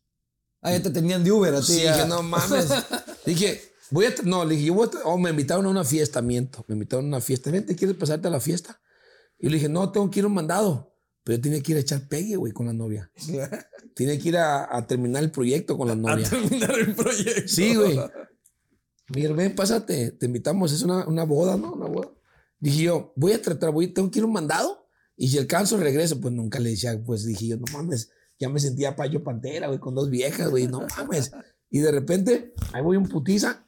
Ah, 0.61 0.73
ya 0.73 0.83
te 0.83 0.91
tenían 0.91 1.25
de 1.25 1.33
Uber 1.33 1.55
así. 1.55 1.77
Sí, 1.77 1.81
dije, 1.81 2.07
no 2.07 2.23
mames. 2.23 2.69
dije, 3.25 3.70
voy 3.91 4.07
a, 4.07 4.15
no, 4.25 4.45
le 4.45 4.55
dije, 4.55 4.67
yo 4.67 4.75
voy 4.75 4.89
a, 4.89 5.07
oh, 5.07 5.19
me 5.19 5.31
invitaron 5.31 5.67
a 5.67 5.71
una 5.71 5.85
fiesta, 5.85 6.23
miento. 6.23 6.65
Me 6.69 6.75
invitaron 6.75 7.07
a 7.07 7.09
una 7.09 7.21
fiesta. 7.21 7.51
Vente, 7.51 7.77
¿quieres 7.77 7.97
pasarte 7.97 8.29
a 8.29 8.31
la 8.31 8.41
fiesta? 8.41 8.81
Y 9.39 9.49
le 9.49 9.55
dije, 9.55 9.69
no, 9.69 9.91
tengo 9.91 10.11
que 10.11 10.21
ir 10.21 10.25
a 10.25 10.29
un 10.29 10.35
mandado. 10.35 10.95
Pero 11.25 11.37
yo 11.37 11.43
tenía 11.43 11.63
que 11.63 11.73
ir 11.73 11.79
a 11.79 11.81
echar 11.81 12.09
pegue, 12.09 12.37
güey, 12.37 12.53
con 12.53 12.67
la 12.67 12.73
novia. 12.73 13.11
Tiene 13.95 14.19
que 14.19 14.29
ir 14.29 14.39
a, 14.39 14.87
terminar 14.87 15.23
el 15.23 15.31
proyecto 15.31 15.77
con 15.77 15.89
la 15.89 15.97
novia. 15.97 16.27
A 16.27 16.31
terminar 16.31 16.79
el 16.79 16.95
proyecto. 16.95 17.49
Sí, 17.49 17.75
güey. 17.75 17.99
Mira, 19.15 19.35
ven, 19.35 19.55
pásate, 19.57 20.13
te 20.13 20.27
invitamos, 20.27 20.73
es 20.73 20.83
una, 20.83 21.05
una 21.07 21.25
boda, 21.25 21.57
¿no? 21.57 21.73
Una 21.73 21.87
boda. 21.87 22.13
Dije 22.61 22.83
yo, 22.83 23.13
voy 23.17 23.33
a 23.33 23.43
tratar, 23.43 23.73
voy, 23.73 23.89
tengo 23.89 24.11
que 24.11 24.21
ir 24.21 24.23
a 24.23 24.27
un 24.27 24.33
mandado. 24.33 24.87
Y 25.17 25.29
si 25.29 25.39
alcanzo, 25.39 25.77
regreso. 25.79 26.21
Pues 26.21 26.33
nunca 26.33 26.61
le 26.61 26.71
decía, 26.71 26.99
pues 27.05 27.25
dije 27.25 27.49
yo, 27.49 27.57
no 27.57 27.65
mames, 27.73 28.11
ya 28.39 28.49
me 28.49 28.61
sentía 28.61 28.97
payo 28.97 29.23
pantera, 29.23 29.67
güey, 29.67 29.79
con 29.79 29.95
dos 29.95 30.11
viejas, 30.11 30.49
güey, 30.49 30.67
no 30.67 30.87
mames. 30.97 31.33
Y 31.69 31.81
de 31.81 31.91
repente, 31.91 32.55
ahí 32.73 32.83
voy 32.83 32.97
un 32.97 33.09
putiza, 33.09 33.67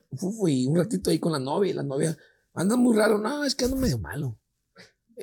y 0.48 0.66
un 0.66 0.76
ratito 0.76 1.10
ahí 1.10 1.18
con 1.18 1.32
la 1.32 1.38
novia, 1.38 1.70
y 1.70 1.74
la 1.74 1.82
novia, 1.82 2.16
anda 2.54 2.76
muy 2.76 2.96
raro, 2.96 3.18
no, 3.18 3.44
es 3.44 3.54
que 3.54 3.64
ando 3.64 3.76
medio 3.76 3.98
malo. 3.98 4.38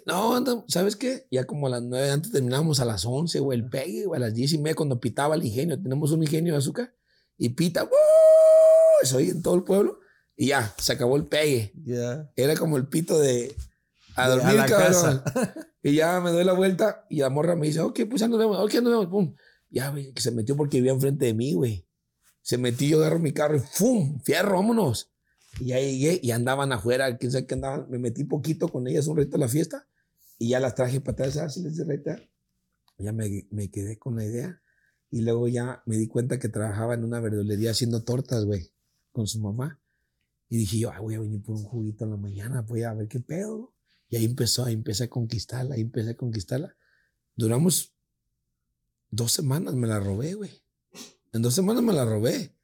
No, 0.05 0.65
¿sabes 0.67 0.95
qué? 0.95 1.27
Ya 1.31 1.45
como 1.45 1.67
a 1.67 1.71
las 1.71 1.81
nueve, 1.81 2.11
antes 2.11 2.31
terminamos 2.31 2.79
a 2.79 2.85
las 2.85 3.05
once, 3.05 3.39
güey, 3.39 3.59
el 3.59 3.69
pegue, 3.69 4.05
güey, 4.05 4.21
a 4.21 4.25
las 4.25 4.33
diez 4.33 4.53
y 4.53 4.57
media 4.57 4.75
cuando 4.75 4.99
pitaba 4.99 5.35
el 5.35 5.45
ingenio. 5.45 5.81
Tenemos 5.81 6.11
un 6.11 6.21
ingenio 6.21 6.53
de 6.53 6.59
azúcar 6.59 6.93
y 7.37 7.49
pita, 7.49 7.83
¡uh! 7.83 9.05
Soy 9.05 9.29
en 9.29 9.41
todo 9.41 9.55
el 9.55 9.63
pueblo 9.63 9.99
y 10.35 10.47
ya, 10.47 10.73
se 10.77 10.93
acabó 10.93 11.15
el 11.17 11.25
pegue. 11.25 11.73
Era 12.35 12.55
como 12.55 12.77
el 12.77 12.87
pito 12.87 13.19
de 13.19 13.55
a 14.15 14.29
dormir, 14.29 14.61
cabrón. 14.67 15.23
y 15.83 15.95
ya 15.95 16.19
me 16.19 16.31
doy 16.31 16.43
la 16.43 16.53
vuelta 16.53 17.05
y 17.09 17.19
la 17.19 17.29
morra 17.29 17.55
me 17.55 17.67
dice, 17.67 17.79
ok, 17.81 18.01
pues 18.09 18.21
ya 18.21 18.27
nos 18.27 18.39
vemos, 18.39 18.57
ok, 18.57 18.73
nos 18.75 18.91
vemos, 18.91 19.07
pum. 19.07 19.35
Ya, 19.69 19.89
güey, 19.89 20.13
que 20.13 20.21
se 20.21 20.31
metió 20.31 20.55
porque 20.55 20.77
vivía 20.77 20.91
enfrente 20.91 21.25
de 21.25 21.33
mí, 21.33 21.53
güey. 21.53 21.87
Se 22.49 22.57
metió, 22.57 22.87
yo 22.87 22.97
agarro 22.97 23.19
mi 23.19 23.31
carro 23.31 23.57
y 23.57 23.59
¡fum! 23.59 24.19
Fierro, 24.21 24.55
vámonos. 24.55 25.11
Y 25.59 25.65
ya 25.65 25.79
llegué 25.79 26.19
y 26.23 26.31
andaban 26.31 26.71
afuera, 26.71 27.15
quién 27.15 27.31
sabe 27.31 27.45
qué 27.45 27.53
andaban. 27.53 27.85
Me 27.91 27.99
metí 27.99 28.23
poquito 28.23 28.69
con 28.69 28.87
ellas 28.87 29.05
un 29.05 29.17
reto 29.17 29.37
a 29.37 29.39
la 29.39 29.47
fiesta 29.47 29.87
y 30.39 30.49
ya 30.49 30.59
las 30.59 30.73
traje 30.73 30.99
para 30.99 31.11
atrás, 31.11 31.37
así 31.37 31.61
les 31.61 31.77
reta. 31.85 32.19
Ya 32.97 33.13
me, 33.13 33.45
me, 33.51 33.69
quedé 33.69 33.99
con 33.99 34.15
la 34.15 34.25
idea. 34.25 34.63
Y 35.11 35.21
luego 35.21 35.47
ya 35.47 35.83
me 35.85 35.97
di 35.97 36.07
cuenta 36.07 36.39
que 36.39 36.49
trabajaba 36.49 36.95
en 36.95 37.03
una 37.03 37.19
verdulería 37.19 37.69
haciendo 37.69 38.03
tortas, 38.03 38.45
güey, 38.45 38.71
con 39.11 39.27
su 39.27 39.39
mamá. 39.39 39.79
Y 40.49 40.57
dije 40.57 40.79
yo, 40.79 40.91
voy 40.99 41.13
a 41.13 41.19
venir 41.19 41.43
por 41.43 41.55
un 41.55 41.65
juguito 41.65 42.05
en 42.05 42.09
la 42.09 42.17
mañana, 42.17 42.61
voy 42.61 42.81
a 42.81 42.95
ver 42.95 43.07
qué 43.07 43.19
pedo. 43.19 43.75
Y 44.09 44.15
ahí 44.15 44.25
empezó, 44.25 44.65
ahí 44.65 44.73
empecé 44.73 45.03
a 45.03 45.07
conquistarla, 45.07 45.75
ahí 45.75 45.81
empecé 45.81 46.09
a 46.09 46.17
conquistarla. 46.17 46.75
Duramos 47.35 47.93
dos 49.11 49.33
semanas, 49.33 49.75
me 49.75 49.85
la 49.85 49.99
robé, 49.99 50.33
güey. 50.33 50.63
En 51.33 51.41
dos 51.41 51.53
semanas 51.53 51.83
me 51.83 51.93
la 51.93 52.05
robé. 52.05 52.55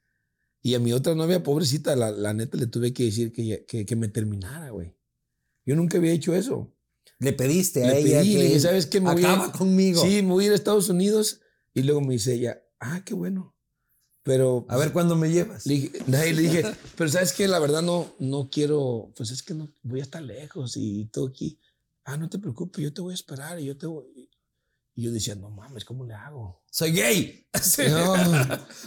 Y 0.62 0.74
a 0.74 0.80
mi 0.80 0.92
otra 0.92 1.14
novia, 1.14 1.42
pobrecita, 1.42 1.94
la, 1.94 2.10
la 2.10 2.34
neta 2.34 2.56
le 2.56 2.66
tuve 2.66 2.92
que 2.92 3.04
decir 3.04 3.32
que, 3.32 3.64
que, 3.66 3.86
que 3.86 3.96
me 3.96 4.08
terminara, 4.08 4.70
güey. 4.70 4.96
Yo 5.64 5.76
nunca 5.76 5.98
había 5.98 6.12
hecho 6.12 6.34
eso. 6.34 6.72
Le 7.18 7.32
pediste 7.32 7.84
a 7.84 7.96
ella 7.96 8.20
pedí, 8.20 8.32
que 8.32 8.38
le 8.38 8.44
dije, 8.44 8.60
¿sabes 8.60 8.86
qué? 8.86 9.00
Me 9.00 9.10
acaba 9.10 9.52
conmigo. 9.52 10.02
Sí, 10.02 10.22
me 10.22 10.32
voy 10.32 10.44
a 10.44 10.46
ir 10.48 10.52
a 10.52 10.56
Estados 10.56 10.88
Unidos. 10.88 11.40
Y 11.72 11.82
luego 11.82 12.00
me 12.00 12.14
dice 12.14 12.34
ella, 12.34 12.62
ah, 12.80 13.02
qué 13.04 13.14
bueno. 13.14 13.54
Pero... 14.22 14.66
A 14.68 14.76
ver, 14.76 14.92
¿cuándo 14.92 15.14
me 15.14 15.30
llevas? 15.30 15.66
Le 15.66 15.74
dije, 15.74 15.92
le 16.08 16.32
dije 16.34 16.64
pero 16.96 17.10
¿sabes 17.10 17.32
qué? 17.32 17.46
La 17.46 17.58
verdad 17.58 17.82
no, 17.82 18.12
no 18.18 18.50
quiero, 18.50 19.12
pues 19.16 19.30
es 19.30 19.42
que 19.42 19.54
no, 19.54 19.72
voy 19.82 20.00
a 20.00 20.02
estar 20.02 20.22
lejos 20.22 20.76
y 20.76 21.06
todo 21.06 21.28
aquí. 21.28 21.60
Ah, 22.04 22.16
no 22.16 22.28
te 22.28 22.38
preocupes, 22.38 22.82
yo 22.82 22.92
te 22.92 23.00
voy 23.00 23.12
a 23.12 23.14
esperar 23.14 23.60
y 23.60 23.66
yo 23.66 23.76
te 23.76 23.86
voy... 23.86 24.28
Y 24.98 25.02
yo 25.02 25.12
decía, 25.12 25.34
no 25.34 25.50
mames, 25.50 25.84
¿cómo 25.84 26.04
le 26.06 26.14
hago? 26.14 26.64
Soy 26.70 26.90
gay. 26.92 27.46
No, 27.90 28.14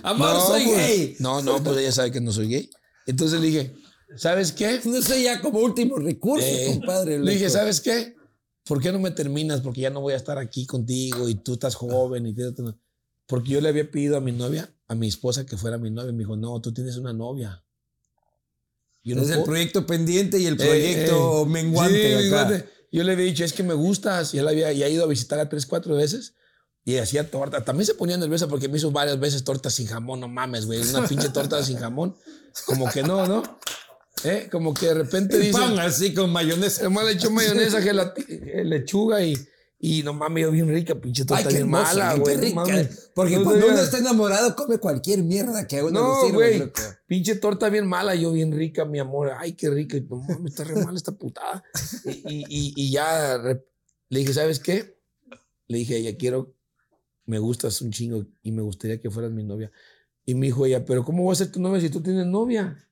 Amor, 0.03 0.41
soy 0.41 0.65
pues, 0.65 0.77
gay. 0.77 1.15
No, 1.19 1.41
no, 1.41 1.63
pues 1.63 1.77
ella 1.77 1.91
sabe 1.91 2.11
que 2.11 2.19
no 2.19 2.31
soy 2.31 2.47
gay. 2.49 2.69
Entonces 3.05 3.39
le 3.39 3.45
dije, 3.47 3.75
¿sabes 4.17 4.51
qué? 4.51 4.81
No 4.85 5.01
sé, 5.03 5.21
ya 5.23 5.39
como 5.39 5.59
último 5.59 5.97
recurso, 5.97 6.45
Eh, 6.45 6.65
compadre. 6.79 7.19
Le 7.19 7.33
dije. 7.33 7.49
¿sabes 7.49 7.79
qué? 7.79 8.15
¿Por 8.65 8.81
qué 8.81 8.91
no 8.91 8.99
me 8.99 9.11
terminas? 9.11 9.61
Porque 9.61 9.81
ya 9.81 9.89
no 9.91 10.01
voy 10.01 10.13
a 10.13 10.17
estar 10.17 10.37
aquí 10.39 10.65
contigo 10.65 11.29
y 11.29 11.35
tú 11.35 11.53
estás 11.53 11.75
joven 11.75 12.25
y 12.27 12.33
te- 12.33 12.51
te- 12.51 12.63
Porque 13.27 13.51
yo 13.51 13.61
le 13.61 13.69
había 13.69 13.89
pedido 13.89 14.17
a 14.17 14.21
mi 14.21 14.31
novia, 14.31 14.67
a 14.87 14.95
mi 14.95 15.07
esposa 15.07 15.45
que 15.45 15.57
fuera 15.57 15.77
mi 15.77 15.91
novia. 15.91 16.11
Me 16.11 16.19
dijo, 16.19 16.35
no, 16.35 16.59
tú 16.59 16.73
tienes 16.73 16.97
una 16.97 17.13
novia. 17.13 17.63
Yo 19.03 19.15
no 19.15 19.21
es 19.21 19.29
el 19.29 19.35
puedo- 19.35 19.45
proyecto 19.45 19.85
pendiente 19.85 20.39
y 20.39 20.45
el 20.47 20.53
Eh, 20.53 20.65
proyecto 20.65 21.43
eh, 21.43 21.49
menguante. 21.49 22.01
sí, 22.01 22.13
acá. 22.13 22.45
menguante. 22.47 22.69
Yo 22.91 23.03
le 23.03 23.13
había 23.13 23.25
dicho, 23.25 23.43
es 23.43 23.53
que 23.53 23.63
me 23.63 23.73
gustas. 23.73 24.33
Y 24.33 24.39
él 24.39 24.47
había 24.47 24.71
ya 24.71 24.87
ido 24.87 25.03
a 25.03 25.07
visitarla 25.07 25.49
tres, 25.49 25.65
cuatro 25.65 25.95
veces. 25.95 26.35
Y 26.85 26.97
hacía 26.97 27.29
torta. 27.29 27.63
También 27.63 27.85
se 27.85 27.93
ponía 27.93 28.17
nerviosa 28.17 28.47
porque 28.47 28.67
me 28.67 28.77
hizo 28.77 28.91
varias 28.91 29.19
veces 29.19 29.43
tortas 29.43 29.73
sin 29.73 29.87
jamón. 29.87 30.19
No 30.19 30.27
mames, 30.27 30.65
güey. 30.65 30.81
Una 30.81 31.07
pinche 31.07 31.29
torta 31.29 31.63
sin 31.63 31.77
jamón. 31.77 32.15
Como 32.65 32.89
que 32.89 33.03
no, 33.03 33.27
¿no? 33.27 33.43
¿Eh? 34.23 34.49
Como 34.51 34.73
que 34.73 34.87
de 34.87 34.93
repente 34.95 35.37
dice... 35.37 35.53
pan 35.59 35.79
así 35.79 36.13
con 36.13 36.31
mayonesa. 36.31 36.81
Además 36.81 37.05
le 37.05 37.11
echó 37.13 37.29
mayonesa, 37.31 37.79
gelati- 37.79 38.25
eh, 38.27 38.63
lechuga 38.65 39.23
y, 39.23 39.33
y 39.81 40.03
no 40.03 40.13
mames, 40.13 40.43
yo 40.43 40.51
bien 40.51 40.67
rica, 40.67 40.93
pinche 40.99 41.23
torta 41.23 41.37
Ay, 41.41 41.43
qué 41.47 41.63
bien 41.63 41.73
hermoso, 41.73 41.83
mala, 41.97 42.15
güey. 42.15 42.49
no 42.49 42.55
mames. 42.55 43.11
Porque 43.15 43.37
No 43.37 43.43
cuando 43.45 43.61
sabía. 43.61 43.73
uno 43.75 43.83
está 43.83 43.97
enamorado, 43.99 44.55
come 44.55 44.77
cualquier 44.77 45.23
mierda 45.23 45.65
que 45.67 45.81
uno 45.81 45.91
No, 46.01 46.21
le 46.21 46.27
sirve. 46.27 46.35
güey. 46.47 46.59
loco. 46.59 46.81
Pinche 47.07 47.35
torta 47.35 47.69
bien 47.69 47.87
mala, 47.87 48.13
yo 48.15 48.31
bien 48.33 48.51
rica, 48.51 48.83
mi 48.85 48.99
amor. 48.99 49.31
Ay, 49.37 49.53
qué 49.53 49.69
rica. 49.69 49.95
Y, 49.97 50.01
No 50.01 50.17
mames, 50.17 50.51
está 50.51 50.65
re 50.65 50.83
mala 50.83 50.97
esta 50.97 51.13
putada. 51.13 51.63
Y, 52.05 52.09
y, 52.49 52.73
y- 52.75 52.91
ya 52.91 53.37
le 54.09 54.19
dije, 54.19 54.33
¿sabes 54.33 54.59
qué? 54.59 54.97
Le 55.67 55.77
dije, 55.77 56.01
ya 56.03 56.17
quiero, 56.17 56.53
me 57.25 57.39
gustas 57.39 57.81
un 57.81 57.91
chingo 57.91 58.25
y 58.43 58.51
me 58.51 58.61
gustaría 58.61 58.99
que 58.99 59.09
fueras 59.09 59.31
mi 59.31 59.43
novia. 59.43 59.71
Y 60.25 60.35
me 60.35 60.47
dijo 60.47 60.65
ella, 60.65 60.83
pero 60.83 61.05
¿cómo 61.05 61.23
voy 61.23 61.33
a 61.33 61.35
ser 61.35 61.51
tu 61.51 61.61
novia 61.61 61.79
si 61.79 61.89
tú 61.89 62.01
tienes 62.01 62.25
novia? 62.25 62.85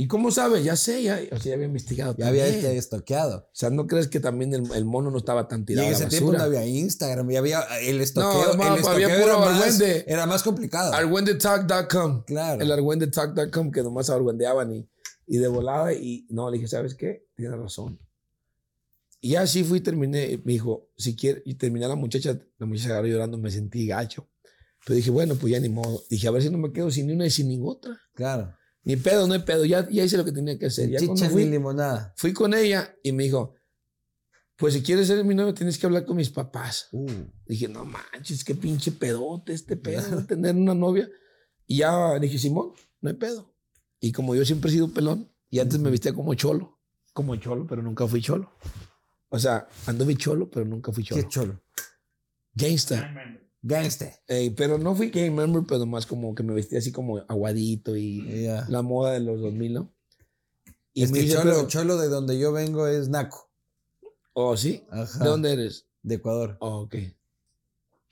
¿Y 0.00 0.06
cómo 0.06 0.30
sabes? 0.30 0.64
Ya 0.64 0.76
sé, 0.76 1.02
ya, 1.02 1.20
o 1.30 1.36
sea, 1.36 1.50
ya 1.50 1.54
había 1.56 1.66
investigado. 1.66 2.14
Ya 2.16 2.28
había 2.28 2.44
también. 2.44 2.64
este 2.64 2.78
estoqueado. 2.78 3.40
O 3.40 3.50
sea, 3.52 3.68
¿no 3.68 3.86
crees 3.86 4.08
que 4.08 4.18
también 4.18 4.54
el, 4.54 4.72
el 4.74 4.86
mono 4.86 5.10
no 5.10 5.18
estaba 5.18 5.46
tan 5.46 5.60
Y 5.60 5.64
tirado 5.66 5.88
en 5.88 5.94
a 5.94 5.98
la 5.98 6.06
ese 6.06 6.16
tiempo 6.16 6.32
no 6.32 6.42
había 6.42 6.64
Instagram, 6.64 7.28
ya 7.28 7.38
había 7.38 7.60
el 7.82 8.00
estoqueo. 8.00 8.56
No, 8.56 8.62
el 8.62 8.80
estoqueo 8.80 8.94
había 8.94 9.14
era, 9.14 9.22
puro 9.22 9.40
más, 9.40 9.60
argüende. 9.60 10.04
era 10.08 10.24
más 10.24 10.42
complicado. 10.42 10.94
Argüendetalk.com. 10.94 12.24
claro. 12.24 12.62
El 12.62 12.72
argüendetalk.com 12.72 13.70
que 13.70 13.82
nomás 13.82 14.08
argüendeaban 14.08 14.72
y, 14.72 14.88
y 15.26 15.36
de 15.36 15.48
volada. 15.48 15.92
Y 15.92 16.26
no, 16.30 16.50
le 16.50 16.56
dije, 16.56 16.68
¿sabes 16.68 16.94
qué? 16.94 17.26
Tienes 17.36 17.58
razón. 17.58 18.00
Y 19.20 19.34
así 19.34 19.64
fui 19.64 19.80
y 19.80 19.82
terminé. 19.82 20.40
Me 20.46 20.54
dijo, 20.54 20.88
si 20.96 21.14
quieres, 21.14 21.42
y 21.44 21.56
terminé 21.56 21.86
la 21.86 21.96
muchacha, 21.96 22.40
la 22.56 22.64
muchacha 22.64 22.88
agarró 22.88 23.06
llorando, 23.08 23.36
me 23.36 23.50
sentí 23.50 23.86
gacho. 23.86 24.30
Pero 24.86 24.96
dije, 24.96 25.10
bueno, 25.10 25.34
pues 25.34 25.52
ya 25.52 25.60
ni 25.60 25.68
modo. 25.68 26.02
Dije, 26.08 26.26
a 26.26 26.30
ver 26.30 26.40
si 26.40 26.48
no 26.48 26.56
me 26.56 26.72
quedo 26.72 26.90
sin 26.90 27.06
ni 27.06 27.12
una 27.12 27.26
y 27.26 27.30
sin 27.30 27.48
ninguna. 27.48 28.00
claro. 28.14 28.54
Ni 28.82 28.96
pedo, 28.96 29.26
no 29.26 29.34
hay 29.34 29.40
pedo. 29.40 29.64
Ya, 29.64 29.88
ya 29.88 30.04
hice 30.04 30.16
lo 30.16 30.24
que 30.24 30.32
tenía 30.32 30.58
que 30.58 30.66
hacer. 30.66 30.88
Ya 30.90 30.98
Chicha 30.98 31.26
ni 31.26 31.32
fui, 31.32 31.44
limonada. 31.44 32.14
fui 32.16 32.32
con 32.32 32.54
ella 32.54 32.94
y 33.02 33.12
me 33.12 33.24
dijo, 33.24 33.54
pues 34.56 34.74
si 34.74 34.82
quieres 34.82 35.06
ser 35.06 35.24
mi 35.24 35.34
novia 35.34 35.54
tienes 35.54 35.78
que 35.78 35.86
hablar 35.86 36.04
con 36.04 36.16
mis 36.16 36.30
papás. 36.30 36.88
Uh, 36.92 37.06
Dije, 37.46 37.68
no 37.68 37.84
manches, 37.84 38.44
qué 38.44 38.54
pinche 38.54 38.92
pedote 38.92 39.52
este 39.52 39.76
pedo 39.76 40.16
de 40.20 40.24
tener 40.24 40.54
una 40.54 40.74
novia. 40.74 41.08
Y 41.66 41.78
ya 41.78 42.18
dije, 42.18 42.38
Simón, 42.38 42.72
no 43.00 43.10
hay 43.10 43.16
pedo. 43.16 43.54
Y 44.00 44.12
como 44.12 44.34
yo 44.34 44.44
siempre 44.44 44.70
he 44.70 44.74
sido 44.74 44.88
pelón, 44.88 45.30
y 45.50 45.58
antes 45.58 45.78
me 45.78 45.90
vestía 45.90 46.12
como 46.14 46.34
cholo, 46.34 46.80
como 47.12 47.36
cholo, 47.36 47.66
pero 47.66 47.82
nunca 47.82 48.06
fui 48.06 48.20
cholo. 48.20 48.52
O 49.28 49.38
sea, 49.38 49.68
anduve 49.86 50.16
cholo, 50.16 50.50
pero 50.50 50.64
nunca 50.64 50.92
fui 50.92 51.04
cholo. 51.04 51.22
qué 51.22 51.28
cholo. 51.28 51.62
Gangster. 52.54 53.49
Gangster. 53.62 54.12
Ey, 54.26 54.50
pero 54.50 54.78
no 54.78 54.94
fui 54.94 55.10
gay 55.10 55.30
member, 55.30 55.62
pero 55.68 55.84
más 55.86 56.06
como 56.06 56.34
que 56.34 56.42
me 56.42 56.54
vestía 56.54 56.78
así 56.78 56.92
como 56.92 57.18
aguadito 57.28 57.96
y 57.96 58.44
Ya. 58.44 58.66
la 58.68 58.82
moda 58.82 59.12
de 59.12 59.20
los 59.20 59.40
2000, 59.40 59.72
¿no? 59.74 59.92
Y 60.94 61.02
Es 61.04 61.10
me 61.12 61.18
que 61.18 61.24
dice, 61.24 61.36
cholo, 61.36 61.50
pero- 61.54 61.68
cholo 61.68 61.96
de 61.98 62.08
donde 62.08 62.38
yo 62.38 62.52
vengo 62.52 62.86
es 62.86 63.08
Naco. 63.08 63.50
oh, 64.32 64.56
¿sí? 64.56 64.82
Ajá. 64.90 65.22
¿De 65.22 65.28
dónde 65.28 65.52
eres? 65.52 65.86
De 66.02 66.14
Ecuador. 66.16 66.56
Oh, 66.60 66.80
ok. 66.80 66.94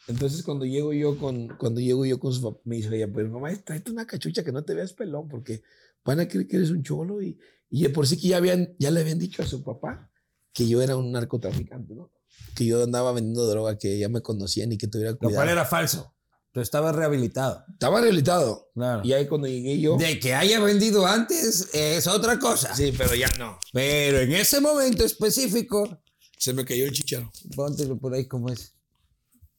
Entonces 0.09 0.43
cuando 0.43 0.65
llego 0.65 0.93
yo 0.93 1.19
con, 1.19 1.49
cuando 1.59 1.81
llego 1.81 2.05
yo 2.07 2.19
con 2.19 2.33
su 2.33 2.43
papá, 2.43 2.61
me 2.65 2.77
dice 2.77 2.95
ella, 2.95 3.13
pues 3.13 3.29
mamá, 3.29 3.55
tráete 3.65 3.91
una 3.91 4.07
cachucha 4.07 4.43
que 4.45 4.53
no 4.53 4.65
te 4.65 4.75
veas 4.75 4.93
pelón, 4.93 5.29
porque 5.29 5.63
van 6.05 6.21
a 6.21 6.29
creer 6.29 6.47
que 6.47 6.57
eres 6.57 6.71
un 6.71 6.83
cholo 6.83 7.21
y, 7.23 7.39
y 7.71 7.87
por 7.89 8.07
sí 8.07 8.19
que 8.19 8.29
ya 8.29 8.39
habían, 8.39 8.75
ya 8.79 8.91
le 8.91 9.01
habían 9.01 9.19
dicho 9.19 9.43
a 9.43 9.47
su 9.47 9.63
papá 9.63 10.11
que 10.59 10.67
yo 10.69 10.83
era 10.83 10.97
un 10.97 11.13
narcotraficante, 11.13 11.95
¿no? 11.95 12.11
Que 12.57 12.67
yo 12.67 12.83
andaba 12.83 13.13
vendiendo 13.13 13.47
droga, 13.47 13.79
que 13.79 13.97
ya 13.97 14.09
me 14.09 14.21
conocían 14.23 14.73
y 14.73 14.77
que 14.77 14.89
tuviera 14.89 15.13
Lo 15.13 15.19
cuidado. 15.19 15.37
cual 15.37 15.49
era 15.51 15.65
falso. 15.65 16.13
Tú 16.51 16.61
estabas 16.61 16.97
rehabilitado. 16.97 17.63
Estaba 17.73 18.01
rehabilitado. 18.01 18.71
Claro. 18.75 19.03
Y 19.05 19.13
ahí 19.13 19.29
cuando 19.29 19.47
llegué 19.47 19.79
yo, 19.79 19.97
De 19.97 20.19
que 20.19 20.35
haya 20.35 20.59
vendido 20.59 21.07
antes 21.07 21.73
es 21.73 22.09
otra 22.09 22.41
cosa. 22.41 22.75
sí, 22.75 22.93
pero 22.99 23.15
ya 23.15 23.29
no. 23.39 23.57
Pero 23.73 24.19
en 24.19 24.33
ese 24.33 24.61
momento 24.61 25.05
específico, 25.05 26.03
Se 26.37 26.53
me 26.53 26.65
cayó 26.65 26.87
el 26.87 26.93
chicharo. 26.93 27.31
póntelo 27.55 27.97
por 27.99 28.15
ahí 28.15 28.27
como 28.27 28.49
es. 28.49 28.75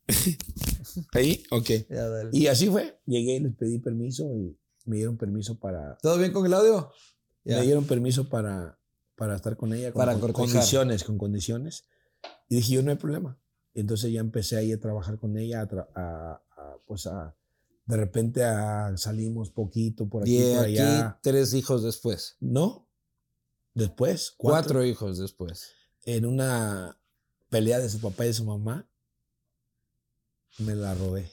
Ahí, 1.13 1.43
ok. 1.51 1.69
Ya. 1.89 2.07
Y 2.31 2.47
así 2.47 2.67
fue. 2.67 2.99
Llegué 3.05 3.35
y 3.35 3.39
les 3.41 3.55
pedí 3.55 3.79
permiso 3.79 4.23
y 4.35 4.57
me 4.85 4.97
dieron 4.97 5.15
permiso 5.17 5.57
para, 5.59 5.97
¿Todo 6.01 6.17
bien 6.17 6.31
con 6.33 6.45
el 6.45 6.53
audio? 6.53 6.91
Ya. 7.45 7.57
Me 7.59 7.63
dieron 7.63 7.85
permiso 7.85 8.27
para, 8.27 8.78
para 9.19 9.35
estar 9.35 9.55
con 9.57 9.73
ella, 9.73 9.91
con, 9.91 9.99
Para 9.99 10.13
con 10.13 10.21
cortejar. 10.21 10.49
condiciones, 10.53 11.03
con 11.03 11.17
condiciones. 11.17 11.83
Y 12.47 12.55
dije, 12.55 12.73
yo 12.75 12.81
no 12.83 12.89
hay 12.91 12.97
problema. 12.97 13.37
Y 13.73 13.81
entonces 13.81 14.11
ya 14.11 14.19
empecé 14.21 14.55
ahí 14.57 14.71
a 14.71 14.79
trabajar 14.79 15.19
con 15.19 15.37
ella, 15.37 15.61
a, 15.61 15.67
tra- 15.67 15.87
a- 15.93 16.41
a, 16.57 16.77
pues 16.87 17.05
a, 17.05 17.35
de 17.85 17.97
repente 17.97 18.43
a, 18.43 18.95
salimos 18.97 19.51
poquito 19.51 20.07
por 20.07 20.23
aquí, 20.23 20.37
Y 20.39 20.55
por 20.55 20.63
aquí 20.65 20.77
allá. 20.79 21.19
tres 21.21 21.53
hijos 21.53 21.83
después. 21.83 22.37
No, 22.39 22.87
después, 23.73 24.33
Cuatro. 24.37 24.75
cuatro, 24.75 24.85
hijos 24.85 25.19
después. 25.19 25.73
en 26.05 26.25
una 26.25 26.97
pelea 27.49 27.79
de 27.79 27.89
su 27.89 27.99
papá 27.99 28.23
y 28.25 28.29
de 28.29 28.33
su 28.33 28.45
mamá, 28.45 28.87
me 30.59 30.75
la 30.75 30.93
robé. 30.95 31.31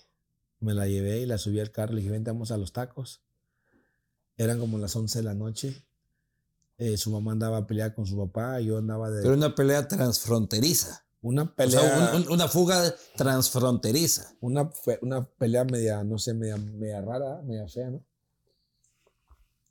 Me 0.60 0.74
la 0.74 0.86
llevé 0.86 1.20
y 1.20 1.26
la 1.26 1.38
subí 1.38 1.60
al 1.60 1.70
carro. 1.70 1.92
Le 1.94 2.00
dije, 2.00 2.10
vente, 2.12 2.30
vamos 2.30 2.50
a 2.50 2.56
los 2.56 2.72
tacos. 2.72 3.22
Eran 4.36 4.58
como 4.58 4.78
las 4.78 4.94
11 4.96 5.18
de 5.20 5.24
la 5.24 5.34
noche. 5.34 5.82
Eh, 6.78 6.96
su 6.98 7.10
mamá 7.10 7.32
andaba 7.32 7.58
a 7.58 7.66
pelear 7.66 7.94
con 7.94 8.04
su 8.06 8.16
papá, 8.18 8.60
yo 8.60 8.76
andaba 8.78 9.10
de 9.10 9.22
Pero 9.22 9.34
una 9.34 9.54
pelea 9.54 9.88
transfronteriza. 9.88 11.04
una 11.22 11.42
O 11.44 11.54
pelea, 11.54 11.80
sea, 11.80 12.14
un- 12.16 12.22
un- 12.26 12.32
una 12.32 12.48
fuga 12.48 12.94
transfronteriza. 13.16 14.36
una, 14.40 14.68
fe- 14.70 14.98
una 15.02 15.24
pelea 15.24 15.64
media, 15.64 16.04
no 16.04 16.18
sé, 16.18 16.34
media, 16.34 16.56
media 16.56 17.00
rara, 17.00 17.40
media 17.42 17.66
fea, 17.66 17.90
¿no? 17.90 18.04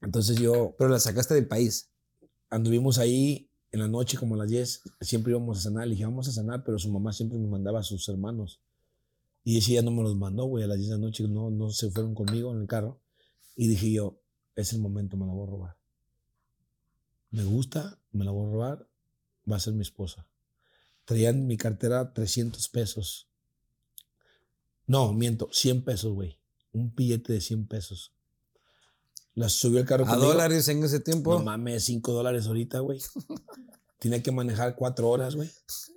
Entonces 0.01 0.37
yo 0.37 0.75
Pero 0.77 0.89
la 0.89 0.99
sacaste 0.99 1.33
del 1.33 1.47
país. 1.47 1.89
anduvimos 2.49 2.97
ahí 2.99 3.49
en 3.71 3.79
la 3.81 3.87
noche 3.87 4.17
como 4.17 4.35
a 4.35 4.37
las 4.39 4.47
10, 4.49 4.81
siempre 5.01 5.31
íbamos 5.31 5.57
a 5.57 5.61
cenar, 5.61 5.85
le 5.87 5.91
dije, 5.93 6.05
vamos 6.05 6.27
a 6.27 6.31
cenar, 6.31 6.63
pero 6.63 6.79
su 6.79 6.89
mamá 6.91 7.11
siempre 7.11 7.37
me 7.37 7.47
mandaba 7.47 7.79
a 7.79 7.83
sus 7.83 8.07
hermanos. 8.09 8.61
Y 9.43 9.57
ese 9.57 9.71
día 9.71 9.81
no 9.81 9.91
me 9.91 10.01
los 10.03 10.15
mandó, 10.15 10.45
güey, 10.45 10.63
a 10.63 10.67
las 10.67 10.77
10 10.77 10.89
de 10.89 10.95
la 10.95 11.01
noche, 11.01 11.27
no, 11.27 11.49
no 11.51 11.69
se 11.69 11.91
fueron 11.91 12.15
conmigo 12.15 12.53
en 12.53 12.61
el 12.61 12.67
carro. 12.67 12.99
Y 13.55 13.67
dije 13.67 13.91
yo, 13.91 14.19
es 14.55 14.73
el 14.73 14.79
momento, 14.79 15.17
me 15.17 15.25
la 15.25 15.33
voy 15.33 15.47
a 15.47 15.51
robar. 15.51 15.75
Me 17.35 17.43
gusta, 17.43 17.99
me 18.13 18.23
la 18.23 18.31
voy 18.31 18.47
a 18.47 18.51
robar, 18.53 18.87
va 19.51 19.57
a 19.57 19.59
ser 19.59 19.73
mi 19.73 19.81
esposa. 19.81 20.25
Traían 21.03 21.35
en 21.35 21.47
mi 21.47 21.57
cartera 21.57 22.13
300 22.13 22.69
pesos. 22.69 23.27
No, 24.87 25.11
miento, 25.11 25.49
100 25.51 25.83
pesos, 25.83 26.13
güey. 26.13 26.39
Un 26.71 26.95
billete 26.95 27.33
de 27.33 27.41
100 27.41 27.67
pesos. 27.67 28.13
Las 29.33 29.51
subió 29.51 29.79
al 29.81 29.85
carro 29.85 30.05
¿A 30.05 30.11
conmigo. 30.11 30.29
dólares 30.31 30.69
en 30.69 30.81
ese 30.85 31.01
tiempo? 31.01 31.37
No 31.37 31.43
mames, 31.43 31.83
5 31.83 32.13
dólares 32.13 32.47
ahorita, 32.47 32.79
güey. 32.79 33.01
Tenía 33.99 34.23
que 34.23 34.31
manejar 34.31 34.77
4 34.77 35.09
horas, 35.09 35.35
güey. 35.35 35.51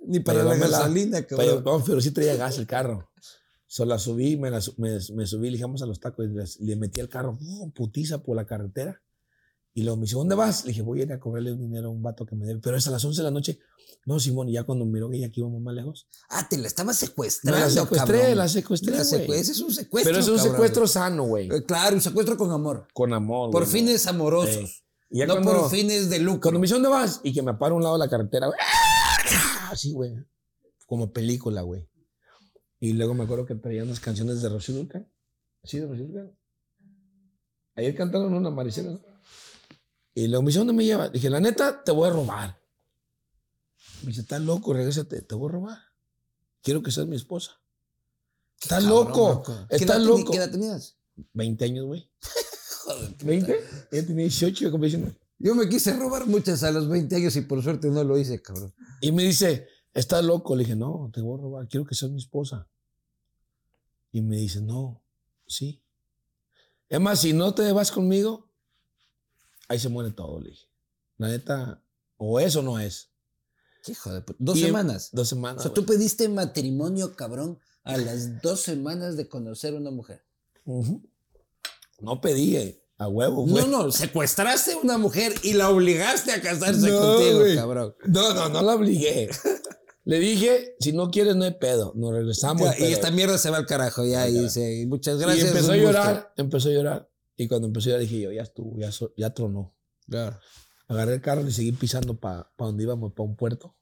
Ni 0.07 0.19
para 0.19 0.39
la 0.39 0.55
llevármela. 0.55 0.77
gasolina, 0.79 1.25
cabrón. 1.25 1.63
no, 1.63 1.81
pero 1.85 2.01
sí 2.01 2.11
traía 2.11 2.35
gas 2.35 2.57
el 2.57 2.67
carro. 2.67 3.09
Solo 3.65 3.91
la 3.91 3.99
subí, 3.99 4.35
me, 4.35 4.51
la 4.51 4.59
me, 4.75 4.97
me 5.13 5.25
subí, 5.25 5.51
le 5.51 5.63
a 5.63 5.85
los 5.85 6.01
tacos, 6.01 6.25
y 6.59 6.65
le 6.65 6.75
metí 6.75 6.99
al 6.99 7.07
carro, 7.07 7.39
putiza 7.73 8.23
por 8.23 8.35
la 8.35 8.45
carretera. 8.45 9.01
Y 9.73 9.83
luego 9.83 9.97
me 9.97 10.01
dice, 10.03 10.15
¿dónde 10.15 10.35
vas? 10.35 10.63
Le 10.65 10.69
dije, 10.69 10.81
voy 10.81 10.99
a 10.99 11.03
ir 11.03 11.13
a 11.13 11.19
cobrarle 11.19 11.53
un 11.53 11.59
dinero 11.61 11.87
a 11.87 11.91
un 11.91 12.01
vato 12.01 12.25
que 12.25 12.35
me 12.35 12.45
debe. 12.45 12.59
Pero 12.59 12.75
es 12.77 12.87
a 12.87 12.91
las 12.91 13.03
11 13.05 13.19
de 13.21 13.23
la 13.23 13.31
noche. 13.31 13.59
No, 14.05 14.19
Simón, 14.19 14.49
y 14.49 14.53
ya 14.53 14.63
cuando 14.63 14.85
miró 14.85 15.09
que 15.09 15.19
ya 15.19 15.27
aquí 15.27 15.41
íbamos 15.41 15.61
más 15.61 15.73
lejos. 15.75 16.07
Ah, 16.29 16.47
te 16.49 16.57
la 16.57 16.67
estabas 16.67 16.97
secuestrando, 16.97 17.59
la 17.59 17.69
secuestré, 17.69 18.17
cabrón. 18.19 18.37
la 18.37 18.47
secuestré, 18.47 18.95
La 18.95 19.01
es 19.01 19.59
un 19.61 19.71
secuestro, 19.73 20.09
Pero 20.11 20.19
es 20.19 20.27
un 20.27 20.35
cabrón. 20.37 20.51
secuestro 20.53 20.87
sano, 20.87 21.23
güey. 21.25 21.47
Eh, 21.51 21.63
Claro, 21.65 21.95
un 21.95 22.01
secuestro 22.01 22.35
con 22.37 22.51
amor. 22.51 22.87
Con 22.93 23.13
amor, 23.13 23.51
Por 23.51 23.63
güey, 23.63 23.71
fines 23.73 24.07
amorosos. 24.07 24.55
Eh, 24.55 24.83
Y 25.11 25.19
ya 25.19 25.27
no 25.27 25.33
cuando- 25.35 25.51
por 25.61 25.69
fines 25.69 26.09
de 26.09 26.19
lucro. 26.19 26.41
Cuando 26.41 26.59
me 26.59 26.63
dice, 26.65 26.75
¿dónde 26.75 26.89
vas? 26.89 27.19
Y 27.23 27.33
que 27.33 27.41
me 27.43 27.53
paro 27.55 27.75
a 27.75 27.77
un 27.77 27.83
lado 27.83 27.95
de 27.95 27.99
la 27.99 28.09
carretera, 28.09 28.47
güey. 28.47 28.57
Así, 29.69 29.91
güey. 29.93 30.15
Como 30.87 31.11
película, 31.11 31.61
güey. 31.61 31.87
Y 32.79 32.93
luego 32.93 33.13
me 33.13 33.25
acuerdo 33.25 33.45
que 33.45 33.55
traían 33.55 33.85
unas 33.87 33.99
canciones 33.99 34.41
de 34.41 34.49
Rocío 34.49 34.75
Dúrcal. 34.75 35.07
Sí, 35.63 35.77
de 35.79 35.87
Rocío 35.87 36.07
Dúrcal. 36.07 36.35
Ayer 37.75 37.95
cantaron 37.95 38.33
una 38.33 38.49
maricela, 38.49 38.91
¿no? 38.91 39.08
Y 40.15 40.27
me 40.27 40.39
dice, 40.45 40.59
¿dónde 40.59 40.73
me 40.73 40.85
llevas? 40.85 41.11
Dije, 41.11 41.29
la 41.29 41.39
neta, 41.39 41.83
te 41.83 41.91
voy 41.91 42.09
a 42.09 42.13
robar. 42.13 42.61
Me 44.01 44.07
dice, 44.07 44.21
estás 44.21 44.41
loco, 44.41 44.73
regrésate, 44.73 45.21
te 45.21 45.35
voy 45.35 45.49
a 45.49 45.51
robar. 45.53 45.77
Quiero 46.61 46.83
que 46.83 46.91
seas 46.91 47.07
mi 47.07 47.15
esposa. 47.15 47.59
Estás 48.61 48.83
loco. 48.83 49.43
¿Qué 49.69 49.75
Estás 49.77 50.01
loco. 50.01 50.31
¿Qué 50.31 50.37
edad 50.37 50.51
tenías? 50.51 50.97
20 51.33 51.65
años, 51.65 51.85
güey. 51.85 52.09
¿20? 53.19 53.55
Ella 53.91 54.07
tenía 54.07 54.23
18, 54.23 54.65
yo 54.65 54.71
compré 54.71 54.89
19. 54.89 55.17
Yo 55.39 55.55
me 55.55 55.69
quise 55.69 55.93
robar 55.93 56.27
muchas 56.27 56.63
a 56.63 56.71
los 56.71 56.89
20 56.89 57.15
años 57.15 57.35
y 57.37 57.41
por 57.41 57.63
suerte 57.63 57.89
no 57.89 58.03
lo 58.03 58.17
hice, 58.17 58.41
cabrón. 58.41 58.73
Y 58.99 59.13
me 59.13 59.23
dice, 59.23 59.67
¿estás 59.93 60.23
loco? 60.23 60.55
Le 60.55 60.63
dije, 60.63 60.75
no, 60.75 61.09
te 61.13 61.21
voy 61.21 61.39
a 61.39 61.41
robar, 61.41 61.67
quiero 61.69 61.85
que 61.85 61.95
seas 61.95 62.11
mi 62.11 62.17
esposa. 62.17 62.67
Y 64.11 64.21
me 64.21 64.35
dice, 64.37 64.59
no, 64.59 65.01
sí. 65.47 65.81
Es 66.89 66.99
más, 66.99 67.21
si 67.21 67.31
no 67.31 67.53
te 67.53 67.71
vas 67.71 67.91
conmigo, 67.91 68.48
ahí 69.69 69.79
se 69.79 69.87
muere 69.87 70.11
todo, 70.11 70.41
le 70.41 70.49
dije. 70.49 70.67
La 71.17 71.29
neta, 71.29 71.81
o 72.17 72.39
eso 72.39 72.61
no 72.61 72.79
es. 72.79 73.09
Hijo 73.87 74.11
de 74.11 74.23
Dos 74.37 74.59
semanas. 74.59 75.09
Dos 75.13 75.29
semanas. 75.29 75.61
O 75.61 75.63
sea, 75.63 75.73
tú 75.73 75.85
pediste 75.85 76.27
matrimonio, 76.27 77.15
cabrón, 77.15 77.59
a 77.83 77.97
las 77.97 78.41
dos 78.41 78.61
semanas 78.61 79.15
de 79.15 79.29
conocer 79.29 79.73
a 79.73 79.77
una 79.77 79.91
mujer. 79.91 80.23
No 81.99 82.21
pedí, 82.21 82.57
eh, 82.57 82.83
a 82.97 83.07
huevo. 83.07 83.47
No, 83.47 83.65
no, 83.65 83.91
secuestraste 83.91 84.73
a 84.73 84.77
una 84.77 84.97
mujer 84.97 85.33
y 85.43 85.53
la 85.53 85.69
obligaste 85.69 86.33
a 86.33 86.41
casarse 86.41 86.89
contigo, 86.91 87.41
cabrón. 87.55 87.95
No, 88.05 88.33
no, 88.33 88.49
no 88.49 88.61
la 88.61 88.75
obligué. 88.75 89.29
Le 90.03 90.19
dije, 90.19 90.75
si 90.79 90.91
no 90.91 91.11
quieres, 91.11 91.35
no 91.35 91.45
hay 91.45 91.53
pedo. 91.53 91.93
Nos 91.95 92.11
regresamos. 92.11 92.77
y 92.79 92.85
esta 92.85 93.11
mierda 93.11 93.37
se 93.37 93.49
va 93.49 93.57
al 93.57 93.65
carajo, 93.65 94.05
ya. 94.05 94.27
Y 94.27 94.39
dice, 94.39 94.85
muchas 94.87 95.19
gracias. 95.19 95.45
Y 95.45 95.47
empezó 95.49 95.71
a 95.71 95.77
llorar, 95.77 96.33
empezó 96.35 96.69
a 96.69 96.71
llorar. 96.71 97.08
Y 97.39 97.47
cuando 97.47 97.67
empezó 97.67 97.87
a 97.87 97.91
llorar, 97.91 98.01
dije 98.01 98.19
yo, 98.19 98.33
ya 98.33 98.41
estuvo, 98.41 98.77
ya, 98.77 98.89
ya 99.15 99.29
tronó. 99.33 99.73
Claro. 100.09 100.37
Agarré 100.89 101.13
el 101.13 101.21
carro 101.21 101.47
y 101.47 101.53
seguí 101.53 101.71
pisando 101.71 102.19
para 102.19 102.51
pa 102.57 102.65
donde 102.65 102.83
íbamos, 102.83 103.13
para 103.13 103.29
un 103.29 103.37
puerto. 103.37 103.77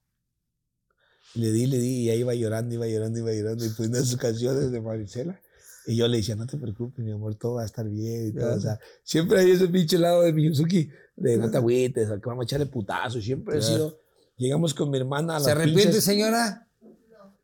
Le 1.33 1.51
di, 1.51 1.65
le 1.65 1.79
di, 1.79 2.03
y 2.03 2.09
ahí 2.11 2.19
iba 2.19 2.35
llorando, 2.35 2.75
iba 2.75 2.85
llorando, 2.85 3.17
iba 3.17 3.33
llorando, 3.33 3.65
y 3.65 3.69
poniendo 3.69 4.05
sus 4.05 4.17
canciones 4.17 4.71
de 4.71 4.79
Maricela. 4.79 5.41
Y 5.87 5.95
yo 5.95 6.07
le 6.07 6.17
decía, 6.17 6.35
no 6.35 6.45
te 6.45 6.55
preocupes, 6.55 7.03
mi 7.03 7.11
amor, 7.11 7.33
todo 7.33 7.55
va 7.55 7.63
a 7.63 7.65
estar 7.65 7.89
bien 7.89 8.27
y 8.27 8.33
todo. 8.33 8.55
O 8.55 8.59
sea, 8.59 8.79
siempre 9.03 9.39
hay 9.39 9.49
ese 9.49 9.67
pinche 9.69 9.97
lado 9.97 10.21
de 10.21 10.33
Miyuzuki, 10.33 10.91
de 11.15 11.37
no 11.37 11.49
te 11.49 11.57
agüites, 11.57 12.09
que 12.09 12.29
vamos 12.29 12.43
a 12.43 12.45
echarle 12.45 12.67
putazo. 12.67 13.19
Siempre 13.19 13.57
he 13.57 13.61
sido. 13.63 13.99
Llegamos 14.35 14.75
con 14.75 14.91
mi 14.91 14.99
hermana 14.99 15.37
a 15.37 15.39
¿Se 15.39 15.49
arrepiente, 15.49 15.99
señora? 15.99 16.66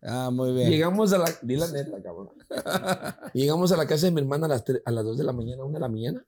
Ah, 0.04 0.30
muy 0.32 0.54
bien. 0.54 0.70
Llegamos 0.70 1.14
a 1.14 1.18
la. 1.18 1.34
Di 1.42 1.56
la 1.56 1.68
neta, 1.68 2.02
cabrón. 2.02 2.30
Llegamos 3.34 3.72
a 3.72 3.78
la 3.78 3.88
casa 3.88 4.06
de 4.06 4.12
mi 4.12 4.22
hermana 4.22 4.46
a 4.46 4.50
las, 4.50 4.64
a 4.86 4.92
las 4.92 5.06
2 5.06 5.18
de 5.18 5.24
la 5.24 5.34
mañana, 5.34 5.64
1 5.64 5.74
de 5.74 5.80
la 5.80 5.90
mañana, 5.90 6.26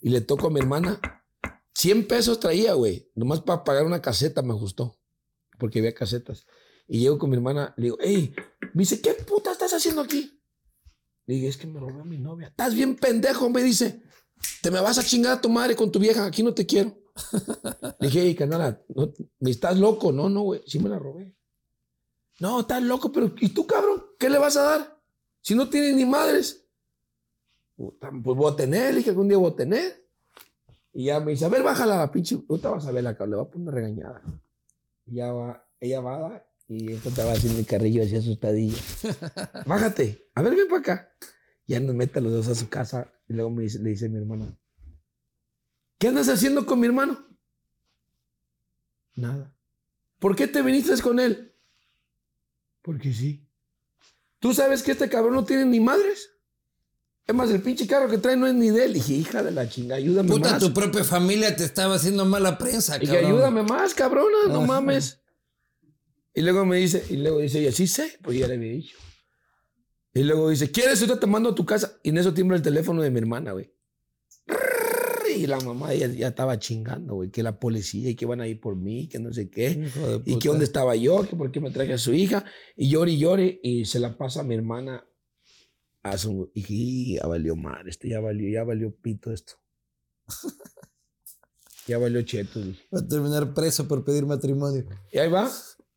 y 0.00 0.08
le 0.10 0.20
toco 0.22 0.46
a 0.46 0.50
mi 0.50 0.60
hermana 0.60 1.00
100 1.74 2.06
pesos 2.06 2.40
traía, 2.40 2.74
güey. 2.74 3.10
Nomás 3.14 3.40
para 3.40 3.64
pagar 3.64 3.84
una 3.86 4.02
caseta 4.02 4.42
me 4.42 4.54
gustó. 4.54 4.98
Porque 5.58 5.78
había 5.78 5.94
casetas. 5.94 6.46
Y 6.86 7.00
llego 7.00 7.18
con 7.18 7.30
mi 7.30 7.36
hermana, 7.36 7.74
le 7.76 7.84
digo, 7.84 7.98
hey, 8.00 8.34
me 8.74 8.80
dice, 8.80 9.00
¿qué 9.00 9.14
puta 9.14 9.52
estás 9.52 9.72
haciendo 9.72 10.02
aquí? 10.02 10.40
Le 11.26 11.34
dije, 11.34 11.48
es 11.48 11.56
que 11.56 11.66
me 11.66 11.80
robé 11.80 12.00
a 12.00 12.04
mi 12.04 12.18
novia. 12.18 12.48
Estás 12.48 12.74
bien 12.74 12.96
pendejo, 12.96 13.48
me 13.48 13.62
dice. 13.62 14.02
Te 14.60 14.70
me 14.70 14.80
vas 14.80 14.98
a 14.98 15.04
chingar 15.04 15.38
a 15.38 15.40
tu 15.40 15.48
madre 15.48 15.76
con 15.76 15.90
tu 15.90 15.98
vieja, 15.98 16.26
aquí 16.26 16.42
no 16.42 16.52
te 16.52 16.66
quiero. 16.66 16.98
le 18.00 18.06
dije, 18.08 18.22
hey, 18.22 18.34
canala, 18.34 18.82
no, 18.88 19.12
me 19.38 19.50
estás 19.50 19.78
loco. 19.78 20.12
No, 20.12 20.28
no, 20.28 20.42
güey, 20.42 20.62
sí 20.66 20.78
me 20.78 20.88
la 20.88 20.98
robé. 20.98 21.34
No, 22.40 22.60
estás 22.60 22.82
loco, 22.82 23.12
pero 23.12 23.32
¿y 23.40 23.50
tú, 23.50 23.66
cabrón? 23.66 24.04
¿Qué 24.18 24.28
le 24.28 24.38
vas 24.38 24.56
a 24.56 24.62
dar? 24.62 25.02
Si 25.40 25.54
no 25.54 25.68
tienes 25.68 25.94
ni 25.94 26.04
madres. 26.04 26.66
Pues 27.76 28.00
voy 28.36 28.52
a 28.52 28.56
tener, 28.56 28.94
dije, 28.94 29.10
algún 29.10 29.28
día 29.28 29.38
voy 29.38 29.52
a 29.52 29.56
tener. 29.56 30.06
Y 30.92 31.06
ya 31.06 31.20
me 31.20 31.32
dice, 31.32 31.44
a 31.44 31.48
ver, 31.48 31.62
bájala, 31.62 32.10
pinche, 32.12 32.36
te 32.36 32.68
vas 32.68 32.86
a 32.86 32.92
ver 32.92 33.02
la 33.02 33.12
le 33.12 33.36
va 33.36 33.42
a 33.42 33.50
poner 33.50 33.68
una 33.68 33.72
regañada. 33.72 34.22
Y 35.06 35.16
ya 35.16 35.32
va, 35.32 35.66
ella 35.80 36.00
va 36.00 36.44
y 36.68 36.92
esto 36.92 37.08
estaba 37.10 37.32
haciendo 37.32 37.58
el 37.58 37.66
carrillo 37.66 38.02
así 38.02 38.16
asustadillo. 38.16 38.76
Bájate, 39.66 40.30
a 40.34 40.42
ver, 40.42 40.56
ven 40.56 40.68
para 40.68 40.80
acá. 40.80 41.12
Ya 41.66 41.80
nos 41.80 41.94
mete 41.94 42.18
a 42.18 42.22
los 42.22 42.32
dos 42.32 42.48
a 42.48 42.54
su 42.54 42.68
casa 42.68 43.12
y 43.28 43.34
luego 43.34 43.50
me 43.50 43.64
dice, 43.64 43.78
le 43.78 43.90
dice 43.90 44.06
a 44.06 44.08
mi 44.08 44.18
hermano, 44.18 44.56
¿qué 45.98 46.08
andas 46.08 46.28
haciendo 46.28 46.64
con 46.66 46.80
mi 46.80 46.86
hermano? 46.86 47.26
Nada. 49.14 49.54
¿Por 50.18 50.34
qué 50.34 50.46
te 50.46 50.62
viniste 50.62 51.00
con 51.02 51.20
él? 51.20 51.51
Porque 52.82 53.12
sí. 53.12 53.46
¿Tú 54.38 54.52
sabes 54.52 54.82
que 54.82 54.92
este 54.92 55.08
cabrón 55.08 55.34
no 55.34 55.44
tiene 55.44 55.64
ni 55.64 55.80
madres? 55.80 56.30
Es 57.26 57.34
más, 57.34 57.50
el 57.50 57.62
pinche 57.62 57.86
carro 57.86 58.10
que 58.10 58.18
trae 58.18 58.36
no 58.36 58.46
es 58.48 58.54
ni 58.54 58.70
de 58.70 58.84
él. 58.84 58.94
dije, 58.94 59.14
hija 59.14 59.42
de 59.42 59.52
la 59.52 59.68
chinga, 59.68 59.94
ayúdame 59.94 60.28
Puta, 60.28 60.58
tu 60.58 60.74
propia 60.74 61.04
familia 61.04 61.54
te 61.54 61.64
estaba 61.64 61.94
haciendo 61.94 62.24
mala 62.24 62.58
prensa, 62.58 62.98
cabrón. 62.98 63.14
Y 63.14 63.26
ayúdame 63.26 63.62
más, 63.62 63.94
cabrona, 63.94 64.48
no 64.48 64.62
mames. 64.62 65.20
Y 66.34 66.42
luego 66.42 66.64
me 66.66 66.78
dice, 66.78 67.04
y 67.10 67.18
luego 67.18 67.38
dice 67.38 67.60
ella, 67.60 67.72
sí 67.72 67.86
sé, 67.86 68.18
pues 68.22 68.38
ya 68.38 68.48
le 68.48 68.54
había 68.54 68.72
dicho. 68.72 68.96
Y 70.14 70.24
luego 70.24 70.50
dice, 70.50 70.70
¿quieres? 70.70 71.00
Ahorita 71.00 71.20
te 71.20 71.26
mando 71.26 71.50
a 71.50 71.54
tu 71.54 71.64
casa. 71.64 71.98
Y 72.02 72.10
en 72.10 72.18
eso 72.18 72.34
tiembla 72.34 72.56
el 72.56 72.62
teléfono 72.62 73.02
de 73.02 73.10
mi 73.10 73.18
hermana, 73.18 73.52
güey. 73.52 73.72
Y 75.36 75.46
la 75.46 75.60
mamá 75.60 75.94
ya, 75.94 76.06
ya 76.08 76.28
estaba 76.28 76.58
chingando, 76.58 77.14
güey, 77.14 77.30
que 77.30 77.42
la 77.42 77.58
policía 77.58 78.10
y 78.10 78.14
que 78.14 78.24
iban 78.24 78.40
a 78.40 78.48
ir 78.48 78.60
por 78.60 78.76
mí, 78.76 79.08
que 79.08 79.18
no 79.18 79.32
sé 79.32 79.50
qué. 79.50 79.88
Y 80.24 80.38
que 80.38 80.48
dónde 80.48 80.64
estaba 80.64 80.96
yo, 80.96 81.26
que 81.28 81.36
por 81.36 81.50
qué 81.50 81.60
me 81.60 81.70
traje 81.70 81.92
a 81.92 81.98
su 81.98 82.12
hija. 82.14 82.44
Y 82.76 82.90
llore 82.90 83.12
y 83.12 83.18
llore. 83.18 83.60
Y 83.62 83.84
se 83.84 84.00
la 84.00 84.16
pasa 84.16 84.40
a 84.40 84.44
mi 84.44 84.54
hermana 84.54 85.04
a 86.02 86.18
su, 86.18 86.50
y 86.54 87.16
ya 87.16 87.26
valió 87.26 87.54
mal, 87.54 87.88
este 87.88 88.08
ya 88.08 88.20
valió, 88.20 88.50
ya 88.50 88.64
valió 88.64 88.94
pito 88.94 89.32
esto. 89.32 89.54
ya 91.86 91.98
valió 91.98 92.22
cheto. 92.22 92.60
Va 92.92 93.00
a 93.00 93.08
terminar 93.08 93.54
preso 93.54 93.86
por 93.86 94.04
pedir 94.04 94.26
matrimonio. 94.26 94.84
Y 95.12 95.18
ahí 95.18 95.28
va. 95.28 95.50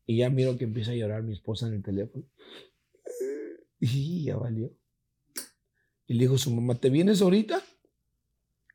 Y 0.06 0.18
ya 0.18 0.30
miro 0.30 0.56
que 0.56 0.64
empieza 0.64 0.92
a 0.92 0.94
llorar 0.94 1.24
mi 1.24 1.32
esposa 1.32 1.66
en 1.66 1.74
el 1.74 1.82
teléfono. 1.82 2.24
Y 3.80 4.24
ya 4.24 4.36
valió. 4.36 4.72
Y 6.06 6.14
le 6.14 6.20
dijo 6.20 6.38
su 6.38 6.52
mamá, 6.52 6.76
¿te 6.76 6.88
vienes 6.88 7.20
ahorita? 7.20 7.62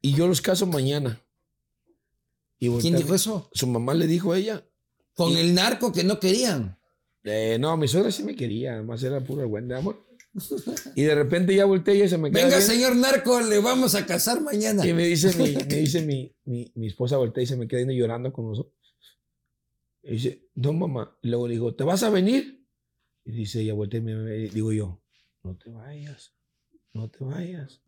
Y 0.02 0.14
yo 0.14 0.28
los 0.28 0.41
caso 0.41 0.66
mañana. 0.66 1.22
Y 2.60 2.70
¿Quién 2.80 2.95
dijo 2.95 3.16
eso? 3.16 3.49
Su 3.54 3.68
mamá 3.68 3.93
le 3.93 4.08
dijo 4.08 4.34
a 4.34 4.38
ella. 4.38 4.68
Con 5.14 5.36
el 5.36 5.54
narco 5.54 5.91
que 5.91 6.04
no 6.04 6.20
querían. 6.20 6.80
Eh, 7.24 7.58
no, 7.60 7.78
mi 7.78 7.88
suegra 7.88 8.12
sí 8.12 8.24
me 8.24 8.36
quería, 8.36 8.74
además 8.74 9.04
era 9.04 9.24
puro 9.24 9.47
buen 9.47 9.68
de 9.68 9.78
amor. 9.78 10.06
Y 10.95 11.04
de 11.04 11.14
repente 11.14 11.54
ya 11.54 11.66
volteé 11.66 12.06
y 12.06 12.10
se 12.10 12.18
me 12.18 12.32
queda 12.32 12.45
Venga, 12.45 12.62
señor 12.62 12.95
narco, 12.95 13.41
le 13.41 13.60
vamos 13.60 13.95
a 13.95 14.06
casar 14.06 14.41
mañana. 14.41 14.86
Y 14.86 14.93
me 14.93 15.06
dice 15.06 15.36
mi, 15.36 15.54
me 15.70 15.76
dice 15.76 16.02
mi, 16.02 16.34
mi, 16.45 16.72
mi 16.76 16.88
esposa 16.88 17.18
voltea 17.18 17.43
y 17.43 17.47
se 17.47 17.58
me 17.58 17.68
queda 17.68 17.91
llorando 17.91 18.32
con 18.32 18.47
nosotros. 18.47 18.76
Y 20.04 20.14
dice, 20.14 20.49
no, 20.56 20.74
mamá. 20.74 21.18
Y 21.22 21.30
luego 21.30 21.47
le 21.47 21.54
digo, 21.56 21.76
¿te 21.76 21.84
vas 21.84 22.04
a 22.04 22.10
venir? 22.10 22.66
Y 23.26 23.32
dice 23.32 23.62
ella, 23.62 23.74
voltea 23.74 23.99
y 23.99 24.04
me 24.04 24.32
digo 24.49 24.72
yo, 24.72 25.02
no 25.43 25.58
te 25.58 25.70
vayas, 25.70 26.34
no 26.93 27.10
te 27.10 27.24
vayas. 27.24 27.82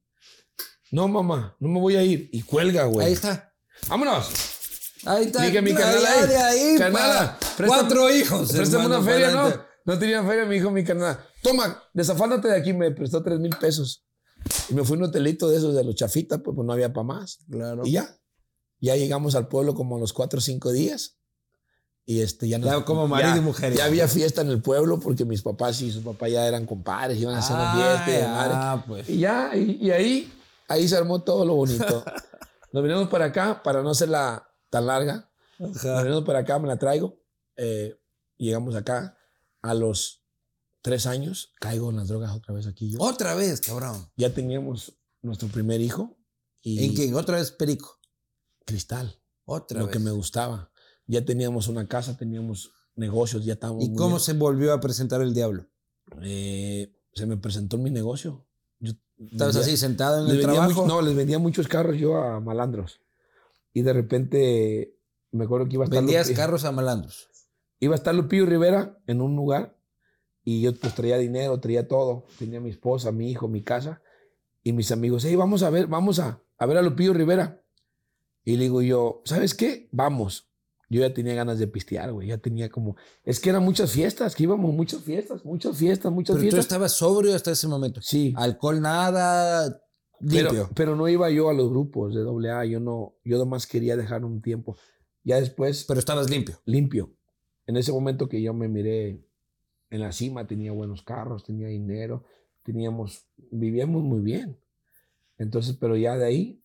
No, 0.93 1.07
mamá, 1.07 1.55
no 1.59 1.69
me 1.69 1.79
voy 1.79 1.95
a 1.95 2.03
ir. 2.03 2.29
Y 2.31 2.43
cuelga, 2.43 2.83
güey. 2.83 3.07
Ahí 3.07 3.13
está. 3.13 3.51
¡Vámonos! 3.89 4.29
Ahí 5.05 5.25
está. 5.25 5.41
Dije 5.41 5.59
mi 5.59 5.73
canal 5.73 6.05
ahí. 6.05 6.75
Canala, 6.77 7.39
cuatro 7.65 8.15
hijos. 8.15 8.51
Préstame 8.51 8.85
una 8.85 9.01
feria, 9.01 9.31
¿no? 9.31 9.51
No 9.85 9.97
tenía 9.97 10.23
feria, 10.23 10.45
me 10.45 10.53
dijo 10.53 10.69
mi 10.69 10.83
canal. 10.83 11.17
Toma, 11.41 11.81
desafánate 11.95 12.47
de 12.47 12.57
aquí, 12.57 12.73
me 12.73 12.91
prestó 12.91 13.23
tres 13.23 13.39
mil 13.39 13.55
pesos. 13.59 14.05
Y 14.69 14.75
me 14.75 14.83
fui 14.83 14.95
a 14.95 14.99
un 14.99 15.05
hotelito 15.05 15.49
de 15.49 15.57
esos 15.57 15.73
de 15.73 15.83
los 15.83 15.95
chafitas, 15.95 16.41
pues, 16.43 16.53
pues 16.55 16.63
no 16.63 16.71
había 16.73 16.93
para 16.93 17.05
más. 17.05 17.39
Claro. 17.49 17.81
Y 17.85 17.93
ya. 17.93 18.15
Ya 18.79 18.95
llegamos 18.95 19.33
al 19.33 19.47
pueblo 19.47 19.73
como 19.73 19.97
a 19.97 19.99
los 19.99 20.13
cuatro 20.13 20.37
o 20.37 20.41
cinco 20.41 20.71
días. 20.71 21.17
Y 22.05 22.21
este, 22.21 22.47
ya, 22.47 22.59
no 22.59 22.85
como 22.85 23.07
marido 23.07 23.37
y 23.37 23.41
mujer. 23.41 23.73
Ya 23.73 23.85
había 23.85 24.07
fiesta 24.07 24.41
en 24.41 24.49
el 24.49 24.61
pueblo 24.61 24.99
porque 24.99 25.25
mis 25.25 25.41
papás 25.41 25.81
y 25.81 25.91
su 25.91 26.03
papá 26.03 26.29
ya 26.29 26.47
eran 26.47 26.67
compadres, 26.67 27.19
iban 27.19 27.33
a 27.33 27.39
hacer 27.39 27.55
una 27.55 27.73
fiesta. 27.73 28.75
Y, 28.75 28.87
pues. 28.87 29.09
y 29.09 29.17
ya, 29.17 29.55
y, 29.55 29.89
ahí, 29.89 30.31
ahí 30.67 30.87
se 30.87 30.97
armó 30.97 31.23
todo 31.23 31.45
lo 31.45 31.55
bonito. 31.55 32.03
Nos 32.71 32.83
venimos 32.83 33.09
para 33.09 33.25
acá 33.25 33.61
para 33.63 33.81
no 33.81 33.91
hacerla 33.91 34.49
tan 34.69 34.87
larga. 34.87 35.29
Nos 35.59 35.83
venimos 35.83 36.23
para 36.23 36.39
acá, 36.39 36.59
me 36.59 36.67
la 36.67 36.77
traigo. 36.77 37.19
Eh, 37.55 37.99
llegamos 38.37 38.75
acá 38.75 39.17
a 39.61 39.73
los 39.73 40.23
tres 40.81 41.05
años 41.07 41.53
caigo 41.59 41.89
en 41.89 41.95
las 41.95 42.07
drogas 42.07 42.31
otra 42.35 42.53
vez 42.53 42.67
aquí 42.67 42.91
yo. 42.91 42.99
Otra 43.01 43.35
vez, 43.35 43.61
cabrón. 43.61 44.11
Ya 44.15 44.33
teníamos 44.33 44.97
nuestro 45.21 45.47
primer 45.47 45.81
hijo. 45.81 46.17
Y 46.61 46.83
¿En 46.85 46.95
quién? 46.95 47.15
¿Otra 47.15 47.37
vez 47.37 47.51
perico? 47.51 47.99
Cristal. 48.65 49.19
Otra 49.45 49.79
lo 49.79 49.85
vez. 49.87 49.93
que 49.93 49.99
me 49.99 50.11
gustaba. 50.11 50.71
Ya 51.07 51.25
teníamos 51.25 51.67
una 51.67 51.87
casa, 51.87 52.17
teníamos 52.17 52.71
negocios, 52.95 53.43
ya 53.45 53.53
estábamos. 53.53 53.83
¿Y 53.83 53.93
cómo 53.93 54.19
se 54.19 54.33
volvió 54.33 54.73
a 54.73 54.79
presentar 54.79 55.21
el 55.21 55.33
diablo? 55.33 55.67
Eh, 56.21 56.93
se 57.13 57.25
me 57.25 57.37
presentó 57.37 57.77
en 57.77 57.83
mi 57.83 57.89
negocio. 57.89 58.45
¿Estabas 59.31 59.55
así 59.55 59.77
sentado 59.77 60.25
en 60.25 60.35
el 60.35 60.41
trabajo? 60.41 60.85
no, 60.87 61.01
les 61.01 61.15
vendía 61.15 61.39
muchos 61.39 61.67
carros 61.67 61.97
yo 61.97 62.17
a 62.17 62.39
malandros. 62.39 63.01
Y 63.73 63.81
de 63.81 63.93
repente 63.93 64.97
me 65.31 65.45
acuerdo 65.45 65.67
que 65.67 65.75
iba 65.75 65.83
a 65.83 65.85
estar. 65.85 65.99
¿Vendías 65.99 66.29
carros 66.31 66.63
a 66.65 66.71
malandros? 66.71 67.29
Iba 67.79 67.93
a 67.93 67.97
estar 67.97 68.13
Lupillo 68.13 68.45
Rivera 68.45 68.97
en 69.07 69.21
un 69.21 69.35
lugar 69.35 69.77
y 70.43 70.61
yo 70.61 70.73
pues 70.75 70.93
traía 70.95 71.17
dinero, 71.17 71.59
traía 71.59 71.87
todo. 71.87 72.25
Tenía 72.37 72.59
mi 72.59 72.69
esposa, 72.69 73.11
mi 73.11 73.31
hijo, 73.31 73.47
mi 73.47 73.63
casa. 73.63 74.01
Y 74.61 74.71
mis 74.73 74.91
amigos, 74.91 75.25
hey, 75.25 75.35
vamos 75.35 75.63
a 75.63 75.69
ver, 75.69 75.87
vamos 75.87 76.19
a, 76.19 76.41
a 76.57 76.65
ver 76.65 76.77
a 76.77 76.81
Lupillo 76.81 77.13
Rivera. 77.13 77.63
Y 78.45 78.57
le 78.57 78.63
digo 78.63 78.81
yo, 78.81 79.21
¿sabes 79.25 79.53
qué? 79.53 79.89
Vamos. 79.91 80.52
Yo 80.93 81.01
ya 81.01 81.11
tenía 81.11 81.33
ganas 81.33 81.57
de 81.57 81.67
pistear, 81.67 82.11
güey. 82.11 82.27
Ya 82.27 82.37
tenía 82.37 82.69
como. 82.69 82.95
Es 83.23 83.39
que 83.39 83.49
eran 83.49 83.63
muchas 83.63 83.91
fiestas, 83.91 84.35
que 84.35 84.43
íbamos 84.43 84.71
muchas 84.71 85.01
fiestas, 85.01 85.43
muchas 85.43 85.75
fiestas, 85.75 86.11
muchas 86.11 86.35
Pero 86.35 86.41
fiestas. 86.41 86.59
tú 86.59 86.61
estabas 86.61 86.91
sobrio 86.91 87.33
hasta 87.33 87.49
ese 87.49 87.67
momento. 87.67 87.99
Sí. 87.99 88.31
Alcohol 88.37 88.79
nada. 88.79 89.81
Pero, 90.29 90.69
pero, 90.75 90.95
no 90.95 91.09
iba 91.09 91.31
yo 91.31 91.49
a 91.49 91.53
los 91.53 91.67
grupos 91.71 92.13
de 92.13 92.51
AA, 92.51 92.65
yo 92.65 92.79
no, 92.79 93.15
yo 93.25 93.39
nomás 93.39 93.65
quería 93.65 93.97
dejar 93.97 94.23
un 94.23 94.39
tiempo. 94.43 94.77
Ya 95.23 95.39
después. 95.39 95.85
Pero 95.87 95.99
estabas 95.99 96.29
limpio. 96.29 96.59
Limpio. 96.65 97.11
En 97.65 97.75
ese 97.75 97.91
momento 97.91 98.29
que 98.29 98.39
yo 98.39 98.53
me 98.53 98.67
miré 98.67 99.19
en 99.89 99.99
la 99.99 100.11
cima, 100.11 100.45
tenía 100.45 100.73
buenos 100.73 101.01
carros, 101.01 101.43
tenía 101.43 101.69
dinero, 101.69 102.23
teníamos, 102.61 103.25
vivíamos 103.49 104.03
muy 104.03 104.21
bien. 104.21 104.59
Entonces, 105.39 105.75
pero 105.75 105.97
ya 105.97 106.17
de 106.17 106.25
ahí 106.25 106.62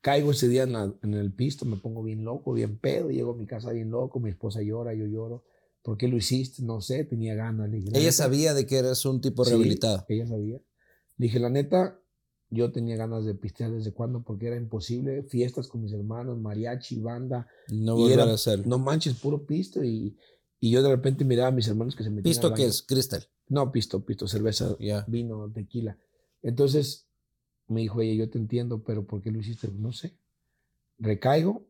caigo 0.00 0.30
ese 0.30 0.48
día 0.48 0.62
en, 0.64 1.14
el 1.14 1.32
pisto, 1.32 1.64
me 1.64 1.76
pongo 1.76 2.02
bien 2.02 2.24
loco, 2.24 2.52
bien 2.52 2.78
pedo, 2.78 3.10
llego 3.10 3.32
a 3.32 3.36
mi 3.36 3.46
casa 3.46 3.72
bien 3.72 3.90
loco, 3.90 4.20
mi 4.20 4.30
esposa 4.30 4.62
llora, 4.62 4.94
yo 4.94 5.06
lloro. 5.06 5.44
¿Por 5.82 5.96
qué 5.96 6.08
lo 6.08 6.16
hiciste? 6.16 6.62
No 6.62 6.80
sé, 6.80 7.04
tenía 7.04 7.34
ganas. 7.34 7.70
ella 7.72 8.12
sabía 8.12 8.52
de 8.52 8.66
que 8.66 8.76
eras 8.76 9.04
un 9.06 9.20
tipo 9.20 9.44
rehabilitado. 9.44 10.04
ella 10.08 10.26
sabía. 10.26 10.60
Le 11.16 11.26
dije, 11.26 11.38
la 11.38 11.48
neta, 11.48 11.98
yo 12.50 12.70
tenía 12.70 12.96
ganas 12.96 13.24
de 13.24 13.34
pistear 13.34 13.70
desde 13.70 13.92
cuando, 13.92 14.22
porque 14.22 14.48
era 14.48 14.56
imposible. 14.56 15.22
Fiestas 15.22 15.68
con 15.68 15.82
mis 15.82 15.92
hermanos, 15.92 16.38
mariachi, 16.38 17.00
banda. 17.00 17.46
No 17.68 17.96
volver 17.96 18.20
a 18.20 18.34
hacer. 18.34 18.66
No 18.66 18.78
manches, 18.78 19.14
puro 19.14 19.46
pisto. 19.46 19.82
Y, 19.82 20.16
y, 20.60 20.70
yo 20.70 20.82
de 20.82 20.90
repente 20.90 21.24
miraba 21.24 21.48
a 21.48 21.52
mis 21.52 21.68
hermanos 21.68 21.96
que 21.96 22.04
se 22.04 22.10
metían. 22.10 22.24
¿Pisto 22.24 22.52
qué 22.52 22.66
es? 22.66 22.82
¿Cristal? 22.82 23.26
No, 23.48 23.72
pisto, 23.72 24.04
pisto, 24.04 24.28
cerveza, 24.28 24.76
vino, 25.06 25.50
tequila. 25.50 25.96
Entonces 26.42 27.09
me 27.70 27.80
dijo, 27.82 27.98
oye, 27.98 28.16
yo 28.16 28.28
te 28.28 28.38
entiendo, 28.38 28.82
pero 28.82 29.06
¿por 29.06 29.22
qué 29.22 29.30
lo 29.30 29.38
hiciste? 29.38 29.68
No 29.72 29.92
sé. 29.92 30.14
Recaigo. 30.98 31.66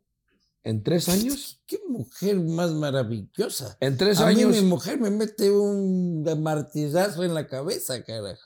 En 0.62 0.82
tres 0.82 1.08
años. 1.08 1.62
Qué 1.66 1.78
mujer 1.88 2.40
más 2.40 2.72
maravillosa. 2.72 3.76
En 3.80 3.96
tres 3.96 4.20
años. 4.20 4.50
mi 4.50 4.62
mujer 4.62 5.00
me 5.00 5.10
mete 5.10 5.50
un 5.50 6.22
martillazo 6.42 7.24
en 7.24 7.34
la 7.34 7.46
cabeza, 7.46 8.02
carajo. 8.04 8.42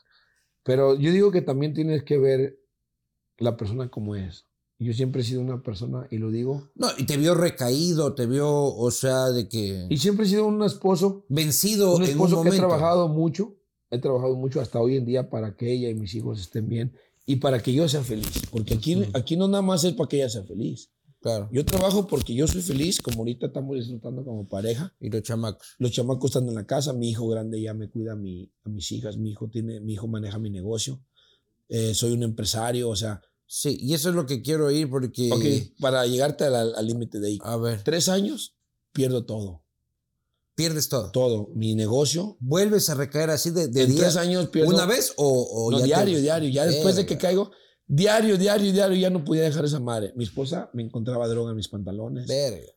Pero 0.63 0.95
yo 0.97 1.13
digo 1.13 1.31
que 1.31 1.43
también 1.43 1.75
tienes 1.75 2.05
que 2.05 2.19
ver 2.19 2.59
la 3.39 3.57
persona 3.57 3.89
como 3.89 4.17
es. 4.17 4.47
Yo 4.79 4.93
siempre 4.93 5.23
he 5.23 5.25
sido 5.25 5.41
una 5.41 5.63
persona, 5.63 6.07
y 6.11 6.19
lo 6.19 6.31
digo. 6.31 6.71
No, 6.75 6.89
y 6.99 7.07
te 7.07 7.17
vio 7.17 7.35
recaído, 7.35 8.15
te 8.15 8.27
vio, 8.27 8.51
o 8.51 8.91
sea, 8.91 9.31
de 9.31 9.49
que. 9.49 9.87
Y 9.89 9.97
siempre 9.99 10.27
he 10.27 10.29
sido 10.29 10.47
un 10.47 10.63
esposo. 10.63 11.25
Vencido. 11.29 11.97
Un 11.97 12.03
esposo 12.03 12.43
que 12.43 12.49
he 12.51 12.57
trabajado 12.57 13.09
mucho. 13.09 13.57
He 13.91 13.99
trabajado 13.99 14.35
mucho 14.35 14.61
hasta 14.61 14.81
hoy 14.81 14.97
en 14.97 15.07
día 15.07 15.31
para 15.31 15.57
que 15.57 15.73
ella 15.73 15.89
y 15.89 15.95
mis 15.95 16.15
hijos 16.15 16.41
estén 16.41 16.69
bien 16.69 16.93
y 17.27 17.37
para 17.37 17.63
que 17.63 17.73
yo 17.73 17.89
sea 17.89 18.03
feliz. 18.03 18.43
Porque 18.51 18.75
aquí, 18.75 19.03
aquí 19.15 19.37
no 19.37 19.49
nada 19.49 19.63
más 19.63 19.85
es 19.85 19.95
para 19.95 20.09
que 20.09 20.17
ella 20.17 20.29
sea 20.29 20.45
feliz. 20.45 20.91
Claro. 21.21 21.49
Yo 21.51 21.65
trabajo 21.65 22.07
porque 22.07 22.35
yo 22.35 22.47
soy 22.47 22.61
feliz, 22.61 23.01
como 23.01 23.21
ahorita 23.21 23.47
estamos 23.47 23.77
disfrutando 23.77 24.25
como 24.25 24.47
pareja. 24.47 24.95
Y 25.01 25.09
los 25.09 25.23
chamacos. 25.23 25.67
Los 25.79 25.91
chamacos 25.93 26.31
están 26.31 26.49
en 26.49 26.55
la 26.55 26.67
casa, 26.67 26.93
mi 26.93 27.09
hijo 27.09 27.27
grande 27.27 27.63
ya 27.63 27.73
me 27.73 27.89
cuida 27.89 28.13
a, 28.13 28.17
mi, 28.17 28.53
a 28.63 28.69
mis 28.69 28.93
hijas, 28.93 29.17
mi 29.17 29.31
hijo, 29.31 29.49
tiene, 29.49 29.81
mi 29.81 29.95
hijo 29.95 30.07
maneja 30.07 30.39
mi 30.39 30.51
negocio. 30.51 31.01
Eh, 31.71 31.95
soy 31.95 32.13
un 32.13 32.23
empresario, 32.25 32.91
o 32.91 32.97
sea. 32.97 33.23
Sí, 33.47 33.79
y 33.81 33.95
eso 33.95 34.11
es 34.11 34.15
lo 34.15 34.27
que 34.27 34.43
quiero 34.43 34.67
oír 34.67 34.91
porque... 34.91 35.31
Para 35.81 36.07
llegarte 36.07 36.45
al 36.45 36.87
límite 36.87 37.21
de 37.21 37.29
ahí. 37.29 37.39
A 37.43 37.57
ver. 37.57 37.83
Tres 37.83 38.11
años, 38.11 38.57
pierdo 38.93 39.25
todo. 39.25 39.64
Pierdes 40.55 40.89
todo. 40.89 41.11
Todo. 41.11 41.49
Mi 41.55 41.75
negocio. 41.75 42.37
¿Vuelves 42.41 42.89
a 42.91 42.95
recaer 42.95 43.31
así 43.31 43.51
de, 43.51 43.69
de 43.69 43.83
en 43.83 43.97
tres 43.97 44.17
años 44.17 44.49
pierdo. 44.49 44.73
¿Una 44.73 44.87
vez 44.87 45.13
o, 45.17 45.71
no, 45.71 45.81
diario, 45.81 46.21
diario. 46.21 46.49
Ya 46.49 46.67
después 46.67 46.97
de 46.97 47.07
que 47.07 47.19
caigo, 47.19 47.51
Diario, 47.87 48.39
diario, 48.39 48.73
diario, 48.73 48.97
ya 48.97 49.11
no 49.11 49.25
podía 49.25 49.43
dejar 49.43 49.67
esa 49.67 49.79
madre. 49.79 50.13
Mi 50.17 50.25
esposa 50.25 50.71
me 50.73 50.83
encontraba 50.83 51.29
droga 51.29 51.51
en 51.51 51.57
mis 51.57 51.69
pantalones. 51.69 52.27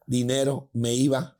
Dinero, 0.05 0.69
me 0.73 0.93
iba. 0.93 1.39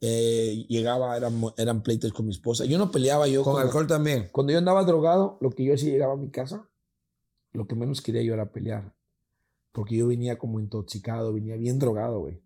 Eh, 0.00 0.66
llegaba, 0.68 1.16
eran, 1.16 1.40
eran 1.56 1.82
pleitos 1.82 2.12
con 2.12 2.26
mi 2.26 2.32
esposa. 2.32 2.64
Yo 2.64 2.78
no 2.78 2.90
peleaba 2.90 3.28
yo. 3.28 3.42
¿Con 3.42 3.60
alcohol 3.60 3.86
también? 3.86 4.30
Cuando 4.32 4.52
yo 4.52 4.58
andaba 4.58 4.84
drogado, 4.84 5.38
lo 5.40 5.50
que 5.50 5.64
yo 5.64 5.76
sí 5.76 5.90
llegaba 5.90 6.14
a 6.14 6.16
mi 6.16 6.30
casa, 6.30 6.68
lo 7.52 7.66
que 7.66 7.74
menos 7.74 8.00
quería 8.00 8.22
yo 8.22 8.32
era 8.34 8.52
pelear. 8.52 8.94
Porque 9.72 9.96
yo 9.96 10.06
venía 10.06 10.38
como 10.38 10.60
intoxicado, 10.60 11.32
venía 11.32 11.56
bien 11.56 11.78
drogado, 11.78 12.20
güey. 12.20 12.42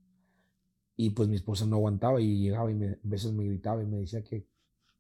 Y 1.00 1.10
pues 1.10 1.28
mi 1.28 1.36
esposa 1.36 1.64
no 1.64 1.76
aguantaba 1.76 2.20
y 2.20 2.40
llegaba 2.40 2.70
y 2.70 2.74
me, 2.74 2.88
a 2.88 2.98
veces 3.04 3.32
me 3.32 3.44
gritaba 3.44 3.82
y 3.82 3.86
me 3.86 3.98
decía 3.98 4.22
que, 4.22 4.46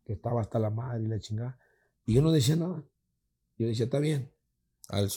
que 0.04 0.12
estaba 0.12 0.40
hasta 0.40 0.58
la 0.60 0.70
madre 0.70 1.02
y 1.02 1.08
la 1.08 1.18
chingada. 1.18 1.58
Y 2.06 2.14
yo 2.14 2.22
no 2.22 2.30
decía 2.30 2.54
nada. 2.54 2.84
Yo 3.58 3.66
decía, 3.66 3.86
está 3.86 3.98
bien, 3.98 4.30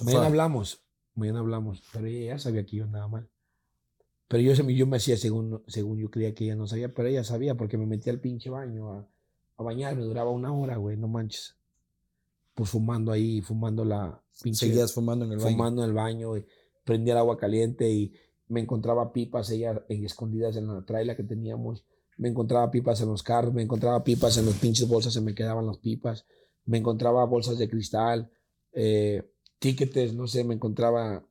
Mañana 0.03 0.25
hablamos, 0.25 0.83
mañana 1.15 1.39
hablamos. 1.39 1.81
Pero 1.93 2.07
ella 2.07 2.33
ya 2.33 2.39
sabía 2.39 2.65
que 2.65 2.77
yo 2.77 2.83
andaba 2.83 3.07
mal. 3.07 3.29
Pero 4.27 4.43
yo, 4.43 4.69
yo 4.69 4.87
me 4.87 4.97
hacía 4.97 5.17
según, 5.17 5.63
según 5.67 5.99
yo 5.99 6.09
creía 6.09 6.33
que 6.33 6.45
ella 6.45 6.55
no 6.55 6.67
sabía, 6.67 6.93
pero 6.93 7.07
ella 7.07 7.23
sabía 7.23 7.55
porque 7.55 7.77
me 7.77 7.85
metía 7.85 8.11
al 8.11 8.19
pinche 8.19 8.49
baño 8.49 8.91
a, 8.91 9.07
a 9.57 9.63
bañarme. 9.63 10.03
Duraba 10.03 10.31
una 10.31 10.53
hora, 10.53 10.77
güey, 10.77 10.97
no 10.97 11.07
manches. 11.07 11.55
Pues 12.53 12.69
fumando 12.69 13.11
ahí, 13.11 13.41
fumando 13.41 13.85
la 13.85 14.21
pinche. 14.41 14.67
Seguías 14.67 14.93
fumando 14.93 15.25
en 15.25 15.33
el 15.33 15.37
baño. 15.37 15.51
Fumando 15.51 15.83
en 15.83 15.89
el 15.89 15.95
baño. 15.95 16.37
Y 16.37 16.45
prendía 16.83 17.13
el 17.13 17.19
agua 17.19 17.37
caliente 17.37 17.89
y 17.89 18.13
me 18.51 18.59
encontraba 18.59 19.13
pipas 19.13 19.49
ella 19.49 19.81
en, 19.87 20.05
escondidas 20.05 20.57
en 20.57 20.67
la 20.67 20.81
traila 20.81 21.15
que 21.15 21.23
teníamos. 21.23 21.85
Me 22.17 22.27
encontraba 22.27 22.69
pipas 22.69 22.99
en 22.99 23.07
los 23.07 23.23
carros, 23.23 23.53
me 23.53 23.63
encontraba 23.63 24.03
pipas 24.03 24.37
en 24.37 24.45
los 24.45 24.55
pinches 24.55 24.87
bolsas, 24.89 25.13
se 25.13 25.21
me 25.21 25.33
quedaban 25.33 25.65
las 25.65 25.77
pipas. 25.77 26.25
Me 26.65 26.77
encontraba 26.77 27.23
bolsas 27.25 27.57
de 27.57 27.69
cristal. 27.69 28.29
Eh, 28.73 29.23
tickets, 29.57 30.13
no 30.13 30.27
sé, 30.27 30.43
me 30.43 30.53
encontraba 30.53 31.25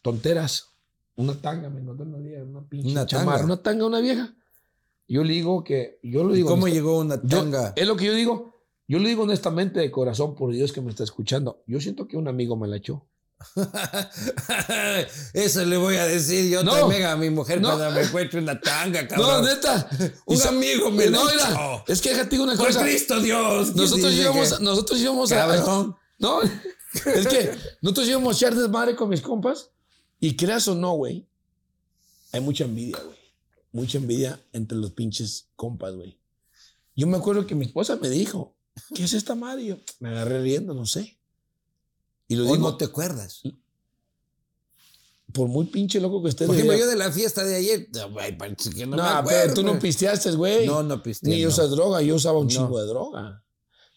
tonteras. 0.00 0.68
Una 1.16 1.34
tanga, 1.34 1.68
me 1.68 1.80
encontré 1.80 2.06
una 2.06 2.18
vieja, 2.18 2.44
una 2.44 2.62
pinche 2.62 2.92
una 2.92 3.06
tanga. 3.06 3.44
una 3.44 3.62
tanga, 3.62 3.86
una 3.86 4.00
vieja. 4.00 4.34
Yo 5.08 5.24
le 5.24 5.34
digo 5.34 5.64
que, 5.64 5.98
yo 6.04 6.22
lo 6.22 6.34
digo. 6.34 6.48
¿Cómo 6.48 6.68
llegó 6.68 7.00
una 7.00 7.20
tanga? 7.20 7.72
es 7.74 7.86
lo 7.86 7.96
que 7.96 8.06
yo 8.06 8.14
digo. 8.14 8.54
Yo 8.86 9.00
lo 9.00 9.08
digo 9.08 9.24
honestamente 9.24 9.80
de 9.80 9.90
corazón, 9.90 10.36
por 10.36 10.52
Dios 10.52 10.72
que 10.72 10.80
me 10.80 10.90
está 10.90 11.02
escuchando. 11.02 11.64
Yo 11.66 11.80
siento 11.80 12.06
que 12.06 12.16
un 12.16 12.28
amigo 12.28 12.56
me 12.56 12.68
la 12.68 12.76
echó. 12.76 13.06
Eso 15.32 15.64
le 15.64 15.76
voy 15.76 15.96
a 15.96 16.06
decir 16.06 16.50
yo 16.50 16.64
también 16.64 17.04
a 17.04 17.16
mi 17.16 17.30
mujer 17.30 17.60
cuando 17.60 17.90
me 17.90 18.02
encuentre 18.06 18.40
una 18.40 18.60
tanga, 18.60 19.06
cabrón. 19.06 19.42
No, 19.44 19.48
neta. 19.48 19.88
Un 20.26 20.42
amigo 20.42 20.90
me 20.90 21.06
no, 21.06 21.24
mira, 21.24 21.84
Es 21.86 22.00
que 22.00 22.10
déjate 22.10 22.38
una 22.40 22.56
cosa. 22.56 22.80
Por 22.80 22.88
Cristo 22.88 23.20
Dios. 23.20 23.74
Nosotros 23.74 24.12
íbamos, 24.12 24.60
nosotros 24.60 25.00
íbamos 25.00 25.32
a, 25.32 25.96
no, 26.18 26.40
es 27.14 27.26
que 27.26 27.52
nosotros 27.80 28.08
íbamos 28.08 28.34
a 28.34 28.36
echar 28.36 28.54
desmadre 28.54 28.94
con 28.94 29.08
mis 29.08 29.20
compas 29.20 29.70
y 30.20 30.36
creas 30.36 30.68
o 30.68 30.74
no, 30.74 30.92
güey, 30.92 31.26
hay 32.32 32.40
mucha 32.40 32.64
envidia, 32.64 32.98
güey. 33.04 33.18
Mucha 33.72 33.98
envidia 33.98 34.40
entre 34.52 34.78
los 34.78 34.92
pinches 34.92 35.48
compas, 35.56 35.94
güey. 35.94 36.18
Yo 36.94 37.06
me 37.06 37.16
acuerdo 37.16 37.46
que 37.46 37.54
mi 37.54 37.64
esposa 37.64 37.96
me 37.96 38.08
dijo, 38.08 38.54
¿qué 38.94 39.04
es 39.04 39.14
esta 39.14 39.34
madre? 39.34 39.64
yo 39.64 39.76
me 39.98 40.10
agarré 40.10 40.42
riendo, 40.42 40.74
no 40.74 40.86
sé. 40.86 41.18
Y 42.32 42.36
lo 42.36 42.44
digo, 42.44 42.56
no 42.56 42.76
te 42.78 42.86
acuerdas? 42.86 43.42
Por 45.34 45.48
muy 45.48 45.66
pinche 45.66 46.00
loco 46.00 46.22
que 46.22 46.30
estés. 46.30 46.46
Por 46.46 46.56
ejemplo, 46.56 46.76
yo 46.76 46.86
de 46.86 46.96
la 46.96 47.12
fiesta 47.12 47.44
de 47.44 47.56
ayer, 47.56 47.90
que 47.90 48.86
no, 48.86 48.96
no 48.96 49.24
pero 49.26 49.52
tú 49.52 49.62
no 49.62 49.78
pisteaste, 49.78 50.30
güey. 50.32 50.66
No, 50.66 50.82
no 50.82 51.02
pisteé. 51.02 51.28
Ni 51.28 51.46
usas 51.46 51.70
droga, 51.70 52.00
yo 52.00 52.14
usaba 52.14 52.38
un 52.38 52.48
chingo 52.48 52.80
de 52.80 52.86
droga. 52.86 53.44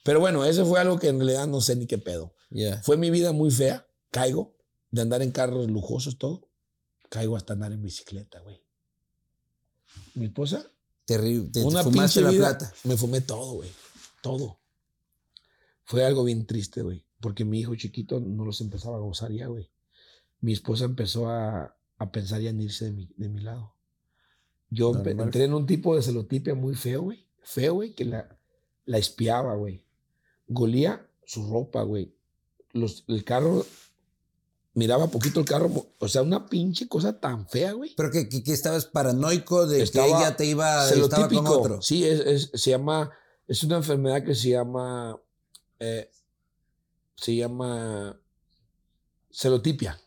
Pero 0.04 0.20
bueno, 0.20 0.44
eso 0.44 0.66
fue 0.66 0.82
algo 0.82 1.00
que 1.00 1.08
en 1.08 1.18
realidad 1.18 1.48
no 1.48 1.62
sé 1.62 1.78
ni 1.78 1.88
qué 1.88 1.98
pedo. 1.98 2.34
Fue 2.84 2.98
mi 2.98 3.10
vida 3.10 3.32
muy 3.32 3.52
fea. 3.52 3.88
Caigo 4.12 4.56
de 4.92 5.02
andar 5.02 5.22
en 5.22 5.32
carros 5.32 5.70
lujosos, 5.70 6.18
todo. 6.18 6.50
Caigo 7.10 7.38
hasta 7.38 7.54
andar 7.54 7.72
en 7.72 7.82
bicicleta, 7.82 8.40
güey. 8.42 8.62
Mi 10.14 10.26
esposa. 10.26 10.70
Terrible. 11.06 11.50
Te, 11.52 11.64
una 11.64 11.84
fumaste 11.84 12.22
la 12.22 12.32
plata. 12.32 12.74
Me 12.84 12.98
fumé 12.98 13.22
todo, 13.22 13.54
güey. 13.54 13.70
Todo. 14.22 14.60
Fue 15.86 16.04
algo 16.04 16.24
bien 16.24 16.46
triste, 16.46 16.82
güey. 16.82 17.05
Porque 17.26 17.44
mi 17.44 17.60
hijo 17.60 17.76
chiquito 17.76 18.20
no 18.20 18.46
los 18.46 18.62
empezaba 18.62 18.98
a 18.98 19.00
gozar 19.00 19.32
ya, 19.32 19.48
güey. 19.48 19.70
Mi 20.42 20.54
esposa 20.54 20.86
empezó 20.86 21.30
a, 21.30 21.76
pensar 22.12 22.40
ya 22.42 22.52
en 22.52 22.62
irse 22.62 22.86
de 22.86 22.92
mi, 22.92 23.10
de 23.18 23.30
mi 23.30 23.42
lado. 23.42 23.74
Yo 24.70 24.94
entré 25.04 25.46
en 25.46 25.54
un 25.54 25.66
tipo 25.66 25.96
de 25.96 26.04
celotipia 26.04 26.54
muy 26.54 26.76
feo, 26.76 27.02
güey. 27.02 27.26
Feo, 27.42 27.76
güey, 27.76 27.94
que 27.94 28.06
la, 28.06 28.38
la 28.86 28.98
espiaba, 28.98 29.56
güey 29.56 29.86
golía 30.48 31.08
su 31.26 31.48
ropa, 31.50 31.84
güey. 31.84 32.14
Los, 32.74 33.06
el 33.08 33.24
carro, 33.24 33.66
miraba 34.74 35.08
poquito 35.08 35.40
el 35.40 35.46
carro, 35.46 35.70
o 36.00 36.08
sea, 36.08 36.22
una 36.22 36.48
pinche 36.48 36.88
cosa 36.88 37.20
tan 37.20 37.48
fea, 37.48 37.72
güey. 37.72 37.94
Pero 37.96 38.12
que, 38.12 38.28
que, 38.28 38.52
estabas 38.52 38.86
paranoico 38.86 39.66
de 39.66 39.90
que 39.90 40.06
ella 40.06 40.36
te 40.36 40.46
iba 40.46 40.90
estaba 40.90 41.30
con 41.30 41.48
otro. 41.48 41.82
Sí, 41.82 42.06
es, 42.06 42.52
se 42.54 42.72
llama, 42.72 43.12
es 43.48 43.64
una 43.64 43.78
enfermedad 43.78 44.24
que 44.24 44.36
se 44.36 44.50
llama, 44.50 45.18
eh, 45.80 46.10
se 47.16 47.36
llama 47.36 48.20
celotipia. 49.32 50.00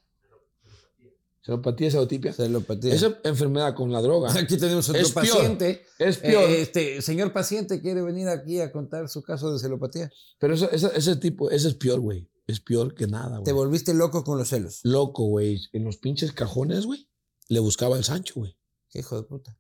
Celopatía, 1.49 1.91
celotipia. 1.91 2.33
Celopatía. 2.35 2.93
Esa 2.93 3.19
enfermedad 3.25 3.75
con 3.75 3.91
la 3.91 4.03
droga. 4.03 4.31
Aquí 4.39 4.59
tenemos 4.59 4.87
otro 4.91 5.01
es 5.01 5.13
paciente. 5.13 5.87
Es 5.99 6.19
peor. 6.19 6.51
Eh, 6.51 6.61
este, 6.61 7.01
señor 7.01 7.33
paciente 7.33 7.81
quiere 7.81 8.03
venir 8.03 8.29
aquí 8.29 8.61
a 8.61 8.71
contar 8.71 9.09
su 9.09 9.23
caso 9.23 9.51
de 9.51 9.59
celopatía. 9.59 10.11
Pero 10.39 10.53
eso, 10.53 10.71
ese 10.71 11.17
tipo, 11.17 11.51
ese 11.51 11.69
es 11.69 11.75
peor, 11.75 12.01
güey. 12.01 12.29
Es 12.47 12.61
peor 12.61 12.95
que 12.95 13.07
nada, 13.07 13.39
güey. 13.39 13.45
Te 13.45 13.53
volviste 13.53 13.95
loco 13.95 14.25
con 14.25 14.37
los 14.37 14.49
celos. 14.49 14.81
Loco, 14.83 15.25
güey. 15.25 15.59
En 15.73 15.85
los 15.85 15.97
pinches 15.97 16.33
cajones, 16.33 16.85
güey. 16.85 17.09
Le 17.49 17.61
buscaba 17.61 17.97
el 17.97 18.05
Sancho, 18.05 18.35
güey. 18.37 18.55
hijo 18.93 19.17
de 19.17 19.23
puta. 19.23 19.59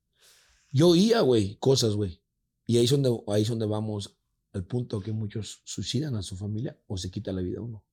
Yo 0.71 0.89
oía, 0.89 1.23
güey, 1.23 1.57
cosas, 1.57 1.95
güey. 1.95 2.23
Y 2.67 2.77
ahí 2.77 2.85
es, 2.85 2.91
donde, 2.91 3.19
ahí 3.29 3.43
es 3.43 3.49
donde 3.49 3.65
vamos 3.65 4.18
al 4.59 4.67
punto 4.67 5.01
que 5.01 5.13
muchos 5.13 5.63
suicidan 5.65 6.17
a 6.17 6.23
su 6.23 6.37
familia 6.37 6.79
o 6.87 6.97
se 6.97 7.11
quita 7.11 7.33
la 7.33 7.41
vida 7.41 7.61
uno. 7.61 7.85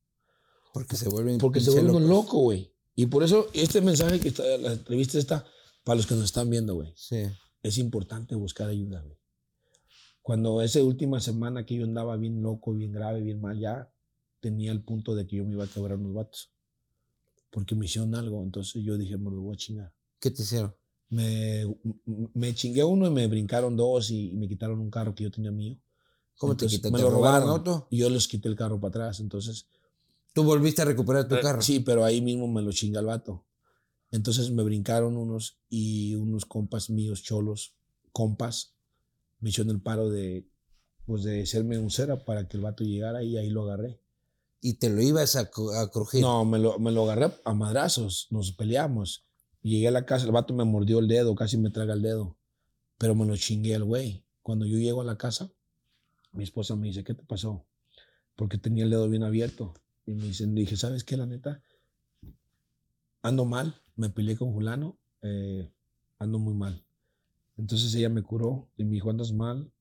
Porque 0.73 0.95
se 0.95 1.07
vuelven 1.07 1.37
Porque 1.37 1.61
se 1.61 1.71
vuelven 1.71 2.07
loco, 2.07 2.39
güey. 2.39 2.73
Y 2.95 3.05
por 3.05 3.23
eso 3.23 3.47
este 3.53 3.81
mensaje 3.81 4.19
que 4.19 4.29
está, 4.29 4.43
la 4.57 4.73
entrevista 4.73 5.17
está 5.17 5.45
para 5.83 5.97
los 5.97 6.07
que 6.07 6.15
nos 6.15 6.25
están 6.25 6.49
viendo, 6.49 6.75
güey. 6.75 6.91
Sí. 6.95 7.23
Es 7.63 7.77
importante 7.77 8.35
buscar 8.35 8.69
ayuda, 8.69 9.01
güey. 9.01 9.17
Cuando 10.21 10.61
esa 10.61 10.83
última 10.83 11.19
semana 11.19 11.65
que 11.65 11.75
yo 11.75 11.83
andaba 11.85 12.17
bien 12.17 12.41
loco, 12.41 12.73
bien 12.73 12.91
grave, 12.91 13.21
bien 13.21 13.39
mal, 13.39 13.59
ya 13.59 13.93
tenía 14.39 14.71
el 14.71 14.83
punto 14.83 15.15
de 15.15 15.27
que 15.27 15.35
yo 15.35 15.45
me 15.45 15.53
iba 15.53 15.65
a 15.65 15.67
quebrar 15.67 15.97
unos 15.97 16.13
vatos. 16.13 16.51
Porque 17.51 17.75
me 17.75 17.85
hicieron 17.85 18.15
algo. 18.15 18.43
Entonces 18.43 18.83
yo 18.83 18.97
dije, 18.97 19.17
me 19.17 19.29
lo 19.29 19.41
voy 19.41 19.53
a 19.53 19.57
chingar. 19.57 19.93
¿Qué 20.19 20.31
te 20.31 20.41
hicieron? 20.41 20.75
Me, 21.09 21.63
me 22.33 22.55
chingué 22.55 22.83
uno 22.83 23.05
y 23.05 23.11
me 23.11 23.27
brincaron 23.27 23.77
dos 23.77 24.09
y, 24.09 24.33
me 24.33 24.47
quitaron 24.47 24.79
un 24.79 24.89
carro 24.89 25.13
que 25.13 25.25
yo 25.25 25.31
tenía 25.31 25.51
mío. 25.51 25.77
¿Cómo 26.37 26.57
te 26.57 26.67
quitaron? 26.67 26.93
Me 26.93 27.01
lo 27.01 27.09
robaron. 27.09 27.49
Auto? 27.49 27.87
Y 27.89 27.97
yo 27.97 28.09
les 28.09 28.27
quité 28.27 28.49
el 28.49 28.55
carro 28.55 28.79
para 28.79 28.89
atrás. 28.89 29.19
Entonces. 29.19 29.67
¿Tú 30.33 30.43
volviste 30.43 30.81
a 30.81 30.85
recuperar 30.85 31.27
tu 31.27 31.35
eh, 31.35 31.41
carro? 31.41 31.61
Sí, 31.61 31.79
pero 31.79 32.03
ahí 32.03 32.21
mismo 32.21 32.47
me 32.47 32.61
lo 32.61 32.71
chinga 32.71 32.99
el 32.99 33.05
vato. 33.05 33.45
Entonces 34.11 34.51
me 34.51 34.63
brincaron 34.63 35.17
unos 35.17 35.59
y 35.69 36.15
unos 36.15 36.45
compas 36.45 36.89
míos, 36.89 37.23
cholos, 37.23 37.73
compas, 38.11 38.75
me 39.39 39.49
hicieron 39.49 39.75
el 39.75 39.81
paro 39.81 40.09
de, 40.09 40.47
pues 41.05 41.23
de 41.23 41.41
hacerme 41.41 41.77
un 41.77 41.89
cera 41.89 42.23
para 42.23 42.47
que 42.47 42.57
el 42.57 42.63
vato 42.63 42.83
llegara 42.83 43.23
y 43.23 43.37
ahí 43.37 43.49
lo 43.49 43.63
agarré. 43.63 43.99
¿Y 44.61 44.75
te 44.75 44.89
lo 44.89 45.01
ibas 45.01 45.35
a, 45.35 45.41
a 45.41 45.91
crujir? 45.91 46.21
No, 46.21 46.45
me 46.45 46.57
lo, 46.57 46.79
me 46.79 46.91
lo 46.91 47.03
agarré 47.03 47.33
a 47.43 47.53
madrazos, 47.53 48.27
nos 48.31 48.51
peleamos. 48.53 49.25
Llegué 49.61 49.87
a 49.87 49.91
la 49.91 50.05
casa, 50.05 50.25
el 50.25 50.31
vato 50.31 50.53
me 50.53 50.63
mordió 50.63 50.99
el 50.99 51.07
dedo, 51.07 51.35
casi 51.35 51.57
me 51.57 51.71
traga 51.71 51.93
el 51.93 52.01
dedo, 52.01 52.37
pero 52.97 53.15
me 53.15 53.25
lo 53.25 53.35
chingué 53.35 53.75
al 53.75 53.83
güey. 53.83 54.25
Cuando 54.41 54.65
yo 54.65 54.77
llego 54.77 55.01
a 55.01 55.05
la 55.05 55.17
casa, 55.17 55.51
mi 56.35 56.43
esposa 56.43 56.75
me 56.75 56.87
dice, 56.87 57.03
¿qué 57.03 57.13
te 57.13 57.23
pasó? 57.23 57.65
Porque 58.35 58.57
tenía 58.57 58.83
el 58.83 58.89
dedo 58.89 59.09
bien 59.09 59.23
abierto. 59.23 59.73
Y 60.05 60.13
me 60.13 60.25
dicen, 60.25 60.53
dije, 60.53 60.75
¿sabes 60.75 61.03
qué, 61.03 61.17
la 61.17 61.25
neta? 61.25 61.61
Ando 63.21 63.45
mal, 63.45 63.81
me 63.95 64.09
peleé 64.09 64.35
con 64.35 64.51
Julano, 64.51 64.99
eh, 65.21 65.71
ando 66.19 66.37
muy 66.37 66.53
mal. 66.53 66.85
Entonces 67.57 67.95
ella 67.95 68.09
me 68.09 68.21
curó 68.21 68.69
y 68.77 68.83
me 68.83 68.91
dijo, 68.91 69.09
andas 69.09 69.31
mal, 69.31 69.71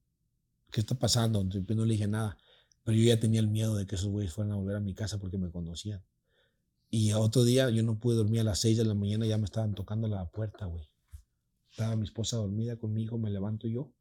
¿qué 0.70 0.80
está 0.80 0.94
pasando? 0.94 1.40
Entonces, 1.40 1.76
no 1.76 1.84
le 1.84 1.94
dije 1.94 2.06
nada, 2.06 2.38
pero 2.84 2.96
yo 2.96 3.04
ya 3.04 3.20
tenía 3.20 3.40
el 3.40 3.48
miedo 3.48 3.74
de 3.76 3.86
que 3.86 3.96
esos 3.96 4.08
güeyes 4.08 4.32
fueran 4.32 4.52
a 4.52 4.56
volver 4.56 4.76
a 4.76 4.80
mi 4.80 4.94
casa 4.94 5.18
porque 5.18 5.36
me 5.36 5.50
conocían. 5.50 6.02
Y 6.88 7.12
otro 7.12 7.44
día 7.44 7.68
yo 7.70 7.82
no 7.82 7.98
pude 7.98 8.16
dormir 8.16 8.40
a 8.40 8.44
las 8.44 8.60
6 8.60 8.78
de 8.78 8.84
la 8.84 8.94
mañana, 8.94 9.26
ya 9.26 9.36
me 9.36 9.44
estaban 9.44 9.74
tocando 9.74 10.06
la 10.06 10.30
puerta, 10.30 10.66
güey. 10.66 10.88
Estaba 11.70 11.96
mi 11.96 12.04
esposa 12.04 12.36
dormida 12.36 12.76
conmigo, 12.76 13.18
me 13.18 13.30
levanto 13.30 13.66
yo 13.66 13.92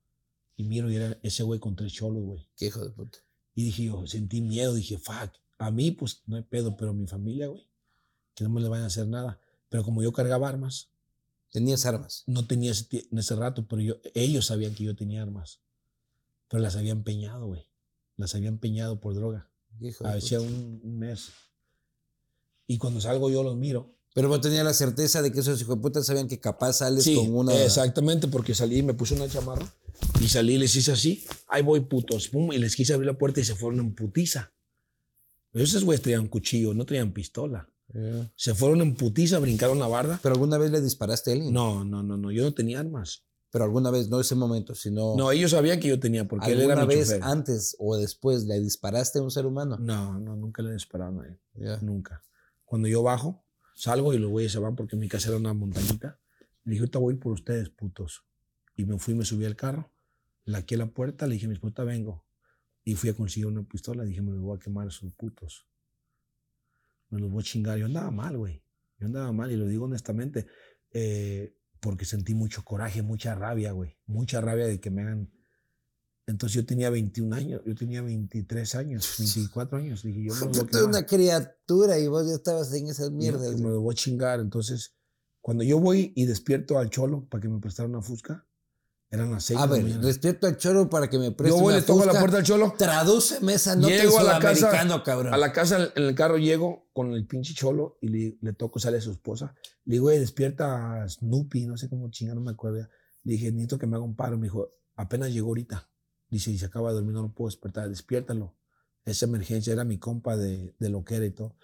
y 0.56 0.64
miro 0.64 0.91
y 0.91 0.95
era 0.95 1.18
ese 1.24 1.43
güey 1.43 1.60
con 1.60 1.76
tres 1.76 1.93
cholos, 1.93 2.24
güey. 2.24 2.47
Qué 2.56 2.68
hijo 2.68 2.84
de 2.84 2.89
puta. 2.91 3.20
Y 3.56 3.66
dije 3.66 3.86
yo, 3.86 4.06
sentí 4.08 4.41
miedo, 4.41 4.74
dije, 4.74 4.97
fuck. 4.97 5.32
A 5.58 5.72
mí, 5.72 5.91
pues 5.91 6.22
no 6.26 6.36
hay 6.36 6.43
pedo, 6.43 6.76
pero 6.76 6.91
a 6.91 6.93
mi 6.93 7.08
familia, 7.08 7.47
güey, 7.47 7.68
que 8.36 8.43
no 8.43 8.49
me 8.49 8.62
le 8.62 8.68
vayan 8.68 8.86
a 8.86 8.88
hacer 8.88 9.08
nada. 9.08 9.39
Pero 9.70 9.84
como 9.84 10.04
yo 10.04 10.12
cargaba 10.12 10.49
armas. 10.49 10.89
¿Tenías 11.51 11.86
armas? 11.86 12.24
No 12.26 12.47
tenía 12.47 12.72
en 12.72 13.18
ese 13.18 13.36
rato, 13.36 13.68
pero 13.68 13.82
yo, 13.82 13.95
ellos 14.16 14.47
sabían 14.47 14.74
que 14.74 14.84
yo 14.84 14.95
tenía 14.95 15.22
armas. 15.22 15.60
Pero 16.47 16.64
las 16.64 16.76
había 16.76 16.91
empeñado, 16.91 17.45
güey. 17.45 17.68
Las 18.18 18.34
había 18.34 18.49
empeñado 18.49 18.99
por 18.99 19.14
droga. 19.14 19.49
Hacía 20.04 20.41
un, 20.41 20.82
un 20.84 20.97
mes. 20.97 21.30
Y 22.66 22.78
cuando 22.78 23.01
salgo 23.01 23.30
yo 23.30 23.43
los 23.43 23.56
miro. 23.56 23.95
Pero 24.14 24.30
vos 24.30 24.41
tenías 24.41 24.64
la 24.64 24.74
certeza 24.74 25.22
de 25.22 25.32
que 25.32 25.39
esos 25.39 25.60
hijos 25.62 25.76
de 25.76 25.82
puta 25.82 26.04
sabían 26.04 26.28
que 26.28 26.39
capaz 26.39 26.74
sales 26.74 27.10
con 27.16 27.36
una. 27.36 27.56
Exactamente, 27.64 28.28
porque 28.28 28.54
salí 28.54 28.80
y 28.80 28.84
me 28.84 28.93
puse 28.93 29.16
una 29.16 29.28
chamarra. 29.28 29.72
Y 30.22 30.28
salí 30.28 30.56
y 30.56 30.58
les 30.58 30.76
hice 30.76 30.91
así. 30.91 31.26
Ahí 31.48 31.62
voy, 31.62 31.82
putos. 31.82 32.28
Pum, 32.30 32.52
y 32.54 32.58
les 32.58 32.76
quise 32.76 32.94
abrir 32.94 33.08
la 33.08 33.18
puerta 33.18 33.39
y 33.39 33.44
se 33.44 33.56
fueron 33.56 33.80
en 33.80 33.96
putiza. 33.96 34.54
Pero 35.52 35.64
esos 35.66 35.84
güeyes 35.84 36.02
traían 36.02 36.28
cuchillo, 36.28 36.74
no 36.74 36.86
traían 36.86 37.14
pistola. 37.14 37.70
Se 38.36 38.56
fueron 38.56 38.82
en 38.82 38.96
putiza, 38.96 39.38
brincaron 39.39 39.80
la 39.80 39.88
barda. 39.88 40.20
¿Pero 40.24 40.34
alguna 40.34 40.58
vez 40.58 40.72
le 40.72 40.82
disparaste 40.82 41.30
a 41.30 41.34
alguien? 41.34 41.54
No, 41.54 41.86
no, 41.86 42.02
no, 42.02 42.18
no. 42.18 42.32
Yo 42.32 42.44
no 42.44 42.54
tenía 42.54 42.80
armas. 42.80 43.24
Pero 43.52 43.66
alguna 43.66 43.91
vez, 43.91 44.10
no 44.10 44.20
ese 44.20 44.34
momento, 44.34 44.74
sino. 44.74 45.16
No, 45.16 45.32
ellos 45.32 45.52
sabían 45.52 45.80
que 45.80 45.88
yo 45.88 46.00
tenía, 46.00 46.28
porque 46.28 46.54
él 46.54 46.62
era 46.62 46.76
mi 46.76 46.88
vez 46.88 47.12
antes 47.22 47.76
o 47.78 47.96
después 47.96 48.46
le 48.46 48.60
disparaste 48.60 49.20
a 49.20 49.22
un 49.22 49.30
ser 49.30 49.46
humano? 49.46 49.78
No, 49.80 50.18
no, 50.20 50.36
nunca 50.36 50.64
le 50.64 50.74
dispararon 50.74 51.22
a 51.22 51.28
él. 51.28 51.39
Nunca. 51.82 52.24
Cuando 52.66 52.88
yo 52.88 53.04
bajo, 53.04 53.46
salgo 53.76 54.12
y 54.16 54.18
los 54.18 54.32
güeyes 54.32 54.52
se 54.52 54.58
van 54.58 54.76
porque 54.76 54.96
mi 54.96 55.08
casa 55.08 55.30
era 55.30 55.38
una 55.38 55.54
montañita. 55.54 56.20
Le 56.64 56.72
dije, 56.72 56.82
ahorita 56.82 56.98
voy 56.98 57.14
por 57.14 57.34
ustedes, 57.34 57.70
putos. 57.70 58.24
Y 58.76 58.86
me 58.86 58.97
fui, 58.97 59.13
me 59.13 59.26
subí 59.26 59.45
al 59.45 59.55
carro, 59.55 59.91
laqué 60.45 60.78
la 60.78 60.88
puerta, 60.88 61.28
le 61.28 61.36
dije, 61.36 61.47
mi 61.47 61.53
esposa, 61.53 61.84
vengo. 61.84 62.26
Y 62.84 62.95
fui 62.95 63.09
a 63.09 63.13
conseguir 63.13 63.47
una 63.47 63.63
pistola, 63.63 64.03
dije, 64.03 64.21
me 64.21 64.32
los 64.32 64.41
voy 64.41 64.57
a 64.57 64.59
quemar 64.59 64.88
a 64.88 64.89
esos 64.89 65.13
putos. 65.13 65.67
Me 67.09 67.19
los 67.19 67.30
voy 67.30 67.41
a 67.41 67.45
chingar. 67.45 67.78
Yo 67.78 67.86
andaba 67.86 68.11
mal, 68.11 68.38
güey. 68.38 68.63
Yo 68.97 69.05
andaba 69.05 69.32
mal 69.32 69.51
y 69.51 69.55
lo 69.55 69.67
digo 69.67 69.86
honestamente, 69.86 70.47
eh, 70.91 71.55
porque 71.80 72.05
sentí 72.05 72.34
mucho 72.34 72.63
coraje, 72.63 73.01
mucha 73.01 73.36
rabia, 73.36 73.71
güey. 73.71 73.97
Mucha 74.05 74.41
rabia 74.41 74.65
de 74.65 74.80
que 74.80 74.89
me 74.89 75.03
hagan 75.03 75.30
entonces 76.26 76.55
yo 76.55 76.65
tenía 76.65 76.89
21 76.89 77.36
años, 77.36 77.61
yo 77.65 77.76
tenía 77.76 78.01
23 78.01 78.76
años, 78.76 79.15
24 79.19 79.78
años. 79.78 80.03
Dije, 80.03 80.24
yo 80.24 80.34
me 80.36 80.47
voy 80.47 80.82
a 80.82 80.86
una 80.86 81.05
criatura 81.05 81.99
y 81.99 82.07
vos 82.07 82.28
ya 82.28 82.36
estabas 82.36 82.74
en 82.74 82.88
esas 82.88 83.11
mierdas. 83.11 83.59
me 83.59 83.69
lo 83.69 83.82
voy 83.82 83.93
a 83.93 83.95
chingar. 83.95 84.39
Entonces, 84.39 84.95
cuando 85.41 85.65
yo 85.65 85.80
voy 85.80 86.13
y 86.15 86.26
despierto 86.26 86.80
al 86.80 86.89
cholo 86.89 87.28
para 87.28 87.41
que 87.41 87.49
me 87.49 87.59
prestara 87.59 87.89
una 87.89 88.01
fusca, 88.01 88.47
eran 89.14 89.30
las 89.30 89.43
6 89.43 89.59
A 89.59 89.68
ver, 89.68 89.84
despierto 89.99 90.47
al 90.47 90.57
cholo 90.57 90.89
para 90.89 91.07
que 91.07 91.20
me 91.20 91.30
preste 91.30 91.55
Yo 91.55 91.61
voy, 91.61 91.76
le 91.76 91.84
toco 91.84 92.03
la 92.03 92.20
puerta 92.20 92.38
al 92.38 92.43
cholo. 92.43 92.74
Tradúceme 92.76 93.53
esa 93.53 93.76
nota 93.76 93.93
llego 93.95 94.18
a 94.18 94.24
la 94.24 94.39
casa, 94.39 95.03
cabrón. 95.03 95.32
A 95.32 95.38
la 95.38 95.53
casa, 95.53 95.91
en 95.95 96.03
el 96.03 96.16
carro 96.16 96.39
llego 96.39 96.89
con 96.93 97.14
el 97.14 97.28
pinche 97.28 97.53
cholo 97.53 97.99
y 98.01 98.07
le, 98.07 98.38
le 98.41 98.53
toco, 98.53 98.80
sale 98.80 98.99
su 99.01 99.11
esposa. 99.11 99.53
Le 99.86 99.95
digo, 99.95 100.09
despierta 100.09 101.03
a 101.03 101.07
Snoopy, 101.07 101.68
no 101.68 101.78
sé 101.78 101.89
cómo 101.89 102.09
chingar, 102.09 102.36
no 102.36 102.41
me 102.41 102.53
acuerdo. 102.53 102.88
Le 103.24 103.34
dije, 103.34 103.51
necesito 103.51 103.78
que 103.78 103.86
me 103.86 103.97
haga 103.97 104.03
un 104.03 104.16
paro. 104.16 104.36
Me 104.39 104.47
dijo, 104.47 104.72
apenas 104.95 105.32
llegó 105.32 105.49
ahorita. 105.49 105.88
Dice, 106.32 106.49
y 106.49 106.57
se 106.57 106.66
acaba 106.66 106.89
de 106.89 106.95
dormir, 106.95 107.14
no 107.14 107.22
lo 107.22 107.34
puedo 107.36 107.49
despertar, 107.49 107.88
despiértalo. 107.88 108.55
Esa 109.05 109.28
emergencia 109.28 109.74
era 109.74 109.84
mi 109.84 109.99
compa 109.99 110.38
de, 110.38 110.74
de 110.80 110.89
lo 110.89 111.03
que 111.03 111.18
era 111.18 111.26
y 111.28 111.32
todo. 111.32 111.55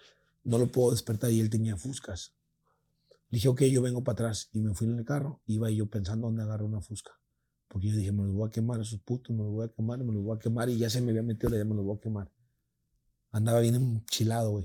No 0.44 0.56
lo 0.56 0.70
puedo 0.70 0.92
despertar 0.92 1.32
y 1.32 1.40
él 1.40 1.50
tenía 1.50 1.76
fuscas. 1.76 2.32
Dije, 3.28 3.48
ok, 3.48 3.62
yo 3.62 3.82
vengo 3.82 4.04
para 4.04 4.12
atrás. 4.12 4.50
Y 4.52 4.60
me 4.60 4.72
fui 4.72 4.86
en 4.86 5.00
el 5.00 5.04
carro. 5.04 5.42
Iba 5.46 5.68
yo 5.70 5.86
pensando 5.86 6.28
dónde 6.28 6.44
agarrar 6.44 6.62
una 6.62 6.80
fusca. 6.80 7.19
Porque 7.70 7.88
yo 7.88 7.96
dije, 7.96 8.10
me 8.10 8.24
los 8.24 8.34
voy 8.34 8.48
a 8.48 8.50
quemar 8.50 8.80
a 8.80 8.82
esos 8.82 8.98
putos, 8.98 9.34
me 9.34 9.44
los 9.44 9.52
voy 9.52 9.64
a 9.64 9.68
quemar, 9.68 10.02
me 10.02 10.12
los 10.12 10.24
voy 10.24 10.36
a 10.36 10.40
quemar. 10.40 10.68
Y 10.68 10.76
ya 10.76 10.90
se 10.90 11.00
me 11.00 11.10
había 11.10 11.22
metido 11.22 11.50
la 11.50 11.56
idea, 11.56 11.64
me 11.64 11.76
los 11.76 11.84
voy 11.84 11.96
a 11.96 12.00
quemar. 12.00 12.28
Andaba 13.30 13.60
bien 13.60 13.76
enchilado, 13.76 14.50
güey. 14.50 14.64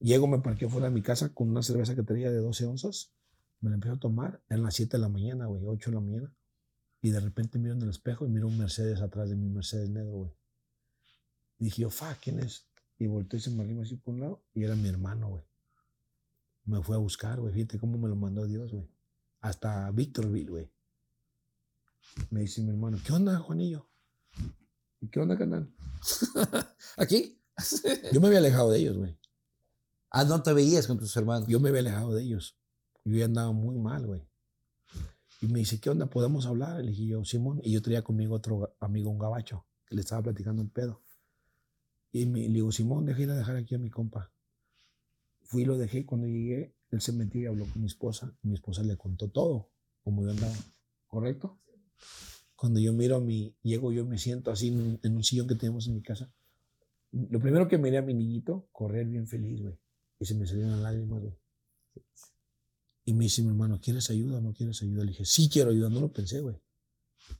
Llego, 0.00 0.26
me 0.26 0.40
parqué 0.40 0.68
fuera 0.68 0.88
de 0.88 0.92
mi 0.92 1.00
casa 1.00 1.32
con 1.32 1.48
una 1.48 1.62
cerveza 1.62 1.94
que 1.94 2.02
tenía 2.02 2.28
de 2.28 2.38
12 2.38 2.66
onzas. 2.66 3.12
Me 3.60 3.70
la 3.70 3.76
empecé 3.76 3.94
a 3.94 4.00
tomar. 4.00 4.42
en 4.48 4.64
las 4.64 4.74
7 4.74 4.96
de 4.96 5.00
la 5.00 5.08
mañana, 5.08 5.46
güey, 5.46 5.62
8 5.64 5.90
de 5.90 5.94
la 5.94 6.00
mañana. 6.00 6.34
Y 7.00 7.10
de 7.10 7.20
repente 7.20 7.56
miro 7.60 7.74
en 7.74 7.82
el 7.82 7.90
espejo 7.90 8.26
y 8.26 8.30
miro 8.30 8.48
un 8.48 8.58
Mercedes 8.58 9.00
atrás 9.00 9.30
de 9.30 9.36
mi 9.36 9.48
Mercedes 9.48 9.88
negro, 9.88 10.16
güey. 10.16 10.32
dije 11.56 11.82
yo, 11.82 11.90
fa, 11.90 12.16
¿quién 12.16 12.40
es? 12.40 12.66
Y 12.98 13.06
volteé 13.06 13.38
y 13.38 13.42
se 13.42 13.52
me 13.52 13.62
arriba 13.62 13.82
así 13.82 13.94
por 13.94 14.14
un 14.14 14.20
lado 14.20 14.42
y 14.54 14.64
era 14.64 14.74
mi 14.74 14.88
hermano, 14.88 15.28
güey. 15.28 15.44
Me 16.64 16.82
fue 16.82 16.96
a 16.96 16.98
buscar, 16.98 17.38
güey. 17.38 17.54
Fíjate 17.54 17.78
cómo 17.78 17.96
me 17.96 18.08
lo 18.08 18.16
mandó 18.16 18.44
Dios, 18.44 18.72
güey. 18.72 18.90
Hasta 19.40 19.88
Victorville, 19.92 20.50
güey. 20.50 20.70
Me 22.30 22.40
dice 22.40 22.62
mi 22.62 22.70
hermano, 22.70 22.98
¿qué 23.04 23.12
onda, 23.12 23.38
Juanillo? 23.38 23.88
¿Y 25.00 25.08
qué 25.08 25.20
onda, 25.20 25.36
canal? 25.36 25.72
¿Aquí? 26.96 27.40
yo 28.12 28.20
me 28.20 28.28
había 28.28 28.38
alejado 28.38 28.70
de 28.70 28.78
ellos, 28.78 28.96
güey. 28.96 29.18
Ah, 30.10 30.24
no 30.24 30.42
te 30.42 30.52
veías 30.52 30.86
con 30.86 30.98
tus 30.98 31.16
hermanos. 31.16 31.48
Yo 31.48 31.60
me 31.60 31.68
había 31.68 31.80
alejado 31.80 32.14
de 32.14 32.22
ellos. 32.22 32.58
Yo 33.04 33.16
ya 33.16 33.26
andaba 33.26 33.52
muy 33.52 33.78
mal, 33.78 34.06
güey. 34.06 34.26
Y 35.40 35.46
me 35.46 35.60
dice, 35.60 35.80
¿qué 35.80 35.88
onda? 35.88 36.06
¿Podemos 36.06 36.46
hablar? 36.46 36.82
Le 36.84 36.90
dije 36.90 37.06
yo, 37.06 37.24
Simón. 37.24 37.60
Y 37.62 37.72
yo 37.72 37.80
traía 37.80 38.02
conmigo 38.02 38.34
otro 38.34 38.76
amigo, 38.80 39.10
un 39.10 39.18
gabacho, 39.18 39.66
que 39.86 39.94
le 39.94 40.02
estaba 40.02 40.22
platicando 40.22 40.62
el 40.62 40.68
pedo. 40.68 41.02
Y 42.12 42.26
me, 42.26 42.40
le 42.40 42.54
digo, 42.54 42.72
Simón, 42.72 43.06
deja 43.06 43.22
ir 43.22 43.30
a 43.30 43.36
dejar 43.36 43.56
aquí 43.56 43.74
a 43.74 43.78
mi 43.78 43.88
compa. 43.88 44.32
Fui 45.44 45.62
y 45.62 45.64
lo 45.64 45.78
dejé. 45.78 46.04
Cuando 46.04 46.26
llegué, 46.26 46.74
él 46.90 47.00
se 47.00 47.12
metió 47.12 47.40
y 47.40 47.46
habló 47.46 47.66
con 47.66 47.80
mi 47.80 47.86
esposa. 47.86 48.36
mi 48.42 48.54
esposa 48.54 48.82
le 48.82 48.96
contó 48.96 49.28
todo, 49.30 49.70
como 50.02 50.24
yo 50.24 50.30
andaba. 50.30 50.54
¿Correcto? 51.06 51.58
Cuando 52.54 52.80
yo 52.80 52.92
miro 52.92 53.16
a 53.16 53.20
mi, 53.20 53.56
llego 53.62 53.92
yo 53.92 54.04
me 54.04 54.18
siento 54.18 54.50
así 54.50 54.68
en, 54.68 55.00
en 55.02 55.16
un 55.16 55.24
sillón 55.24 55.48
que 55.48 55.54
tenemos 55.54 55.86
en 55.86 55.94
mi 55.94 56.02
casa. 56.02 56.32
Lo 57.12 57.40
primero 57.40 57.66
que 57.66 57.78
miré 57.78 57.98
a 57.98 58.02
mi 58.02 58.14
niñito, 58.14 58.68
correr 58.72 59.06
bien 59.06 59.26
feliz, 59.26 59.60
güey. 59.60 59.78
Y 60.18 60.26
se 60.26 60.34
me 60.34 60.46
salieron 60.46 60.82
lágrimas, 60.82 61.20
güey. 61.20 61.34
Y 63.04 63.14
me 63.14 63.24
dice 63.24 63.42
mi 63.42 63.48
hermano, 63.48 63.80
¿quieres 63.80 64.10
ayuda 64.10 64.38
o 64.38 64.40
no 64.40 64.52
quieres 64.52 64.82
ayuda? 64.82 65.04
Le 65.04 65.10
dije, 65.10 65.24
sí 65.24 65.48
quiero 65.48 65.70
ayuda, 65.70 65.88
no 65.88 66.00
lo 66.00 66.12
pensé, 66.12 66.40
güey. 66.40 66.56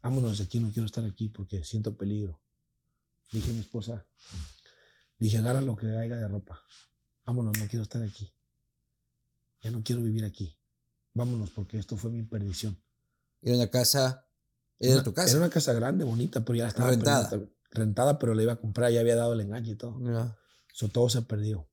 Vámonos 0.02 0.38
de 0.38 0.44
aquí, 0.44 0.58
no 0.58 0.72
quiero 0.72 0.86
estar 0.86 1.04
aquí 1.04 1.28
porque 1.28 1.62
siento 1.64 1.96
peligro. 1.96 2.40
Le 3.30 3.38
dije 3.38 3.50
a 3.52 3.54
mi 3.54 3.60
esposa, 3.60 4.06
le 5.18 5.24
dije, 5.26 5.38
agarra 5.38 5.60
lo 5.60 5.76
que 5.76 5.86
haya 5.86 6.16
de 6.16 6.28
ropa. 6.28 6.60
Vámonos, 7.24 7.56
no 7.58 7.68
quiero 7.68 7.82
estar 7.82 8.02
aquí. 8.02 8.32
Ya 9.60 9.70
no 9.70 9.82
quiero 9.84 10.02
vivir 10.02 10.24
aquí. 10.24 10.56
Vámonos 11.14 11.50
porque 11.50 11.78
esto 11.78 11.96
fue 11.96 12.10
mi 12.10 12.22
perdición. 12.22 12.82
Era 13.42 13.56
una 13.56 13.70
casa, 13.70 14.26
era 14.80 15.02
tu 15.02 15.12
casa. 15.12 15.30
Era 15.30 15.40
una 15.40 15.50
casa 15.50 15.72
grande, 15.72 16.04
bonita, 16.04 16.44
pero 16.44 16.56
ya 16.56 16.68
estaba 16.68 16.90
rentada. 16.90 17.30
rentada, 17.70 18.18
pero 18.18 18.34
la 18.34 18.42
iba 18.42 18.52
a 18.54 18.56
comprar, 18.56 18.90
ya 18.90 19.00
había 19.00 19.16
dado 19.16 19.34
el 19.34 19.40
engaño 19.40 19.72
y 19.72 19.76
todo. 19.76 20.00
Eso 20.74 20.88
todo 20.88 21.08
se 21.08 21.22
perdió. 21.22 21.68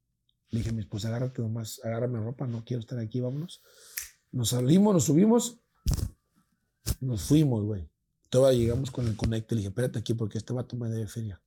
Le 0.50 0.60
dije 0.60 0.70
a 0.70 0.74
mi 0.74 0.82
esposa, 0.82 1.08
agárrate 1.08 1.42
nomás, 1.42 1.82
agárrame 1.84 2.20
ropa, 2.20 2.48
no 2.48 2.64
quiero 2.64 2.82
estar 2.82 3.00
aquí, 3.00 3.20
vámonos. 3.20 3.62
Nos 4.32 4.50
salimos, 4.50 4.94
nos 4.94 5.06
subimos, 5.06 5.60
nos 7.00 7.22
fuimos, 7.22 7.64
güey. 7.64 7.90
Todavía 8.30 8.60
llegamos 8.60 8.92
con 8.92 9.08
el 9.08 9.16
conecte. 9.16 9.56
Le 9.56 9.60
dije, 9.60 9.70
espérate 9.70 10.00
aquí 10.00 10.14
porque 10.14 10.38
este 10.38 10.54
vato 10.54 10.76
me 10.76 10.90
debe 10.90 11.08
feria. 11.08 11.42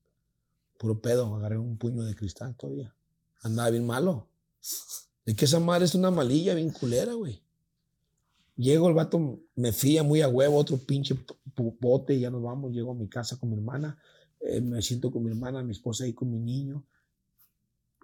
Puro 0.78 1.00
pedo, 1.00 1.34
agarré 1.36 1.58
un 1.58 1.76
puño 1.76 2.02
de 2.02 2.14
cristal 2.14 2.56
todavía. 2.56 2.94
Andaba 3.42 3.70
bien 3.70 3.86
malo. 3.86 4.28
Es 5.26 5.34
que 5.36 5.44
esa 5.44 5.60
madre 5.60 5.84
es 5.84 5.94
una 5.94 6.10
malilla 6.10 6.54
bien 6.54 6.70
culera, 6.70 7.12
güey. 7.12 7.42
Llego, 8.60 8.88
el 8.88 8.94
vato 8.94 9.40
me 9.56 9.72
fía 9.72 10.02
muy 10.02 10.20
a 10.20 10.28
huevo, 10.28 10.56
otro 10.56 10.76
pinche 10.76 11.16
bote, 11.54 12.14
y 12.14 12.20
ya 12.20 12.30
nos 12.30 12.42
vamos. 12.42 12.72
Llego 12.72 12.92
a 12.92 12.94
mi 12.94 13.08
casa 13.08 13.38
con 13.38 13.50
mi 13.50 13.56
hermana, 13.56 13.98
eh, 14.40 14.60
me 14.60 14.82
siento 14.82 15.10
con 15.10 15.22
mi 15.22 15.30
hermana, 15.30 15.62
mi 15.62 15.72
esposa 15.72 16.04
ahí 16.04 16.12
con 16.12 16.30
mi 16.30 16.38
niño. 16.38 16.84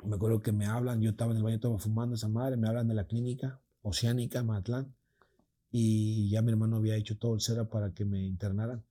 Me 0.05 0.17
acuerdo 0.17 0.41
que 0.41 0.53
me 0.53 0.67
hablan, 0.67 1.01
yo 1.01 1.11
estaba 1.11 1.33
en 1.33 1.39
el 1.39 1.43
baño, 1.43 1.57
estaba 1.57 1.79
fumando 1.79 2.15
esa 2.15 2.29
madre, 2.29 2.57
me 2.57 2.69
hablan 2.69 2.89
de 2.89 2.95
la 2.95 3.07
clínica 3.07 3.61
oceánica, 3.83 4.43
Matlán 4.43 4.95
y 5.71 6.31
ya 6.31 6.41
mi 6.41 6.53
hermano 6.53 6.77
había 6.77 6.97
hecho 6.97 7.19
todo 7.19 7.35
el 7.35 7.41
cera 7.43 7.69
para 7.69 7.93
que 7.93 8.07
me 8.07 8.25
internaran. 8.25 8.83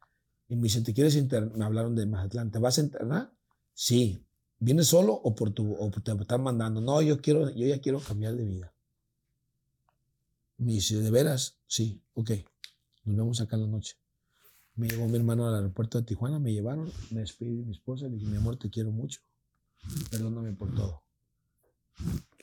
Y 0.47 0.55
me 0.55 0.63
dicen, 0.63 0.84
¿te 0.84 0.93
quieres 0.93 1.16
internar? 1.16 1.57
Me 1.57 1.66
hablaron 1.66 1.95
de 1.95 2.05
Mazatlán, 2.05 2.51
¿te 2.51 2.59
vas 2.59 2.78
a 2.78 2.82
internar? 2.82 3.34
Sí. 3.74 4.24
¿Vienes 4.59 4.88
solo 4.88 5.13
o, 5.13 5.34
por 5.34 5.51
tu, 5.51 5.74
o 5.74 5.89
te 5.89 6.11
están 6.11 6.43
mandando? 6.43 6.82
No, 6.82 7.01
yo, 7.01 7.20
quiero, 7.20 7.49
yo 7.49 7.66
ya 7.66 7.82
quiero 7.82 7.99
cambiar 7.99 8.36
de 8.36 8.45
vida. 8.45 8.74
Me 10.58 10.74
dice, 10.74 10.99
¿de 10.99 11.12
veras? 11.12 11.58
Sí, 11.68 12.01
ok. 12.14 12.32
Nos 13.03 13.16
vemos 13.16 13.41
acá 13.41 13.56
en 13.56 13.64
la 13.64 13.68
noche. 13.68 13.95
Me 14.76 14.88
llevó 14.88 15.08
mi 15.08 15.18
hermano 15.18 15.47
al 15.47 15.56
aeropuerto 15.56 15.99
de 15.99 16.06
Tijuana, 16.06 16.39
me 16.39 16.51
llevaron, 16.51 16.91
me 17.12 17.22
despedí 17.22 17.56
de 17.56 17.64
mi 17.64 17.72
esposa, 17.72 18.08
le 18.08 18.16
dije, 18.16 18.26
mi 18.28 18.38
amor, 18.38 18.58
te 18.58 18.70
quiero 18.70 18.91
mucho. 18.91 19.22
Perdóname 20.12 20.53
por 20.53 20.74
todo. 20.76 21.03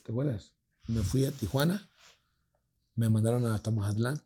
¿Te 0.03 0.13
acuerdas? 0.13 0.53
Me 0.87 1.03
fui 1.03 1.25
a 1.27 1.33
Tijuana, 1.33 1.91
me 2.95 3.09
mandaron 3.11 3.45
hasta 3.47 3.71
Mazatlán 3.71 4.23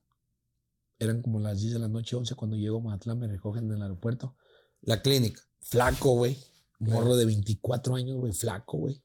eran 0.99 1.23
como 1.23 1.41
las 1.41 1.61
10 1.61 1.75
de 1.75 1.79
la 1.79 1.89
noche, 1.89 2.17
11, 2.17 2.35
cuando 2.35 2.57
llego 2.57 2.79
a 2.79 2.83
Mazatlán, 2.83 3.19
me 3.19 3.29
recogen 3.29 3.65
en 3.65 3.73
el 3.73 3.83
aeropuerto. 3.83 4.37
La 4.83 5.03
clínica. 5.03 5.43
Flaco, 5.61 6.13
güey. 6.15 6.39
Morro 6.79 7.17
de 7.17 7.27
24 7.27 7.97
años, 7.97 8.17
güey, 8.19 8.33
flaco, 8.33 8.79
güey. 8.79 9.03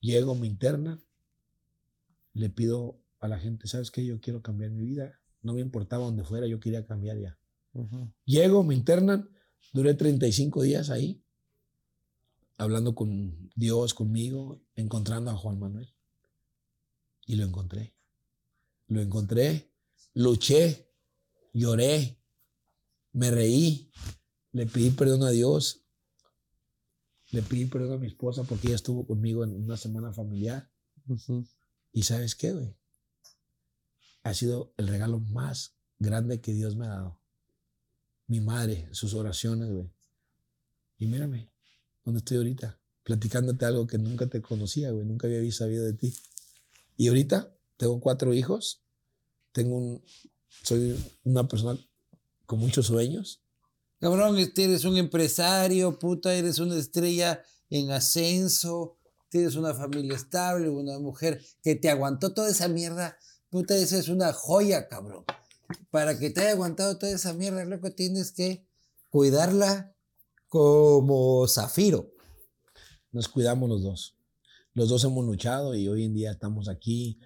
Llego, 0.00 0.34
me 0.34 0.46
interna. 0.46 0.98
Le 2.32 2.50
pido 2.50 3.00
a 3.24 3.28
la 3.28 3.38
gente, 3.38 3.66
¿sabes 3.66 3.90
qué? 3.90 4.04
Yo 4.04 4.20
quiero 4.20 4.42
cambiar 4.42 4.70
mi 4.70 4.84
vida. 4.84 5.18
No 5.40 5.54
me 5.54 5.62
importaba 5.62 6.04
dónde 6.04 6.24
fuera, 6.24 6.46
yo 6.46 6.60
quería 6.60 6.86
cambiar 6.86 7.18
ya. 7.18 7.38
Llego, 8.26 8.62
me 8.62 8.74
internan. 8.74 9.30
Duré 9.72 9.94
35 9.94 10.62
días 10.62 10.90
ahí, 10.90 11.24
hablando 12.58 12.94
con 12.94 13.50
Dios, 13.56 13.94
conmigo, 13.94 14.62
encontrando 14.74 15.30
a 15.30 15.36
Juan 15.36 15.58
Manuel. 15.58 15.88
Y 17.26 17.36
lo 17.36 17.44
encontré. 17.44 17.94
Lo 18.88 19.00
encontré, 19.00 19.72
luché, 20.12 20.90
lloré, 21.54 22.20
me 23.12 23.30
reí, 23.30 23.90
le 24.52 24.66
pedí 24.66 24.90
perdón 24.90 25.22
a 25.22 25.30
Dios, 25.30 25.82
le 27.30 27.40
pedí 27.40 27.64
perdón 27.64 27.94
a 27.94 27.98
mi 27.98 28.08
esposa 28.08 28.44
porque 28.44 28.66
ella 28.66 28.76
estuvo 28.76 29.06
conmigo 29.06 29.44
en 29.44 29.56
una 29.56 29.78
semana 29.78 30.12
familiar. 30.12 30.70
Y 31.90 32.02
sabes 32.02 32.34
qué, 32.34 32.52
güey? 32.52 32.76
Ha 34.24 34.34
sido 34.34 34.74
el 34.76 34.88
regalo 34.88 35.20
más 35.20 35.76
grande 36.00 36.40
que 36.40 36.52
Dios 36.52 36.74
me 36.74 36.86
ha 36.86 36.90
dado. 36.90 37.20
Mi 38.26 38.40
madre, 38.40 38.88
sus 38.90 39.14
oraciones, 39.14 39.70
güey. 39.70 39.88
Y 40.98 41.06
mírame, 41.06 41.50
¿dónde 42.04 42.18
estoy 42.18 42.38
ahorita? 42.38 42.80
Platicándote 43.04 43.64
algo 43.66 43.86
que 43.86 43.98
nunca 43.98 44.26
te 44.26 44.42
conocía, 44.42 44.90
güey. 44.90 45.06
Nunca 45.06 45.28
había 45.28 45.52
sabido 45.52 45.84
de 45.84 45.92
ti. 45.92 46.14
Y 46.96 47.08
ahorita 47.08 47.54
tengo 47.76 48.00
cuatro 48.00 48.34
hijos. 48.34 48.82
Tengo 49.52 49.76
un, 49.76 50.04
soy 50.62 50.96
una 51.24 51.46
persona 51.46 51.78
con 52.46 52.58
muchos 52.58 52.86
sueños. 52.86 53.40
Cabrón, 54.00 54.38
este, 54.38 54.64
eres 54.64 54.84
un 54.84 54.96
empresario, 54.96 55.98
puta, 55.98 56.34
eres 56.34 56.58
una 56.58 56.76
estrella 56.76 57.42
en 57.70 57.90
ascenso, 57.90 58.98
tienes 59.28 59.56
una 59.56 59.74
familia 59.74 60.14
estable, 60.14 60.68
una 60.68 60.98
mujer 60.98 61.42
que 61.62 61.74
te 61.74 61.90
aguantó 61.90 62.32
toda 62.34 62.50
esa 62.50 62.68
mierda. 62.68 63.18
Puta, 63.54 63.76
esa 63.76 63.98
es 64.00 64.08
una 64.08 64.32
joya, 64.32 64.88
cabrón. 64.88 65.24
Para 65.92 66.18
que 66.18 66.30
te 66.30 66.40
haya 66.40 66.50
aguantado 66.50 66.98
toda 66.98 67.12
esa 67.12 67.34
mierda, 67.34 67.64
loco, 67.64 67.92
tienes 67.92 68.32
que 68.32 68.66
cuidarla 69.10 69.94
como 70.48 71.46
zafiro. 71.46 72.10
Nos 73.12 73.28
cuidamos 73.28 73.68
los 73.68 73.84
dos. 73.84 74.18
Los 74.72 74.88
dos 74.88 75.04
hemos 75.04 75.24
luchado 75.24 75.76
y 75.76 75.86
hoy 75.86 76.02
en 76.02 76.14
día 76.14 76.32
estamos 76.32 76.68
aquí. 76.68 77.20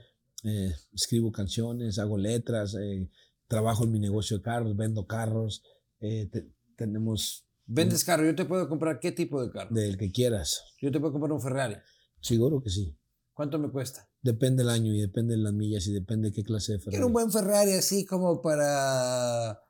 Eh, 0.44 0.74
escribo 0.92 1.32
canciones, 1.32 1.98
hago 1.98 2.18
letras, 2.18 2.74
eh, 2.74 3.08
trabajo 3.46 3.84
en 3.84 3.92
mi 3.92 3.98
negocio 3.98 4.36
de 4.36 4.42
carros, 4.42 4.76
vendo 4.76 5.06
carros, 5.06 5.62
eh, 6.00 6.28
tenemos... 6.76 7.46
¿Vendes 7.64 8.04
carro? 8.04 8.26
¿Yo 8.26 8.34
te 8.34 8.44
puedo 8.44 8.68
comprar 8.68 9.00
qué 9.00 9.12
tipo 9.12 9.42
de 9.42 9.50
carro? 9.50 9.74
Del 9.74 9.96
que 9.96 10.12
quieras. 10.12 10.62
¿Yo 10.78 10.92
te 10.92 11.00
puedo 11.00 11.12
comprar 11.14 11.32
un 11.32 11.40
Ferrari? 11.40 11.76
Seguro 12.20 12.62
que 12.62 12.68
sí. 12.68 12.94
¿Cuánto 13.38 13.56
me 13.60 13.70
cuesta? 13.70 14.10
Depende 14.20 14.64
del 14.64 14.70
año 14.70 14.92
y 14.92 15.00
depende 15.00 15.36
de 15.36 15.40
las 15.40 15.52
millas 15.52 15.86
y 15.86 15.92
depende 15.92 16.30
de 16.30 16.34
qué 16.34 16.42
clase 16.42 16.72
de 16.72 16.78
Ferrari. 16.80 16.96
Quiero 16.96 17.06
un 17.06 17.12
buen 17.12 17.30
Ferrari 17.30 17.70
así 17.74 18.04
como 18.04 18.42
para, 18.42 19.62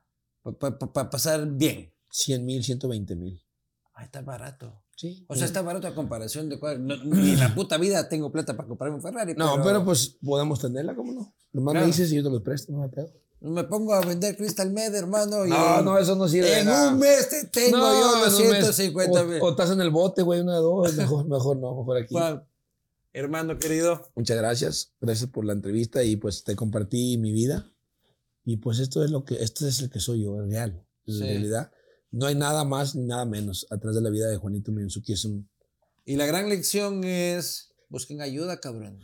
para, 0.59 1.09
pasar 1.11 1.45
bien. 1.51 1.93
100 2.09 2.45
mil, 2.47 2.63
120 2.63 3.15
mil. 3.15 3.45
Ah, 3.93 4.05
está 4.05 4.23
barato. 4.23 4.81
Sí. 4.95 5.23
O 5.29 5.35
sea, 5.35 5.45
está 5.45 5.61
barato 5.61 5.85
a 5.85 5.93
comparación 5.93 6.49
de 6.49 6.59
cuál. 6.59 6.83
ni 7.05 7.33
en 7.33 7.39
la 7.39 7.53
puta 7.53 7.77
vida 7.77 8.09
tengo 8.09 8.31
plata 8.31 8.57
para 8.57 8.67
comprarme 8.67 8.95
un 8.95 9.03
Ferrari. 9.03 9.35
No, 9.37 9.61
pero, 9.63 9.85
pues 9.85 10.17
podemos 10.19 10.59
tenerla, 10.59 10.95
¿cómo 10.95 11.13
no? 11.13 11.35
Nomás 11.53 11.75
me 11.75 11.85
dices 11.85 12.11
y 12.11 12.15
yo 12.15 12.23
te 12.23 12.31
lo 12.31 12.43
presto, 12.43 12.71
no 12.71 12.79
me 12.79 12.89
pedo. 12.89 13.13
Me 13.39 13.65
pongo 13.65 13.93
a 13.93 14.01
vender 14.01 14.35
Crystal 14.35 14.71
Med, 14.71 14.95
hermano. 14.95 15.45
no, 15.45 15.81
no, 15.83 15.99
eso 15.99 16.15
no 16.15 16.27
sirve. 16.27 16.61
En 16.61 16.69
un 16.69 16.97
mes 16.97 17.29
te 17.29 17.45
tengo 17.45 17.77
yo 17.77 18.25
los 18.25 18.35
150 18.35 19.23
mil. 19.25 19.39
O, 19.43 19.51
estás 19.51 19.69
en 19.69 19.79
el 19.79 19.91
bote, 19.91 20.23
güey, 20.23 20.41
una 20.41 20.55
dos. 20.55 20.95
Mejor, 20.95 21.27
mejor 21.27 21.57
no, 21.57 21.75
mejor 21.75 21.97
aquí. 21.97 22.15
Hermano 23.13 23.57
querido. 23.57 24.11
Muchas 24.15 24.37
gracias. 24.37 24.93
Gracias 24.99 25.29
por 25.29 25.45
la 25.45 25.53
entrevista 25.53 26.03
y 26.03 26.15
pues 26.15 26.43
te 26.43 26.55
compartí 26.55 27.17
mi 27.17 27.31
vida. 27.31 27.71
Y 28.45 28.57
pues 28.57 28.79
esto 28.79 29.03
es 29.03 29.11
lo 29.11 29.25
que, 29.25 29.35
esto 29.35 29.67
es 29.67 29.79
el 29.81 29.89
que 29.89 29.99
soy 29.99 30.23
yo, 30.23 30.39
el 30.39 30.49
real. 30.49 30.85
En 31.05 31.19
realidad. 31.19 31.71
No 32.11 32.25
hay 32.25 32.35
nada 32.35 32.63
más 32.63 32.95
ni 32.95 33.05
nada 33.05 33.25
menos 33.25 33.67
atrás 33.69 33.95
de 33.95 34.01
la 34.01 34.09
vida 34.09 34.27
de 34.27 34.37
Juanito 34.37 34.71
Miyuzuki. 34.71 35.13
Es 35.13 35.25
un... 35.25 35.49
Y 36.05 36.15
la 36.15 36.25
gran 36.25 36.49
lección 36.49 37.03
es, 37.03 37.73
busquen 37.89 38.21
ayuda, 38.21 38.59
cabrón. 38.59 38.99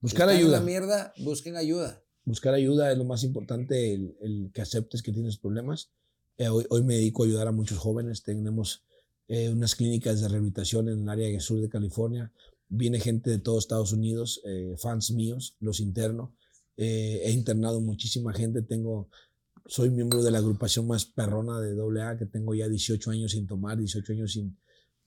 Buscar 0.00 0.28
ayuda. 0.28 0.46
En 0.46 0.52
la 0.52 0.60
mierda, 0.60 1.12
busquen 1.18 1.56
ayuda 1.56 2.02
buscar 2.26 2.54
ayuda 2.54 2.92
es 2.92 2.98
lo 2.98 3.04
más 3.04 3.24
importante, 3.24 3.94
el, 3.94 4.50
que 4.52 4.60
aceptes 4.60 5.02
que 5.02 5.12
tienes 5.12 5.38
problemas. 5.38 5.90
Eh, 6.36 6.48
hoy, 6.48 6.66
hoy, 6.68 6.82
me 6.82 6.94
dedico 6.94 7.22
a 7.22 7.26
ayudar 7.26 7.48
a 7.48 7.52
muchos 7.52 7.78
jóvenes. 7.78 8.22
Tenemos 8.22 8.82
eh, 9.28 9.48
unas 9.48 9.74
clínicas 9.74 10.20
de 10.20 10.28
rehabilitación 10.28 10.90
en 10.90 11.00
el 11.00 11.08
área 11.08 11.28
del 11.28 11.40
sur 11.40 11.60
de 11.60 11.70
California. 11.70 12.30
Viene 12.68 13.00
gente 13.00 13.30
de 13.30 13.38
todos 13.38 13.64
Estados 13.64 13.92
Unidos, 13.92 14.40
eh, 14.44 14.74
fans 14.78 15.10
míos, 15.10 15.56
los 15.60 15.80
internos. 15.80 16.30
he 16.76 17.30
internado 17.30 17.80
muchísima 17.80 18.32
gente. 18.32 18.62
Tengo, 18.62 19.08
soy 19.66 19.90
miembro 19.90 20.22
de 20.22 20.30
la 20.30 20.38
agrupación 20.38 20.86
más 20.86 21.06
perrona 21.06 21.60
de 21.60 21.74
AA, 21.80 22.18
que 22.18 22.26
tengo 22.26 22.54
ya 22.54 22.68
18 22.68 23.10
años 23.10 23.32
sin 23.32 23.46
tomar, 23.46 23.78
18 23.78 24.12
años 24.12 24.32
sin, 24.32 24.58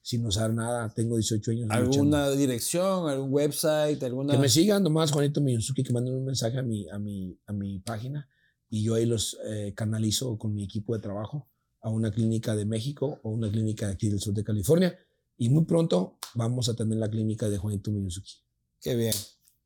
sin 0.02 0.26
usar 0.26 0.52
nada. 0.52 0.92
Tengo 0.94 1.16
18 1.16 1.50
años. 1.52 1.70
¿Alguna 1.70 2.30
dirección, 2.30 3.08
algún 3.08 3.32
website? 3.32 4.02
Alguna... 4.02 4.32
Que 4.32 4.38
me 4.38 4.48
sigan 4.48 4.82
nomás, 4.82 5.12
Juanito 5.12 5.40
Miyuzuki, 5.40 5.84
que 5.84 5.92
manden 5.92 6.14
un 6.14 6.24
mensaje 6.24 6.58
a 6.58 6.62
mi, 6.62 6.88
a 6.88 6.98
mi, 6.98 7.38
a 7.46 7.52
mi 7.52 7.78
página 7.78 8.28
y 8.70 8.84
yo 8.84 8.94
ahí 8.94 9.04
los 9.04 9.36
eh, 9.44 9.74
canalizo 9.74 10.38
con 10.38 10.54
mi 10.54 10.62
equipo 10.62 10.94
de 10.94 11.02
trabajo 11.02 11.48
a 11.82 11.90
una 11.90 12.10
clínica 12.12 12.54
de 12.54 12.64
México 12.64 13.18
o 13.22 13.30
una 13.30 13.50
clínica 13.50 13.88
aquí 13.88 14.08
del 14.08 14.20
sur 14.20 14.32
de 14.32 14.44
California. 14.44 14.96
Y 15.40 15.48
muy 15.48 15.64
pronto 15.64 16.18
vamos 16.34 16.68
a 16.68 16.76
tener 16.76 16.98
la 16.98 17.08
clínica 17.08 17.48
de 17.48 17.56
Juanito 17.56 17.90
Miyuzuki. 17.90 18.34
Qué 18.80 18.94
bien. 18.94 19.14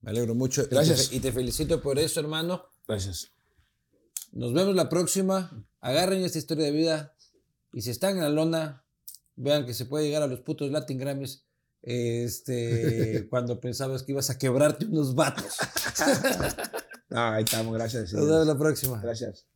Me 0.02 0.10
alegro 0.10 0.34
mucho. 0.34 0.66
Gracias. 0.70 1.12
Y 1.12 1.18
te, 1.18 1.32
felicito 1.32 1.82
por 1.82 1.98
eso, 1.98 2.20
hermano. 2.20 2.62
Gracias. 2.86 3.32
Nos 4.30 4.54
vemos 4.54 4.76
la 4.76 4.88
próxima. 4.88 5.66
Agarren 5.80 6.22
esta 6.22 6.38
historia 6.38 6.66
de 6.66 6.70
vida. 6.70 7.16
Y 7.72 7.82
si 7.82 7.90
están 7.90 8.16
en 8.16 8.22
la 8.22 8.28
lona, 8.28 8.84
Vean 9.36 9.66
que 9.66 9.74
se 9.74 9.86
puede 9.86 10.04
llegar 10.04 10.22
a 10.22 10.28
los 10.28 10.40
putos 10.42 10.70
Latin 10.70 10.96
Grammys 10.96 11.44
este, 11.82 13.26
cuando 13.30 13.60
pensabas 13.60 14.04
que 14.04 14.12
ibas 14.12 14.30
a 14.30 14.38
quebrarte 14.38 14.86
unos 14.86 15.16
vatos. 15.16 15.58
ahí 17.10 17.42
estamos, 17.42 17.74
gracias. 17.74 18.12
Nos 18.12 18.28
vemos 18.28 18.46
la 18.46 18.56
próxima. 18.56 19.00
Gracias. 19.00 19.46